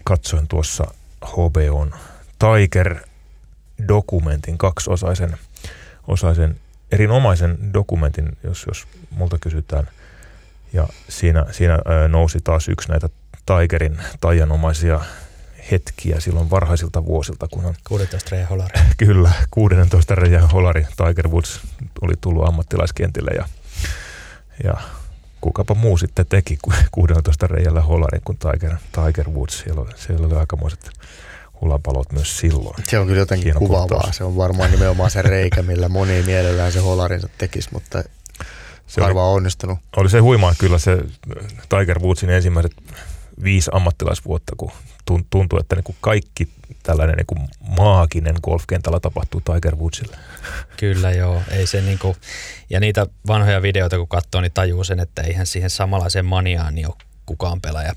katsoin 0.04 0.48
tuossa 0.48 0.84
HBOn 1.26 1.94
Tiger-dokumentin, 2.38 4.58
kaksiosaisen 4.58 5.36
osaisen, 6.08 6.60
erinomaisen 6.92 7.72
dokumentin, 7.72 8.28
jos, 8.44 8.64
jos 8.68 8.86
multa 9.10 9.38
kysytään. 9.38 9.88
Ja 10.72 10.88
siinä, 11.08 11.46
siinä 11.50 11.72
ää, 11.72 12.08
nousi 12.08 12.38
taas 12.44 12.68
yksi 12.68 12.88
näitä 12.88 13.08
Tigerin 13.46 13.98
taianomaisia 14.20 15.00
hetkiä 15.70 16.20
silloin 16.20 16.50
varhaisilta 16.50 17.04
vuosilta, 17.04 17.48
kun 17.48 17.64
on... 17.64 17.74
16 17.88 18.28
reijä 18.32 18.46
holari. 18.46 18.80
Kyllä, 18.96 19.32
16 19.50 20.14
reijä 20.14 20.40
holari. 20.40 20.86
Tiger 20.96 21.28
Woods 21.28 21.60
oli 22.00 22.12
tullut 22.20 22.48
ammattilaiskentille 22.48 23.30
ja, 23.30 23.44
ja 24.64 24.74
kukapa 25.40 25.74
muu 25.74 25.96
sitten 25.96 26.26
teki 26.26 26.58
16 26.92 27.46
reijällä 27.46 27.80
holarin 27.80 28.22
kuin 28.24 28.38
Tiger, 28.38 28.76
Tiger 28.92 29.28
Woods. 29.28 29.58
Siellä 29.58 29.80
oli, 29.80 29.90
siellä 29.96 30.26
oli 30.26 30.36
aikamoiset 30.36 30.90
hulapalot 31.60 32.12
myös 32.12 32.38
silloin. 32.38 32.84
Se 32.88 32.98
on 32.98 33.06
kyllä 33.06 33.18
jotenkin 33.18 33.44
Hieno 33.44 33.58
kuvaavaa. 33.58 33.88
Kohtaus. 33.88 34.16
Se 34.16 34.24
on 34.24 34.36
varmaan 34.36 34.70
nimenomaan 34.70 35.10
se 35.10 35.22
reikä, 35.22 35.62
millä 35.62 35.88
moni 35.88 36.22
mielellään 36.22 36.72
se 36.72 36.78
holarinsa 36.78 37.28
tekisi, 37.38 37.68
mutta 37.72 38.04
se 38.86 39.00
harva 39.00 39.28
on 39.28 39.34
onnistunut. 39.34 39.78
Oli 39.96 40.10
se 40.10 40.18
huimaa 40.18 40.54
kyllä 40.58 40.78
se 40.78 40.98
Tiger 41.68 41.98
Woodsin 41.98 42.30
ensimmäiset 42.30 42.72
viisi 43.42 43.70
ammattilaisvuotta, 43.74 44.52
kun 44.56 44.72
tuntuu, 45.04 45.58
että 45.58 45.76
niin 45.76 45.84
kuin 45.84 45.96
kaikki 46.00 46.48
tällainen 46.82 47.16
niin 47.16 47.26
kuin 47.26 47.40
maaginen 47.76 48.34
golfkentällä 48.42 49.00
tapahtuu 49.00 49.40
Tiger 49.40 49.76
Woodsille. 49.76 50.16
Kyllä 50.76 51.10
joo, 51.10 51.42
ei 51.50 51.66
se 51.66 51.80
niin 51.80 51.98
kuin, 51.98 52.16
ja 52.70 52.80
niitä 52.80 53.06
vanhoja 53.26 53.62
videoita 53.62 53.98
kun 53.98 54.08
katsoo, 54.08 54.40
niin 54.40 54.52
tajuu 54.52 54.84
sen, 54.84 55.00
että 55.00 55.22
eihän 55.22 55.46
siihen 55.46 55.70
samanlaiseen 55.70 56.24
maniaan 56.24 56.74
niin 56.74 56.86
ole 56.86 56.96
kukaan 57.26 57.60
pelaaja 57.60 57.92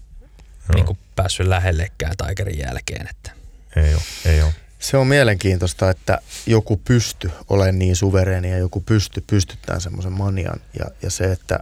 niin 0.73 0.85
kuin 0.85 0.97
päässyt 1.15 1.47
lähellekään 1.47 2.13
Tigerin 2.17 2.59
jälkeen. 2.59 3.07
Että. 3.07 3.31
Ei 3.75 3.93
ole, 3.93 4.01
ei 4.25 4.41
ole. 4.41 4.53
Se 4.79 4.97
on 4.97 5.07
mielenkiintoista, 5.07 5.89
että 5.89 6.19
joku 6.45 6.77
pysty 6.77 7.31
olemaan 7.49 7.79
niin 7.79 7.95
suvereeni 7.95 8.51
ja 8.51 8.57
joku 8.57 8.81
pysty 8.81 9.23
pystyttää 9.27 9.79
semmoisen 9.79 10.11
manian. 10.11 10.59
Ja, 10.79 10.85
ja 11.01 11.09
se, 11.09 11.31
että 11.31 11.59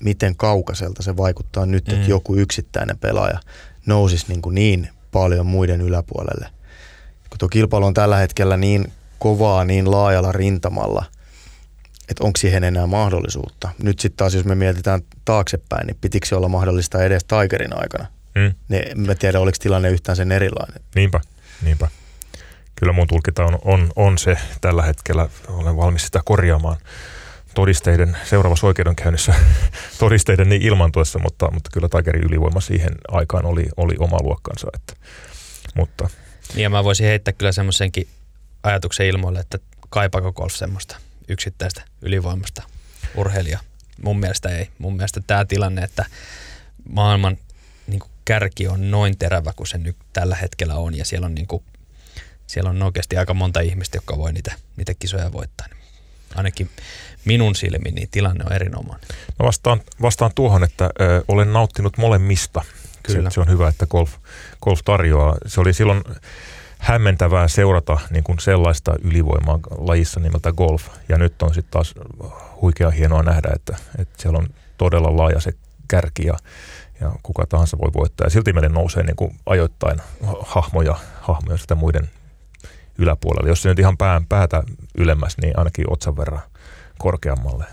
miten 0.00 0.36
kaukaiselta 0.36 1.02
se 1.02 1.16
vaikuttaa 1.16 1.66
nyt, 1.66 1.86
mm. 1.86 1.94
että 1.94 2.10
joku 2.10 2.36
yksittäinen 2.36 2.98
pelaaja 2.98 3.40
nousisi 3.88 4.26
niin, 4.28 4.42
kuin 4.42 4.54
niin 4.54 4.88
paljon 5.12 5.46
muiden 5.46 5.80
yläpuolelle. 5.80 6.48
Kun 7.30 7.38
tuo 7.38 7.48
kilpailu 7.48 7.86
on 7.86 7.94
tällä 7.94 8.16
hetkellä 8.16 8.56
niin 8.56 8.92
kovaa, 9.18 9.64
niin 9.64 9.90
laajalla 9.90 10.32
rintamalla, 10.32 11.04
että 12.08 12.24
onko 12.24 12.36
siihen 12.38 12.64
enää 12.64 12.86
mahdollisuutta. 12.86 13.68
Nyt 13.82 13.98
sitten 13.98 14.16
taas, 14.16 14.34
jos 14.34 14.44
me 14.44 14.54
mietitään 14.54 15.00
taaksepäin, 15.24 15.86
niin 15.86 15.96
pitikö 16.00 16.26
se 16.26 16.36
olla 16.36 16.48
mahdollista 16.48 17.02
edes 17.02 17.24
Tigerin 17.24 17.80
aikana? 17.80 18.06
Mm. 18.34 18.54
Niin 18.68 19.00
mä 19.00 19.14
tiedä, 19.14 19.40
oliko 19.40 19.58
tilanne 19.60 19.90
yhtään 19.90 20.16
sen 20.16 20.32
erilainen. 20.32 20.80
Niinpä, 20.94 21.20
niinpä. 21.62 21.88
Kyllä 22.74 22.92
mun 22.92 23.06
tulkinta 23.06 23.44
on, 23.44 23.58
on, 23.64 23.90
on 23.96 24.18
se 24.18 24.36
tällä 24.60 24.82
hetkellä, 24.82 25.28
olen 25.48 25.76
valmis 25.76 26.04
sitä 26.04 26.20
korjaamaan 26.24 26.76
todisteiden 27.58 28.16
seuraavassa 28.24 28.66
oikeudenkäynnissä 28.66 29.34
todisteiden 29.98 30.48
niin 30.48 30.62
ilmantuessa, 30.62 31.18
mutta, 31.18 31.50
mutta 31.50 31.70
kyllä 31.72 31.88
Tigerin 31.88 32.24
ylivoima 32.24 32.60
siihen 32.60 32.90
aikaan 33.08 33.46
oli, 33.46 33.66
oli 33.76 33.94
oma 33.98 34.18
luokkansa. 34.22 34.68
Että, 34.74 34.92
mutta. 35.74 36.08
Niin 36.54 36.62
ja 36.62 36.70
mä 36.70 36.84
voisin 36.84 37.06
heittää 37.06 37.32
kyllä 37.32 37.52
semmoisenkin 37.52 38.08
ajatuksen 38.62 39.06
ilmoille, 39.06 39.40
että 39.40 39.58
kaipaako 39.90 40.32
golf 40.32 40.52
semmoista 40.52 40.96
yksittäistä 41.28 41.82
ylivoimasta 42.02 42.62
urheilijaa. 43.14 43.60
Mun 44.02 44.20
mielestä 44.20 44.48
ei. 44.48 44.68
Mun 44.78 44.96
mielestä 44.96 45.20
tämä 45.26 45.44
tilanne, 45.44 45.82
että 45.82 46.04
maailman 46.88 47.38
niin 47.86 48.00
kärki 48.24 48.68
on 48.68 48.90
noin 48.90 49.18
terävä 49.18 49.52
kuin 49.52 49.66
se 49.66 49.78
nyt 49.78 49.96
tällä 50.12 50.36
hetkellä 50.36 50.74
on 50.74 50.94
ja 50.94 51.04
siellä 51.04 51.26
on, 51.26 51.34
niin 51.34 51.46
kuin, 51.46 51.62
siellä 52.46 52.70
on 52.70 52.82
oikeasti 52.82 53.16
aika 53.16 53.34
monta 53.34 53.60
ihmistä, 53.60 53.96
jotka 53.96 54.18
voi 54.18 54.32
niitä, 54.32 54.54
niitä 54.76 54.94
kisoja 54.94 55.32
voittaa. 55.32 55.66
Niin 55.68 55.78
ainakin 56.34 56.70
minun 57.28 57.54
silmin 57.54 57.94
niin 57.94 58.08
tilanne 58.10 58.44
on 58.46 58.52
erinomainen. 58.52 59.08
Mä 59.38 59.46
vastaan, 59.46 59.80
vastaan 60.02 60.30
tuohon, 60.34 60.64
että 60.64 60.84
ö, 61.00 61.24
olen 61.28 61.52
nauttinut 61.52 61.98
molemmista. 61.98 62.64
Kyllä. 63.02 63.30
Se, 63.30 63.34
se 63.34 63.40
on 63.40 63.48
hyvä, 63.48 63.68
että 63.68 63.86
golf, 63.86 64.12
golf 64.62 64.80
tarjoaa. 64.84 65.36
Se 65.46 65.60
oli 65.60 65.72
silloin 65.72 66.04
hämmentävää 66.78 67.48
seurata 67.48 67.98
niin 68.10 68.24
kuin 68.24 68.38
sellaista 68.38 68.94
ylivoimaa 69.02 69.58
lajissa 69.78 70.20
nimeltä 70.20 70.52
golf. 70.52 70.88
Ja 71.08 71.18
nyt 71.18 71.42
on 71.42 71.54
sitten 71.54 71.70
taas 71.70 71.94
huikea 72.60 72.90
hienoa 72.90 73.22
nähdä, 73.22 73.48
että, 73.54 73.76
että 73.98 74.22
siellä 74.22 74.38
on 74.38 74.48
todella 74.78 75.16
laaja 75.16 75.40
se 75.40 75.52
kärki 75.88 76.26
ja, 76.26 76.34
ja 77.00 77.12
kuka 77.22 77.46
tahansa 77.46 77.78
voi 77.78 77.90
voittaa. 77.94 78.26
Ja 78.26 78.30
silti 78.30 78.52
meille 78.52 78.68
nousee 78.68 79.02
niin 79.02 79.16
kuin 79.16 79.36
ajoittain 79.46 80.00
hahmoja, 80.40 80.96
hahmoja 81.20 81.56
sitä 81.56 81.74
muiden 81.74 82.10
yläpuolella. 82.98 83.48
Jos 83.48 83.62
se 83.62 83.68
nyt 83.68 83.78
ihan 83.78 83.96
pään, 83.96 84.26
päätä 84.26 84.62
ylemmäs, 84.94 85.36
niin 85.42 85.58
ainakin 85.58 85.92
otsan 85.92 86.16
verran 86.16 86.40
korkeammalle. 86.98 87.64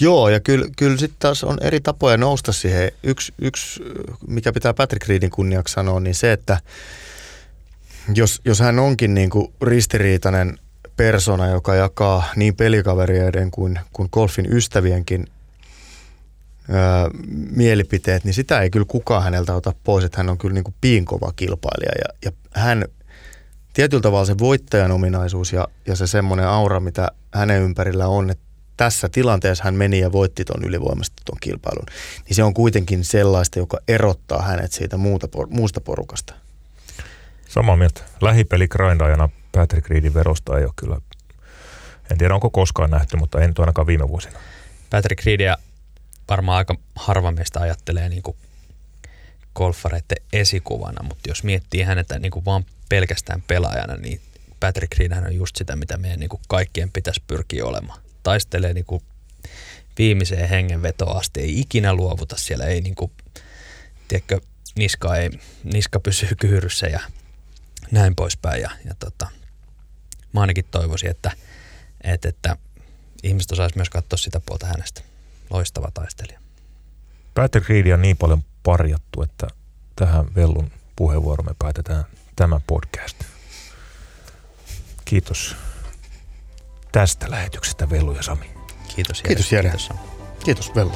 Joo, 0.00 0.28
ja 0.28 0.40
kyllä, 0.40 0.66
kyllä 0.76 0.96
sitten 0.96 1.18
taas 1.18 1.44
on 1.44 1.58
eri 1.60 1.80
tapoja 1.80 2.16
nousta 2.16 2.52
siihen. 2.52 2.92
Yksi, 3.02 3.34
yksi, 3.38 3.82
mikä 4.26 4.52
pitää 4.52 4.74
Patrick 4.74 5.08
Reedin 5.08 5.30
kunniaksi 5.30 5.74
sanoa, 5.74 6.00
niin 6.00 6.14
se, 6.14 6.32
että 6.32 6.60
jos, 8.14 8.40
jos 8.44 8.60
hän 8.60 8.78
onkin 8.78 9.14
niin 9.14 9.30
kuin 9.30 9.52
ristiriitainen 9.62 10.58
persona, 10.96 11.46
joka 11.46 11.74
jakaa 11.74 12.24
niin 12.36 12.56
pelikavereiden 12.56 13.50
kuin, 13.50 13.80
kuin 13.92 14.08
golfin 14.12 14.52
ystävienkin 14.52 15.26
öö, 16.70 16.76
mielipiteet, 17.50 18.24
niin 18.24 18.34
sitä 18.34 18.60
ei 18.60 18.70
kyllä 18.70 18.86
kukaan 18.88 19.22
häneltä 19.22 19.54
ota 19.54 19.74
pois, 19.84 20.04
että 20.04 20.16
hän 20.16 20.28
on 20.28 20.38
kyllä 20.38 20.54
niin 20.54 20.64
kuin 20.64 20.74
piinkova 20.80 21.32
kilpailija 21.36 21.92
ja, 21.98 22.14
ja 22.24 22.32
hän 22.50 22.84
tietyllä 23.72 24.00
tavalla 24.00 24.24
se 24.24 24.38
voittajan 24.38 24.90
ominaisuus 24.90 25.52
ja, 25.52 25.68
ja 25.86 25.96
se 25.96 26.06
semmoinen 26.06 26.46
aura, 26.46 26.80
mitä 26.80 27.08
hänen 27.34 27.62
ympärillä 27.62 28.08
on, 28.08 28.30
että 28.30 28.44
tässä 28.80 29.08
tilanteessa 29.08 29.64
hän 29.64 29.74
meni 29.74 29.98
ja 29.98 30.12
voitti 30.12 30.44
tuon 30.44 30.64
ylivoimasta 30.64 31.22
tuon 31.24 31.38
kilpailun, 31.40 31.86
niin 32.24 32.34
se 32.36 32.42
on 32.42 32.54
kuitenkin 32.54 33.04
sellaista, 33.04 33.58
joka 33.58 33.78
erottaa 33.88 34.42
hänet 34.42 34.72
siitä 34.72 34.96
muuta, 34.96 35.28
muusta 35.48 35.80
porukasta. 35.80 36.34
Samaa 37.48 37.76
mieltä. 37.76 38.00
Lähipeli 38.20 38.68
grindajana 38.68 39.28
Patrick 39.52 39.88
Reedin 39.88 40.14
verosta 40.14 40.58
ei 40.58 40.64
ole 40.64 40.72
kyllä, 40.76 41.00
en 42.10 42.18
tiedä 42.18 42.34
onko 42.34 42.50
koskaan 42.50 42.90
nähty, 42.90 43.16
mutta 43.16 43.40
en 43.40 43.54
ainakaan 43.58 43.86
viime 43.86 44.08
vuosina. 44.08 44.38
Patrick 44.90 45.24
Reedia 45.24 45.56
varmaan 46.28 46.58
aika 46.58 46.74
harva 46.94 47.32
meistä 47.32 47.60
ajattelee 47.60 48.08
niin 48.08 48.22
kuin 48.22 48.36
golfareiden 49.54 50.24
esikuvana, 50.32 51.02
mutta 51.02 51.30
jos 51.30 51.44
miettii 51.44 51.82
hänetä 51.82 52.18
niin 52.18 52.32
kuin 52.32 52.44
vaan 52.44 52.64
pelkästään 52.88 53.42
pelaajana, 53.46 53.96
niin 53.96 54.20
Patrick 54.60 54.98
Reed 54.98 55.12
on 55.12 55.34
just 55.34 55.56
sitä, 55.56 55.76
mitä 55.76 55.96
meidän 55.96 56.20
niin 56.20 56.30
kuin 56.30 56.40
kaikkien 56.48 56.90
pitäisi 56.90 57.22
pyrkiä 57.26 57.66
olemaan. 57.66 58.00
Taistelee 58.22 58.74
niin 58.74 58.84
kuin 58.84 59.02
viimeiseen 59.98 60.48
hengenvetoon 60.48 61.16
asti, 61.16 61.40
ei 61.40 61.60
ikinä 61.60 61.94
luovuta 61.94 62.36
siellä, 62.36 62.64
ei 62.64 62.80
niin 62.80 62.94
kuin, 62.94 63.12
tiedätkö, 64.08 64.40
niska, 64.76 65.16
ei, 65.16 65.30
niska 65.64 66.00
pysyy 66.00 66.28
kyhyryssä 66.40 66.86
ja 66.86 67.00
näin 67.90 68.16
poispäin. 68.16 68.62
Ja, 68.62 68.70
ja 68.84 68.94
tota, 68.98 69.28
mä 70.32 70.40
ainakin 70.40 70.64
toivoisin, 70.70 71.10
että, 71.10 71.30
että, 72.04 72.28
että 72.28 72.56
ihmiset 73.22 73.52
osaisi 73.52 73.76
myös 73.76 73.90
katsoa 73.90 74.16
sitä 74.16 74.40
puolta 74.46 74.66
hänestä. 74.66 75.02
Loistava 75.50 75.90
taistelija. 75.94 76.40
Patrick 77.34 77.68
Reed 77.68 77.92
on 77.92 78.02
niin 78.02 78.16
paljon 78.16 78.44
parjattu, 78.62 79.22
että 79.22 79.46
tähän 79.96 80.34
Vellun 80.34 80.72
puheenvuoroon 80.96 81.46
me 81.46 81.54
päätetään 81.58 82.04
tämä 82.36 82.60
podcast. 82.66 83.16
Kiitos 85.04 85.56
tästä 86.92 87.30
lähetyksestä 87.30 87.90
Vellu 87.90 88.12
ja 88.12 88.22
Sami. 88.22 88.50
Kiitos 88.94 89.18
Jere. 89.18 89.28
Kiitos, 89.28 89.52
Jere. 89.52 89.68
Kiitos. 89.68 89.86
Sami. 89.86 90.00
Kiitos 90.44 90.74
Vellu. 90.74 90.92